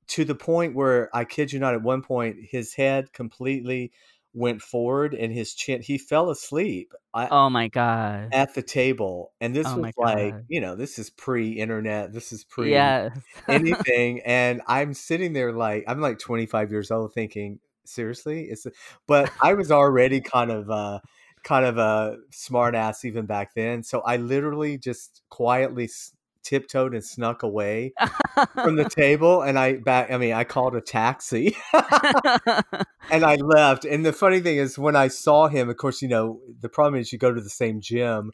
to 0.09 0.23
the 0.25 0.35
point 0.35 0.75
where 0.75 1.09
I 1.15 1.25
kid 1.25 1.51
you 1.51 1.59
not, 1.59 1.73
at 1.73 1.81
one 1.81 2.01
point 2.01 2.37
his 2.41 2.73
head 2.73 3.13
completely 3.13 3.91
went 4.33 4.61
forward 4.61 5.13
and 5.15 5.33
his 5.33 5.53
chin 5.55 5.81
he 5.81 5.97
fell 5.97 6.29
asleep. 6.29 6.93
I, 7.13 7.27
Oh 7.31 7.49
my 7.49 7.67
god. 7.69 8.29
at 8.33 8.53
the 8.53 8.61
table 8.61 9.31
and 9.41 9.55
this 9.55 9.67
Oh 9.67 9.77
was 9.77 9.93
like 9.97 10.33
God. 10.33 10.45
you 10.49 10.61
know 10.61 10.75
this 10.75 10.99
is 10.99 11.09
pre-internet 11.09 12.13
this 12.13 12.31
is 12.31 12.43
pre 12.43 12.71
Yes. 12.71 13.17
anything 13.49 14.19
and 14.25 14.61
i'm 14.67 14.93
sitting 14.93 15.33
there 15.33 15.53
like 15.53 15.83
i'm 15.87 16.01
like 16.01 16.19
25 16.19 16.69
years 16.71 16.91
old 16.91 17.13
thinking 17.13 17.59
seriously 17.85 18.43
it's 18.45 18.67
but 19.07 19.31
i 19.41 19.53
was 19.53 19.71
already 19.71 20.19
kind 20.19 20.51
of 20.51 20.69
uh 20.69 20.99
kind 21.47 21.65
of 21.65 21.77
a 21.77 22.17
smart 22.29 22.75
ass 22.75 23.05
even 23.05 23.25
back 23.25 23.53
then 23.55 23.81
so 23.81 24.01
i 24.01 24.17
literally 24.17 24.77
just 24.77 25.21
quietly 25.29 25.85
s- 25.85 26.11
tiptoed 26.43 26.93
and 26.93 27.05
snuck 27.05 27.41
away 27.41 27.93
from 28.53 28.75
the 28.75 28.89
table 28.89 29.41
and 29.41 29.57
i 29.57 29.77
back 29.77 30.11
i 30.11 30.17
mean 30.17 30.33
i 30.33 30.43
called 30.43 30.75
a 30.75 30.81
taxi 30.81 31.55
and 33.11 33.23
I 33.23 33.35
left. 33.35 33.85
And 33.85 34.05
the 34.05 34.13
funny 34.13 34.39
thing 34.39 34.57
is, 34.57 34.77
when 34.77 34.95
I 34.95 35.07
saw 35.07 35.47
him, 35.47 35.69
of 35.69 35.77
course, 35.77 36.01
you 36.01 36.07
know, 36.07 36.39
the 36.59 36.69
problem 36.69 36.99
is 36.99 37.11
you 37.11 37.19
go 37.19 37.33
to 37.33 37.41
the 37.41 37.49
same 37.49 37.81
gym. 37.81 38.31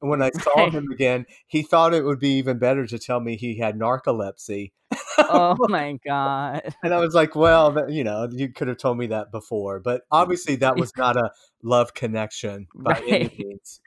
And 0.00 0.10
when 0.10 0.22
I 0.22 0.30
saw 0.34 0.56
Right. 0.56 0.72
him 0.72 0.90
again, 0.92 1.26
he 1.46 1.62
thought 1.62 1.94
it 1.94 2.04
would 2.04 2.18
be 2.18 2.38
even 2.38 2.58
better 2.58 2.86
to 2.86 2.98
tell 2.98 3.20
me 3.20 3.36
he 3.36 3.58
had 3.58 3.78
narcolepsy. 3.78 4.72
oh 5.18 5.56
my 5.68 5.98
god. 6.04 6.74
And 6.82 6.94
I 6.94 6.98
was 6.98 7.14
like, 7.14 7.34
well, 7.34 7.90
you 7.90 8.04
know, 8.04 8.28
you 8.30 8.48
could 8.52 8.68
have 8.68 8.78
told 8.78 8.98
me 8.98 9.06
that 9.08 9.30
before. 9.30 9.80
But 9.80 10.02
obviously, 10.10 10.56
that 10.56 10.76
was 10.76 10.92
not 10.96 11.16
a 11.16 11.30
love 11.62 11.94
connection 11.94 12.68
by 12.74 13.00
any 13.06 13.30
means. 13.38 13.80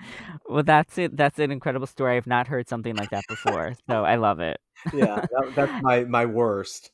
Well, 0.47 0.64
that's 0.64 0.97
it. 0.97 1.18
That's 1.18 1.39
an 1.39 1.51
incredible 1.51 1.88
story. 1.88 2.18
I've 2.18 2.28
not 2.28 2.47
heard 2.47 2.70
something 2.70 2.95
like 2.95 3.09
that 3.09 3.26
before, 3.28 3.74
so 3.89 4.03
I 4.03 4.16
love 4.16 4.39
it. 4.39 4.57
Yeah, 4.93 5.22
that, 5.32 5.53
that's 5.55 5.72
my, 5.82 6.03
my 6.03 6.26
worst. 6.26 6.91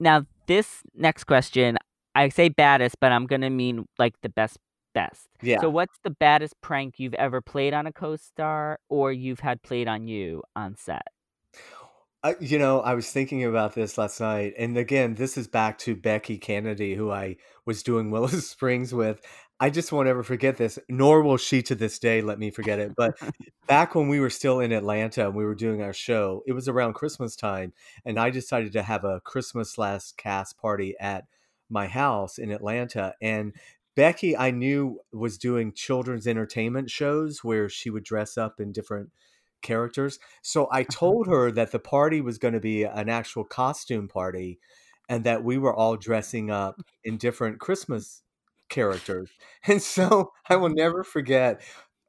Now, 0.00 0.26
this 0.46 0.82
next 0.94 1.24
question, 1.24 1.76
I 2.14 2.28
say 2.28 2.48
baddest, 2.48 2.96
but 3.00 3.12
I'm 3.12 3.26
gonna 3.26 3.50
mean 3.50 3.86
like 3.98 4.14
the 4.22 4.28
best 4.28 4.58
best. 4.94 5.28
Yeah. 5.42 5.60
So, 5.60 5.70
what's 5.70 5.98
the 6.02 6.10
baddest 6.10 6.54
prank 6.60 6.94
you've 6.98 7.14
ever 7.14 7.40
played 7.40 7.74
on 7.74 7.86
a 7.86 7.92
co-star, 7.92 8.78
or 8.88 9.12
you've 9.12 9.40
had 9.40 9.62
played 9.62 9.88
on 9.88 10.08
you 10.08 10.42
on 10.56 10.76
set? 10.76 11.06
I, 12.24 12.34
you 12.40 12.58
know, 12.58 12.80
I 12.80 12.94
was 12.94 13.10
thinking 13.10 13.44
about 13.44 13.74
this 13.74 13.96
last 13.96 14.20
night, 14.20 14.54
and 14.58 14.76
again, 14.76 15.14
this 15.14 15.36
is 15.38 15.46
back 15.46 15.78
to 15.78 15.94
Becky 15.94 16.36
Kennedy, 16.36 16.94
who 16.94 17.12
I 17.12 17.36
was 17.64 17.82
doing 17.82 18.10
Willow 18.10 18.26
Springs 18.28 18.92
with. 18.92 19.20
I 19.60 19.70
just 19.70 19.90
won't 19.90 20.08
ever 20.08 20.22
forget 20.22 20.56
this, 20.56 20.78
nor 20.88 21.22
will 21.22 21.36
she 21.36 21.62
to 21.62 21.74
this 21.74 21.98
day 21.98 22.20
let 22.20 22.38
me 22.38 22.50
forget 22.50 22.78
it. 22.78 22.92
But 22.96 23.18
back 23.66 23.94
when 23.94 24.08
we 24.08 24.20
were 24.20 24.30
still 24.30 24.60
in 24.60 24.72
Atlanta 24.72 25.26
and 25.26 25.34
we 25.34 25.44
were 25.44 25.56
doing 25.56 25.82
our 25.82 25.92
show, 25.92 26.42
it 26.46 26.52
was 26.52 26.68
around 26.68 26.94
Christmas 26.94 27.36
time, 27.36 27.72
and 28.04 28.18
I 28.18 28.30
decided 28.30 28.72
to 28.72 28.82
have 28.82 29.04
a 29.04 29.20
Christmas 29.20 29.78
last 29.78 30.16
cast 30.16 30.58
party 30.58 30.94
at 31.00 31.24
my 31.70 31.86
house 31.86 32.38
in 32.38 32.50
Atlanta. 32.50 33.14
And 33.20 33.54
Becky, 33.98 34.36
I 34.36 34.52
knew, 34.52 35.00
was 35.12 35.38
doing 35.38 35.72
children's 35.72 36.28
entertainment 36.28 36.88
shows 36.88 37.42
where 37.42 37.68
she 37.68 37.90
would 37.90 38.04
dress 38.04 38.38
up 38.38 38.60
in 38.60 38.70
different 38.70 39.10
characters. 39.60 40.20
So 40.40 40.66
I 40.66 40.82
uh-huh. 40.82 40.90
told 40.92 41.26
her 41.26 41.50
that 41.50 41.72
the 41.72 41.80
party 41.80 42.20
was 42.20 42.38
going 42.38 42.54
to 42.54 42.60
be 42.60 42.84
an 42.84 43.08
actual 43.08 43.42
costume 43.42 44.06
party 44.06 44.60
and 45.08 45.24
that 45.24 45.42
we 45.42 45.58
were 45.58 45.74
all 45.74 45.96
dressing 45.96 46.48
up 46.48 46.80
in 47.02 47.16
different 47.16 47.58
Christmas 47.58 48.22
characters. 48.68 49.30
And 49.66 49.82
so 49.82 50.30
I 50.48 50.54
will 50.54 50.68
mm-hmm. 50.68 50.76
never 50.76 51.02
forget 51.02 51.60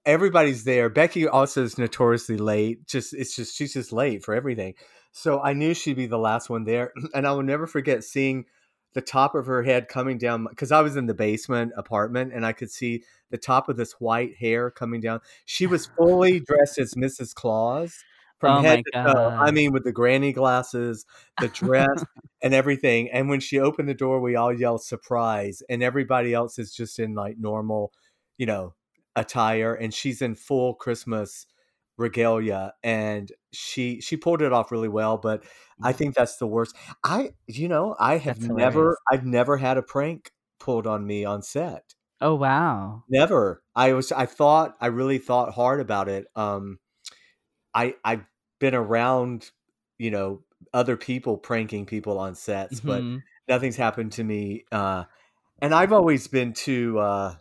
everybody's 0.06 0.66
there. 0.66 0.90
Becky 0.90 1.28
also 1.28 1.64
is 1.64 1.80
notoriously 1.80 2.38
late. 2.38 2.86
Just 2.86 3.16
it's 3.16 3.36
just 3.36 3.58
she's 3.58 3.74
just 3.74 3.92
late 3.92 4.24
for 4.24 4.36
everything. 4.36 4.76
So 5.12 5.42
I 5.42 5.54
knew 5.54 5.74
she'd 5.74 5.96
be 5.96 6.06
the 6.06 6.20
last 6.20 6.52
one 6.52 6.66
there 6.66 6.94
and 7.16 7.26
I 7.26 7.32
will 7.32 7.42
never 7.42 7.66
forget 7.66 8.04
seeing 8.04 8.46
the 8.94 9.02
top 9.02 9.36
of 9.36 9.46
her 9.46 9.64
head 9.64 9.88
coming 9.88 10.18
down 10.18 10.46
because 10.50 10.72
I 10.72 10.82
was 10.82 10.96
in 10.96 11.06
the 11.06 11.14
basement 11.14 11.74
apartment 11.78 12.34
and 12.34 12.46
I 12.46 12.54
could 12.54 12.72
see 12.72 13.04
the 13.30 13.38
top 13.38 13.70
of 13.70 13.78
this 13.78 13.94
white 13.94 14.36
hair 14.36 14.72
coming 14.72 15.02
down. 15.02 15.22
She 15.46 15.68
was 15.68 15.90
fully 15.98 16.40
dressed 16.48 16.80
as 16.80 16.96
Mrs. 16.96 17.34
Claus 17.34 18.04
from 18.40 18.60
Oh 18.60 18.62
head 18.62 18.84
to 18.86 19.04
toe. 19.04 19.38
I 19.40 19.52
mean, 19.52 19.72
with 19.72 19.84
the 19.84 19.92
granny 19.92 20.34
glasses, 20.34 21.06
the 21.40 21.50
dress, 21.50 22.04
and 22.42 22.54
everything. 22.54 23.10
And 23.12 23.30
when 23.30 23.40
she 23.40 23.60
opened 23.60 23.90
the 23.90 23.94
door, 23.94 24.20
we 24.22 24.36
all 24.36 24.54
yelled 24.54 24.84
surprise, 24.84 25.62
and 25.70 25.84
everybody 25.84 26.34
else 26.34 26.58
is 26.58 26.74
just 26.74 27.00
in 27.00 27.14
like 27.14 27.38
normal, 27.38 27.92
you 28.38 28.46
know, 28.46 28.74
attire, 29.16 29.74
and 29.74 29.94
she's 29.94 30.22
in 30.22 30.36
full 30.36 30.74
Christmas 30.74 31.46
regalia 32.00 32.74
and 32.84 33.32
she 33.54 34.02
she 34.02 34.18
pulled 34.18 34.42
it 34.42 34.54
off 34.54 34.72
really 34.72 34.88
well 34.90 35.18
but 35.18 35.44
i 35.84 35.92
think 35.92 36.16
that's 36.16 36.38
the 36.38 36.48
worst 36.48 36.76
i 37.04 37.32
you 37.48 37.68
know 37.68 37.96
i 38.00 38.18
have 38.18 38.38
That's 38.38 38.46
never 38.56 38.98
hilarious. 38.98 39.02
i've 39.12 39.26
never 39.26 39.58
had 39.58 39.78
a 39.78 39.84
prank 39.84 40.32
pulled 40.60 40.88
on 40.88 41.06
me 41.06 41.26
on 41.26 41.42
set 41.42 41.96
Oh 42.22 42.36
wow. 42.36 43.04
never 43.08 43.64
i 43.76 43.94
was 43.94 44.12
i 44.12 44.26
thought 44.26 44.76
i 44.82 44.88
really 44.88 45.18
thought 45.18 45.54
hard 45.54 45.80
about 45.80 46.08
it 46.08 46.28
um 46.36 46.80
i 47.76 47.96
i've 48.06 48.26
been 48.60 48.76
around 48.76 49.52
you 50.00 50.12
know 50.12 50.44
other 50.74 50.98
people 50.98 51.38
pranking 51.38 51.86
people 51.86 52.20
on 52.20 52.36
sets 52.36 52.80
but 52.82 53.08
Mhm. 53.08 53.24
nothing's 53.48 53.78
happened 53.78 54.12
to 54.14 54.24
me 54.24 54.66
uh 54.72 55.06
and 55.62 55.74
i've 55.76 55.94
always 55.94 56.28
been 56.28 56.54
too 56.54 57.00
uh 57.00 57.36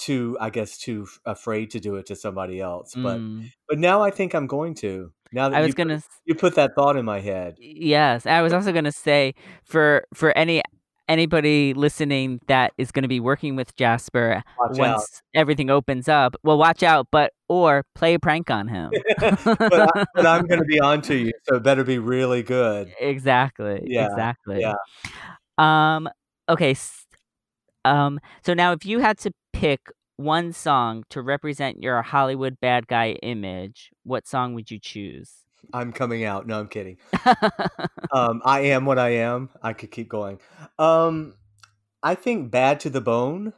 too 0.00 0.36
i 0.40 0.48
guess 0.50 0.78
too 0.78 1.04
f- 1.06 1.20
afraid 1.26 1.70
to 1.70 1.78
do 1.78 1.96
it 1.96 2.06
to 2.06 2.16
somebody 2.16 2.58
else 2.60 2.94
but 2.94 3.18
Mm. 3.18 3.52
but 3.68 3.78
now 3.78 4.02
i 4.02 4.10
think 4.10 4.34
i'm 4.34 4.46
going 4.46 4.74
to 4.76 5.12
now 5.32 5.48
that 5.48 5.56
I 5.58 5.60
was 5.60 5.70
put, 5.70 5.76
gonna. 5.76 6.02
you 6.24 6.34
put 6.34 6.54
that 6.56 6.74
thought 6.74 6.96
in 6.96 7.04
my 7.04 7.20
head 7.20 7.54
Yes, 7.60 8.26
I 8.26 8.42
was 8.42 8.52
also 8.52 8.72
gonna 8.72 8.90
say 8.90 9.34
for 9.64 10.04
for 10.12 10.36
any 10.36 10.62
anybody 11.08 11.74
listening 11.74 12.40
that 12.46 12.72
is 12.78 12.92
going 12.92 13.02
to 13.02 13.08
be 13.08 13.18
working 13.20 13.56
with 13.56 13.74
Jasper 13.76 14.42
watch 14.58 14.78
once 14.78 15.02
out 15.02 15.22
everything 15.34 15.68
opens 15.70 16.08
up, 16.08 16.36
well, 16.44 16.56
watch 16.56 16.82
out, 16.84 17.08
but 17.10 17.32
or 17.48 17.84
play 17.96 18.14
a 18.14 18.18
prank 18.20 18.48
on 18.50 18.68
him. 18.68 18.90
but, 19.20 19.72
I, 19.96 20.04
but 20.14 20.24
i'm 20.26 20.46
going 20.46 20.60
to 20.60 20.64
be 20.66 20.78
on 20.90 21.02
to 21.02 21.16
you 21.16 21.32
so 21.48 21.56
it 21.56 21.62
better 21.64 21.82
be 21.84 21.98
really 21.98 22.42
good 22.44 22.92
exactly. 23.00 23.82
Yeah, 23.86 24.06
Exactly. 24.06 24.60
yeah. 24.60 24.74
Um. 25.58 26.08
Okay. 26.48 26.74
Um. 27.84 28.20
So 28.44 28.54
now, 28.54 28.72
if 28.72 28.84
you 28.84 29.00
had 29.00 29.18
to 29.18 29.32
pick 29.52 29.80
one 30.16 30.52
song 30.52 31.04
to 31.10 31.22
represent 31.22 31.82
your 31.82 32.02
Hollywood 32.02 32.58
bad 32.60 32.86
guy 32.88 33.12
image, 33.22 33.90
what 34.04 34.26
song 34.26 34.54
would 34.54 34.70
you 34.70 34.78
choose? 34.78 35.44
I'm 35.72 35.92
coming 35.92 36.24
out. 36.24 36.46
No, 36.46 36.58
I'm 36.60 36.68
kidding. 36.68 36.98
Um, 38.12 38.42
I 38.44 38.60
am 38.60 38.84
what 38.86 38.98
I 38.98 39.10
am. 39.10 39.50
I 39.62 39.72
could 39.72 39.90
keep 39.90 40.08
going. 40.08 40.40
Um, 40.78 41.34
I 42.02 42.14
think 42.14 42.50
bad 42.50 42.80
to 42.80 42.90
the 42.90 43.00
bone. 43.00 43.54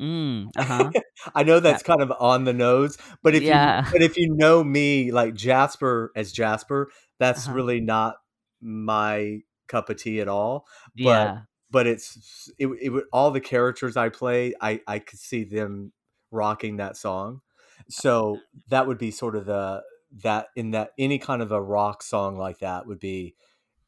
mm, 0.00 0.50
uh-huh. 0.56 0.92
I 1.34 1.42
know 1.44 1.60
that's 1.60 1.82
kind 1.82 2.02
of 2.02 2.12
on 2.18 2.44
the 2.44 2.52
nose, 2.52 2.98
but 3.22 3.34
if 3.34 3.48
Yeah. 3.48 3.84
you 3.84 3.86
but 3.90 4.02
if 4.02 4.16
you 4.16 4.34
know 4.34 4.62
me 4.64 5.12
like 5.12 5.34
Jasper 5.34 6.12
as 6.16 6.32
Jasper, 6.32 6.90
that's 7.18 7.48
Uh-huh. 7.48 7.52
really 7.52 7.80
not 7.80 8.16
my 8.60 9.40
cup 9.68 9.88
of 9.90 9.96
tea 9.98 10.20
at 10.20 10.28
all. 10.28 10.66
But 10.96 11.32
Yeah. 11.32 11.42
But 11.72 11.86
it's 11.88 12.48
it, 12.58 12.68
it 12.80 12.90
would 12.90 13.04
all 13.12 13.30
the 13.32 13.40
characters 13.40 13.96
I 13.96 14.10
play, 14.10 14.54
I 14.60 14.80
I 14.86 14.98
could 15.00 15.18
see 15.18 15.42
them 15.44 15.92
rocking 16.30 16.76
that 16.76 16.96
song. 16.96 17.40
So 17.88 18.38
that 18.68 18.86
would 18.86 18.98
be 18.98 19.10
sort 19.10 19.34
of 19.34 19.46
the 19.46 19.82
that 20.22 20.48
in 20.54 20.70
that 20.72 20.92
any 20.98 21.18
kind 21.18 21.42
of 21.42 21.50
a 21.50 21.60
rock 21.60 22.02
song 22.02 22.36
like 22.36 22.58
that 22.60 22.86
would 22.86 23.00
be 23.00 23.34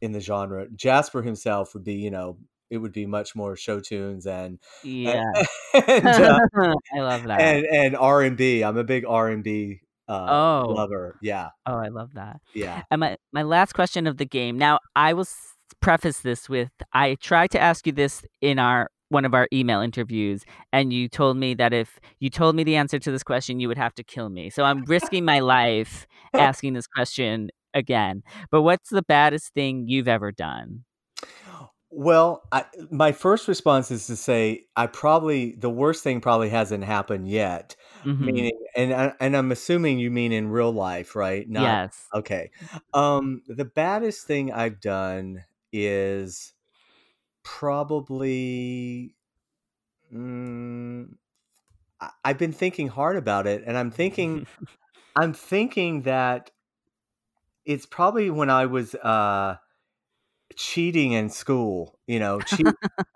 in 0.01 0.13
the 0.13 0.21
genre. 0.21 0.67
Jasper 0.75 1.23
himself 1.23 1.75
would 1.75 1.85
be, 1.85 1.95
you 1.95 2.11
know, 2.11 2.39
it 2.71 2.79
would 2.79 2.93
be 2.93 3.07
much 3.07 3.37
more 3.37 3.57
show 3.57 3.79
tunes 3.81 4.27
and 4.27 4.59
Yeah. 4.83 5.31
and 5.75 6.07
uh, 6.09 6.41
I 6.95 7.01
love 7.01 7.23
that. 7.25 7.41
and 7.41 7.67
and 7.67 7.97
R 7.97 8.23
and 8.23 8.37
B. 8.37 8.65
I'm 8.65 8.77
a 8.79 8.85
big 8.85 9.05
R 9.07 9.29
and 9.29 9.45
B 9.45 9.81
uh, 10.09 10.27
Oh. 10.31 10.67
lover. 10.69 11.19
Yeah, 11.23 11.51
oh, 11.67 11.77
I 11.77 11.89
love 11.89 12.15
that. 12.15 12.41
yeah. 12.55 12.83
And 12.91 13.01
my, 13.01 13.17
my 13.33 13.43
last 13.43 13.73
question 13.75 14.07
of 14.07 14.17
the 14.19 14.27
game. 14.27 14.59
Now, 14.59 14.81
I 14.97 15.13
will 15.15 15.23
s- 15.23 15.54
preface 15.81 16.21
this 16.21 16.49
with 16.49 16.71
I 16.93 17.17
tried 17.17 17.51
to 17.53 17.61
ask 17.61 17.87
you 17.87 17.93
this 17.93 18.25
in 18.41 18.59
our 18.59 18.91
one 19.11 19.25
of 19.25 19.35
our 19.35 19.47
email 19.53 19.81
interviews, 19.81 20.45
and 20.73 20.93
you 20.93 21.09
told 21.09 21.37
me 21.37 21.55
that 21.55 21.73
if 21.73 22.01
you 22.21 22.31
told 22.31 22.57
me 22.57 22.65
the 22.65 22.75
answer 22.77 22.99
to 22.99 23.13
this 23.13 23.23
question, 23.23 23.61
you 23.61 23.69
would 23.69 23.79
have 23.79 23.95
to 23.95 24.03
kill 24.03 24.29
me. 24.29 24.51
So 24.51 24.65
I'm 24.65 24.85
risking 24.85 25.25
my 25.25 25.41
life 25.41 26.07
asking 26.35 26.73
this 26.73 26.87
question 26.87 27.51
again. 27.75 28.23
But 28.51 28.63
what's 28.63 28.91
the 28.91 29.03
baddest 29.03 29.53
thing 29.55 29.87
you've 29.89 30.09
ever 30.09 30.33
done? 30.33 30.85
Well, 31.91 32.43
I, 32.51 32.65
my 32.91 33.13
first 33.13 33.47
response 33.47 33.93
is 33.93 34.09
to 34.09 34.17
say 34.17 34.67
I 34.75 34.89
probably 34.89 35.53
the 35.55 35.71
worst 35.71 36.03
thing 36.03 36.21
probably 36.21 36.49
hasn't 36.49 36.83
happened 36.83 37.29
yet. 37.29 37.77
Mhm. 38.05 38.19
Meaning, 38.21 38.59
and 38.75 38.93
I, 38.93 39.13
and 39.21 39.37
I'm 39.37 39.53
assuming 39.53 40.01
you 40.01 40.11
mean 40.11 40.33
in 40.33 40.49
real 40.49 40.73
life, 40.73 41.15
right? 41.15 41.49
Not 41.49 41.63
Yes. 41.63 42.07
okay. 42.13 42.51
Um, 42.95 43.43
the 43.47 43.65
baddest 43.65 44.27
thing 44.27 44.51
I've 44.53 44.81
done 44.81 45.45
is 45.75 46.55
probably. 47.43 49.17
Mm, 50.15 51.17
I've 52.25 52.39
been 52.39 52.53
thinking 52.53 52.89
hard 52.89 53.17
about 53.17 53.47
it, 53.47 53.65
and 53.67 53.77
I'm 53.77 53.91
thinking, 53.91 54.47
I'm 55.17 55.33
thinking 55.33 56.03
that 56.03 56.51
it's 57.65 57.87
probably 57.87 58.31
when 58.31 58.51
I 58.51 58.67
was 58.67 58.95
uh, 58.95 59.57
cheating 60.55 61.13
in 61.13 61.31
school. 61.31 61.99
You 62.07 62.21
know, 62.21 62.41
cheat, 62.41 62.67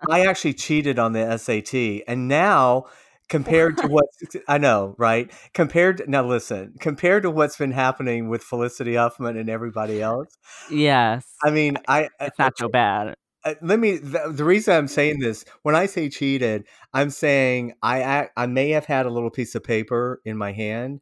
I 0.09 0.25
actually 0.25 0.53
cheated 0.53 0.99
on 0.99 1.13
the 1.13 1.37
SAT, 1.37 2.03
and 2.07 2.27
now 2.27 2.85
compared 3.29 3.77
to 3.77 3.87
what 3.87 4.05
I 4.47 4.57
know, 4.57 4.95
right? 4.97 5.31
Compared 5.53 6.03
now, 6.07 6.25
listen, 6.25 6.73
compared 6.79 7.23
to 7.23 7.31
what's 7.31 7.57
been 7.57 7.71
happening 7.71 8.29
with 8.29 8.43
Felicity 8.43 8.95
Huffman 8.95 9.37
and 9.37 9.49
everybody 9.49 10.01
else. 10.01 10.37
yes. 10.71 11.25
I 11.43 11.51
mean, 11.51 11.77
I 11.87 12.09
it's 12.19 12.37
not 12.39 12.57
so 12.57 12.67
bad. 12.69 13.15
uh, 13.45 13.53
let 13.61 13.79
me 13.79 13.97
the, 13.97 14.31
the 14.33 14.43
reason 14.43 14.75
i'm 14.75 14.87
saying 14.87 15.19
this 15.19 15.45
when 15.63 15.73
i 15.73 15.85
say 15.85 16.09
cheated 16.09 16.65
i'm 16.93 17.09
saying 17.09 17.71
i 17.81 18.21
ac- 18.23 18.29
i 18.35 18.45
may 18.45 18.69
have 18.71 18.83
had 18.85 19.05
a 19.05 19.09
little 19.09 19.29
piece 19.29 19.55
of 19.55 19.63
paper 19.63 20.21
in 20.25 20.35
my 20.37 20.51
hand 20.51 20.99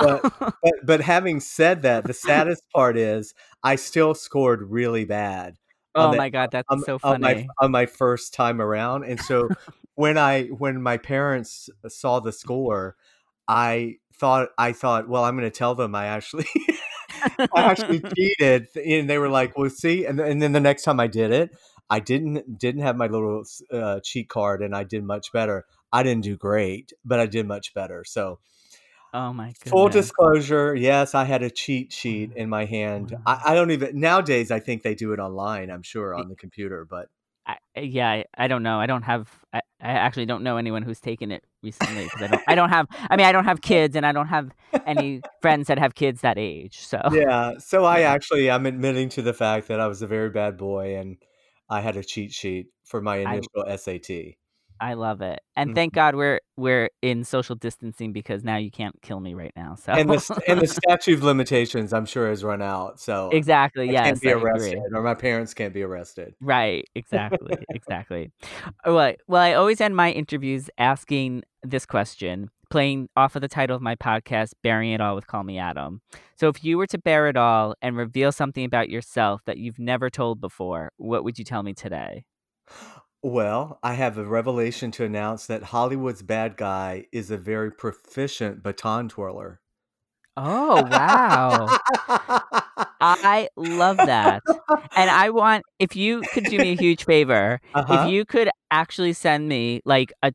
but 0.00 0.22
but, 0.62 0.72
but 0.86 1.00
having 1.02 1.40
said 1.40 1.82
that 1.82 2.06
the 2.06 2.14
saddest 2.14 2.62
part 2.74 2.96
is 2.96 3.34
i 3.62 3.76
still 3.76 4.14
scored 4.14 4.62
really 4.70 5.04
bad 5.04 5.56
oh 5.94 6.10
the- 6.12 6.16
my 6.16 6.30
god, 6.30 6.50
that's 6.50 6.66
on, 6.70 6.82
so 6.84 6.98
on 7.02 7.20
my 7.20 7.34
funny. 7.34 7.48
on 7.60 7.70
my 7.70 7.84
first 7.84 8.32
time 8.32 8.62
around 8.62 9.04
and 9.04 9.20
so 9.20 9.50
when 9.94 10.18
i 10.18 10.44
when 10.44 10.80
my 10.80 10.96
parents 10.96 11.68
saw 11.88 12.20
the 12.20 12.32
score 12.32 12.96
i 13.48 13.94
thought 14.14 14.48
i 14.58 14.72
thought 14.72 15.08
well 15.08 15.24
i'm 15.24 15.36
going 15.36 15.50
to 15.50 15.56
tell 15.56 15.74
them 15.74 15.94
i 15.94 16.06
actually 16.06 16.46
I 17.54 17.62
actually 17.62 18.00
cheated, 18.16 18.68
and 18.76 19.08
they 19.08 19.18
were 19.18 19.28
like, 19.28 19.56
"Well, 19.56 19.70
see," 19.70 20.04
and, 20.04 20.20
and 20.20 20.40
then 20.42 20.52
the 20.52 20.60
next 20.60 20.82
time 20.82 21.00
I 21.00 21.06
did 21.06 21.30
it, 21.30 21.56
I 21.90 22.00
didn't 22.00 22.58
didn't 22.58 22.82
have 22.82 22.96
my 22.96 23.06
little 23.06 23.44
uh, 23.72 24.00
cheat 24.00 24.28
card, 24.28 24.62
and 24.62 24.74
I 24.74 24.84
did 24.84 25.04
much 25.04 25.32
better. 25.32 25.64
I 25.92 26.02
didn't 26.02 26.24
do 26.24 26.36
great, 26.36 26.92
but 27.04 27.20
I 27.20 27.26
did 27.26 27.46
much 27.46 27.74
better. 27.74 28.04
So, 28.04 28.40
oh 29.12 29.32
my 29.32 29.46
goodness. 29.46 29.70
full 29.70 29.88
disclosure, 29.88 30.74
yes, 30.74 31.14
I 31.14 31.24
had 31.24 31.42
a 31.42 31.50
cheat 31.50 31.92
sheet 31.92 32.32
in 32.34 32.48
my 32.48 32.64
hand. 32.64 33.16
I, 33.26 33.40
I 33.46 33.54
don't 33.54 33.70
even 33.70 34.00
nowadays. 34.00 34.50
I 34.50 34.60
think 34.60 34.82
they 34.82 34.94
do 34.94 35.12
it 35.12 35.20
online. 35.20 35.70
I'm 35.70 35.82
sure 35.82 36.14
on 36.14 36.28
the 36.28 36.36
computer, 36.36 36.86
but 36.88 37.08
Eh, 37.76 37.82
yeah, 37.82 38.10
I, 38.10 38.24
I 38.36 38.48
don't 38.48 38.62
know. 38.62 38.78
I 38.80 38.86
don't 38.86 39.02
have. 39.02 39.28
I, 39.52 39.58
I 39.80 39.92
actually 39.92 40.26
don't 40.26 40.42
know 40.42 40.56
anyone 40.56 40.82
who's 40.82 41.00
taken 41.00 41.30
it 41.30 41.44
recently 41.62 42.04
because 42.04 42.22
I 42.22 42.26
don't. 42.28 42.42
I 42.48 42.54
don't 42.54 42.68
have. 42.70 42.86
I 43.10 43.16
mean, 43.16 43.26
I 43.26 43.32
don't 43.32 43.44
have 43.44 43.60
kids, 43.72 43.96
and 43.96 44.06
I 44.06 44.12
don't 44.12 44.28
have 44.28 44.50
any 44.86 45.22
friends 45.40 45.66
that 45.68 45.78
have 45.78 45.94
kids 45.94 46.20
that 46.22 46.38
age. 46.38 46.78
So 46.78 47.00
yeah. 47.12 47.58
So 47.58 47.84
I 47.84 48.02
actually 48.02 48.50
I'm 48.50 48.66
admitting 48.66 49.08
to 49.10 49.22
the 49.22 49.32
fact 49.34 49.68
that 49.68 49.80
I 49.80 49.86
was 49.86 50.02
a 50.02 50.06
very 50.06 50.30
bad 50.30 50.56
boy, 50.56 50.96
and 50.96 51.16
I 51.68 51.80
had 51.80 51.96
a 51.96 52.04
cheat 52.04 52.32
sheet 52.32 52.66
for 52.84 53.00
my 53.00 53.16
I- 53.24 53.34
initial 53.34 53.76
SAT. 53.76 54.36
I 54.80 54.94
love 54.94 55.20
it, 55.22 55.40
and 55.56 55.70
Mhm. 55.70 55.74
thank 55.74 55.94
God 55.94 56.14
we're 56.16 56.40
we're 56.56 56.90
in 57.02 57.24
social 57.24 57.54
distancing 57.56 58.12
because 58.12 58.44
now 58.44 58.56
you 58.56 58.70
can't 58.70 59.00
kill 59.02 59.20
me 59.20 59.34
right 59.34 59.52
now. 59.56 59.76
So 59.76 59.92
and 59.92 60.10
the 60.10 60.42
and 60.48 60.60
the 60.60 60.66
statute 60.82 61.14
of 61.14 61.22
limitations, 61.22 61.92
I'm 61.92 62.06
sure, 62.06 62.28
has 62.28 62.44
run 62.44 62.60
out. 62.62 63.00
So 63.00 63.30
exactly, 63.30 63.88
I 63.88 63.92
yes, 63.92 64.06
can't 64.06 64.20
be 64.20 64.28
I 64.28 64.32
arrested, 64.32 64.78
agree. 64.78 64.98
or 64.98 65.02
my 65.02 65.14
parents 65.14 65.54
can't 65.54 65.72
be 65.72 65.82
arrested. 65.82 66.34
Right, 66.40 66.84
exactly, 66.94 67.64
exactly. 67.70 68.32
Well, 68.84 69.14
well, 69.28 69.42
I 69.42 69.54
always 69.54 69.80
end 69.80 69.96
my 69.96 70.10
interviews 70.10 70.68
asking 70.78 71.44
this 71.62 71.86
question, 71.86 72.50
playing 72.70 73.08
off 73.16 73.36
of 73.36 73.42
the 73.42 73.48
title 73.48 73.76
of 73.76 73.82
my 73.82 73.94
podcast, 73.96 74.52
"Baring 74.62 74.90
It 74.92 75.00
All 75.00 75.14
with 75.14 75.26
Call 75.28 75.44
Me 75.44 75.58
Adam." 75.58 76.02
So, 76.36 76.48
if 76.48 76.62
you 76.64 76.76
were 76.78 76.88
to 76.88 76.98
bear 76.98 77.28
it 77.28 77.36
all 77.36 77.74
and 77.80 77.96
reveal 77.96 78.32
something 78.32 78.64
about 78.64 78.90
yourself 78.90 79.40
that 79.46 79.56
you've 79.58 79.78
never 79.78 80.10
told 80.10 80.40
before, 80.40 80.90
what 80.96 81.24
would 81.24 81.38
you 81.38 81.44
tell 81.44 81.62
me 81.62 81.72
today? 81.74 82.24
Well, 83.24 83.80
I 83.82 83.94
have 83.94 84.18
a 84.18 84.24
revelation 84.24 84.92
to 84.92 85.04
announce 85.04 85.46
that 85.48 85.64
Hollywood's 85.64 86.22
bad 86.22 86.56
guy 86.56 87.08
is 87.10 87.28
a 87.28 87.36
very 87.36 87.72
proficient 87.72 88.62
baton 88.62 89.08
twirler. 89.08 89.60
Oh, 90.36 90.82
wow. 90.84 91.74
I 93.00 93.48
love 93.56 94.04
that. 94.04 94.42
And 94.96 95.10
I 95.10 95.30
want 95.30 95.64
if 95.78 95.96
you 95.96 96.26
could 96.32 96.46
do 96.46 96.60
me 96.60 96.72
a 96.72 96.76
huge 96.76 97.04
favor, 97.04 97.60
Uh-huh. 97.74 97.94
if 97.94 98.04
you 98.04 98.24
could 98.24 98.48
actually 98.70 99.12
send 99.12 99.48
me 99.48 99.80
like 99.84 100.12
a 100.22 100.32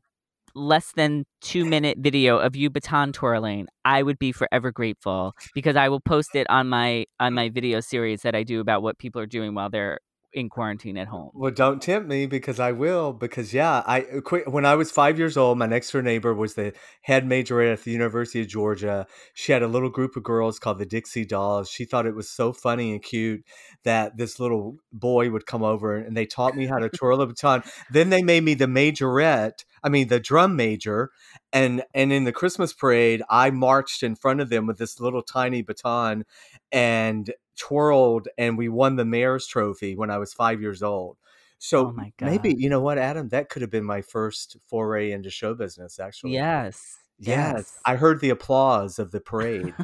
less 0.54 0.92
than 0.94 1.24
2 1.42 1.64
minute 1.66 1.98
video 2.00 2.38
of 2.38 2.56
you 2.56 2.70
baton 2.70 3.12
twirling, 3.12 3.68
I 3.84 4.02
would 4.02 4.18
be 4.18 4.32
forever 4.32 4.72
grateful 4.72 5.34
because 5.54 5.76
I 5.76 5.88
will 5.88 6.00
post 6.00 6.34
it 6.36 6.48
on 6.50 6.68
my 6.68 7.06
on 7.20 7.34
my 7.34 7.50
video 7.50 7.80
series 7.80 8.22
that 8.22 8.34
I 8.34 8.42
do 8.44 8.60
about 8.60 8.82
what 8.82 8.98
people 8.98 9.20
are 9.22 9.26
doing 9.26 9.54
while 9.54 9.70
they're 9.70 10.00
in 10.32 10.48
quarantine 10.48 10.96
at 10.96 11.08
home. 11.08 11.30
Well, 11.34 11.50
don't 11.50 11.82
tempt 11.82 12.08
me 12.08 12.26
because 12.26 12.60
I 12.60 12.72
will. 12.72 13.12
Because 13.12 13.52
yeah, 13.52 13.82
I 13.86 14.02
uh, 14.02 14.50
when 14.50 14.64
I 14.64 14.74
was 14.76 14.90
five 14.90 15.18
years 15.18 15.36
old, 15.36 15.58
my 15.58 15.66
next 15.66 15.90
door 15.90 16.02
neighbor 16.02 16.34
was 16.34 16.54
the 16.54 16.72
head 17.02 17.26
majorette 17.26 17.72
at 17.72 17.82
the 17.82 17.90
University 17.90 18.40
of 18.40 18.48
Georgia. 18.48 19.06
She 19.34 19.52
had 19.52 19.62
a 19.62 19.68
little 19.68 19.90
group 19.90 20.16
of 20.16 20.22
girls 20.22 20.58
called 20.58 20.78
the 20.78 20.86
Dixie 20.86 21.24
Dolls. 21.24 21.68
She 21.68 21.84
thought 21.84 22.06
it 22.06 22.14
was 22.14 22.30
so 22.30 22.52
funny 22.52 22.92
and 22.92 23.02
cute 23.02 23.44
that 23.84 24.16
this 24.16 24.38
little 24.38 24.76
boy 24.92 25.30
would 25.30 25.46
come 25.46 25.62
over 25.62 25.96
and 25.96 26.16
they 26.16 26.26
taught 26.26 26.56
me 26.56 26.66
how 26.66 26.78
to 26.78 26.88
twirl 26.88 27.22
a 27.22 27.26
baton. 27.26 27.62
Then 27.90 28.10
they 28.10 28.22
made 28.22 28.44
me 28.44 28.54
the 28.54 28.66
majorette. 28.66 29.64
I 29.82 29.88
mean, 29.88 30.08
the 30.08 30.20
drum 30.20 30.56
major, 30.56 31.10
and 31.52 31.82
and 31.94 32.12
in 32.12 32.24
the 32.24 32.32
Christmas 32.32 32.72
parade, 32.72 33.22
I 33.30 33.50
marched 33.50 34.02
in 34.02 34.14
front 34.14 34.40
of 34.40 34.50
them 34.50 34.66
with 34.66 34.78
this 34.78 35.00
little 35.00 35.22
tiny 35.22 35.62
baton 35.62 36.24
and 36.70 37.32
twirled, 37.56 38.28
and 38.38 38.56
we 38.58 38.68
won 38.68 38.96
the 38.96 39.04
mayor's 39.04 39.46
trophy 39.46 39.96
when 39.96 40.10
I 40.10 40.18
was 40.18 40.32
five 40.32 40.60
years 40.60 40.82
old. 40.82 41.16
So 41.58 41.88
Oh 41.88 42.10
maybe 42.22 42.54
you 42.56 42.70
know 42.70 42.80
what, 42.80 42.96
Adam, 42.98 43.28
that 43.28 43.50
could 43.50 43.60
have 43.62 43.70
been 43.70 43.84
my 43.84 44.00
first 44.00 44.56
foray 44.66 45.12
into 45.12 45.28
show 45.30 45.54
business. 45.54 45.98
Actually, 46.00 46.32
Yes. 46.32 46.96
yes, 47.18 47.52
Yes. 47.56 47.78
I 47.84 47.96
heard 47.96 48.20
the 48.20 48.30
applause 48.30 48.98
of 48.98 49.10
the 49.10 49.20
parade. 49.20 49.74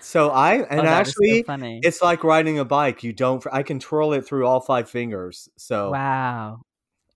so 0.00 0.30
I 0.30 0.58
oh, 0.60 0.66
and 0.70 0.80
oh, 0.80 0.84
is 0.84 0.88
so 0.88 0.94
actually, 0.94 1.42
funny. 1.42 1.80
it's 1.82 2.00
like 2.02 2.22
riding 2.22 2.60
a 2.60 2.64
bike. 2.64 3.02
You 3.02 3.12
don't. 3.12 3.44
I 3.52 3.64
can 3.64 3.80
twirl 3.80 4.12
it 4.12 4.24
through 4.24 4.46
all 4.46 4.60
five 4.60 4.88
fingers. 4.88 5.48
So 5.56 5.90
wow. 5.90 6.60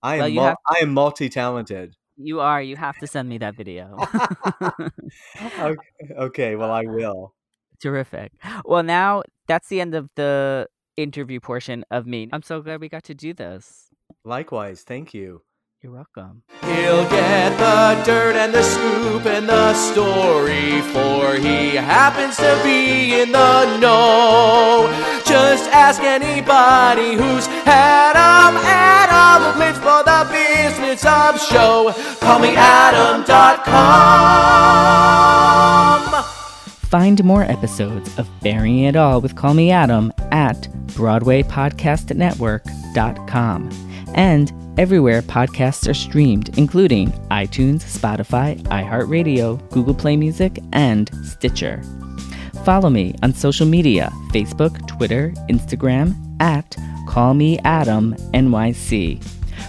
I 0.03 0.17
am. 0.17 0.21
Well, 0.21 0.31
mul- 0.31 0.45
have- 0.47 0.57
I 0.69 0.79
am 0.83 0.93
multi 0.93 1.29
talented. 1.29 1.95
You 2.17 2.41
are. 2.41 2.61
You 2.61 2.75
have 2.77 2.97
to 2.99 3.07
send 3.07 3.29
me 3.29 3.39
that 3.39 3.55
video. 3.57 3.99
okay, 5.61 5.77
okay, 6.19 6.57
well, 6.57 6.71
I 6.73 6.83
will. 6.87 7.35
Terrific. 7.81 8.33
Well, 8.65 8.83
now 8.83 9.23
that's 9.47 9.69
the 9.69 9.81
end 9.81 9.95
of 9.95 10.11
the 10.17 10.69
interview 10.97 11.41
portion 11.41 11.85
of 11.91 12.07
me. 12.07 12.29
I'm 12.33 12.43
so 12.43 12.61
glad 12.63 12.81
we 12.81 12.89
got 12.89 13.05
to 13.05 13.15
do 13.15 13.33
this. 13.35 13.89
Likewise, 14.25 14.83
thank 14.83 15.13
you. 15.15 15.43
You're 15.83 15.93
welcome. 15.93 16.43
He'll 16.63 17.05
get 17.11 17.51
the 17.59 18.03
dirt 18.05 18.35
and 18.35 18.53
the 18.53 18.63
scoop 18.63 19.27
and 19.27 19.49
the 19.49 19.75
story, 19.75 20.81
for 20.93 21.35
he 21.37 21.77
happens 21.77 22.39
to 22.39 22.61
be 22.65 23.21
in 23.21 23.31
the 23.31 23.77
know. 23.79 24.89
Just 25.27 25.71
ask 25.71 26.03
anybody 26.03 27.15
who's 27.15 27.47
had 27.65 28.17
'em. 28.17 28.57
Adam 28.65 29.59
lives 29.59 29.79
for 29.79 30.03
the 30.03 30.27
business 30.33 31.05
of 31.05 31.39
show. 31.41 31.93
Call 32.21 32.39
me 32.39 32.57
Adam.com. 32.57 33.67
Find 36.89 37.23
more 37.25 37.43
episodes 37.43 38.17
of 38.17 38.29
Baring 38.43 38.85
It 38.85 38.95
All 38.95 39.21
with 39.21 39.35
Call 39.35 39.55
Me 39.55 39.73
Adam 39.73 40.13
at 40.31 40.69
BroadwayPodcastNetwork.com 40.95 43.71
and 44.15 44.53
everywhere 44.79 45.23
podcasts 45.23 45.89
are 45.89 45.95
streamed, 45.95 46.57
including 46.57 47.11
iTunes, 47.31 47.83
Spotify, 47.83 48.57
iHeartRadio, 48.69 49.69
Google 49.71 49.95
Play 49.95 50.17
Music, 50.17 50.61
and 50.73 51.11
Stitcher. 51.25 51.83
Follow 52.65 52.89
me 52.89 53.17
on 53.23 53.35
social 53.35 53.67
media 53.67 54.13
Facebook, 54.33 54.87
Twitter, 54.87 55.35
Instagram 55.51 56.15
at 56.41 56.77
Call 57.09 57.35
Me 57.35 57.59
Adam 57.65 58.15
NYC. 58.33 59.21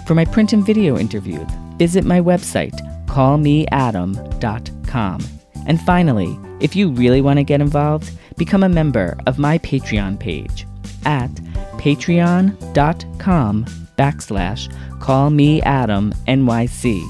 For 0.06 0.14
my 0.14 0.26
print 0.26 0.54
and 0.54 0.64
video 0.66 1.00
interviews, 1.00 1.48
visit 1.78 2.06
my 2.06 2.22
website, 2.22 2.80
callmeadam.com. 3.08 5.26
And 5.66 5.82
finally, 5.82 6.38
if 6.60 6.76
you 6.76 6.90
really 6.90 7.22
want 7.22 7.38
to 7.38 7.44
get 7.44 7.62
involved, 7.62 8.12
become 8.38 8.64
a 8.64 8.70
member 8.70 9.18
of 9.26 9.40
my 9.40 9.58
Patreon 9.60 10.20
page 10.20 10.66
at 11.06 11.32
patreon.com 11.78 13.66
backslash 13.98 15.00
call 15.00 15.30
me 15.30 15.62
Adam 15.64 16.14
NYC. 16.28 17.04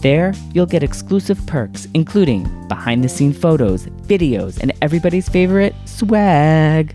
There, 0.00 0.32
you'll 0.54 0.66
get 0.66 0.82
exclusive 0.82 1.44
perks, 1.46 1.86
including 1.92 2.68
behind 2.68 3.04
the 3.04 3.08
scene 3.08 3.34
photos, 3.34 3.86
videos, 3.86 4.58
and 4.60 4.72
everybody's 4.80 5.28
favorite 5.28 5.74
swag. 5.84 6.94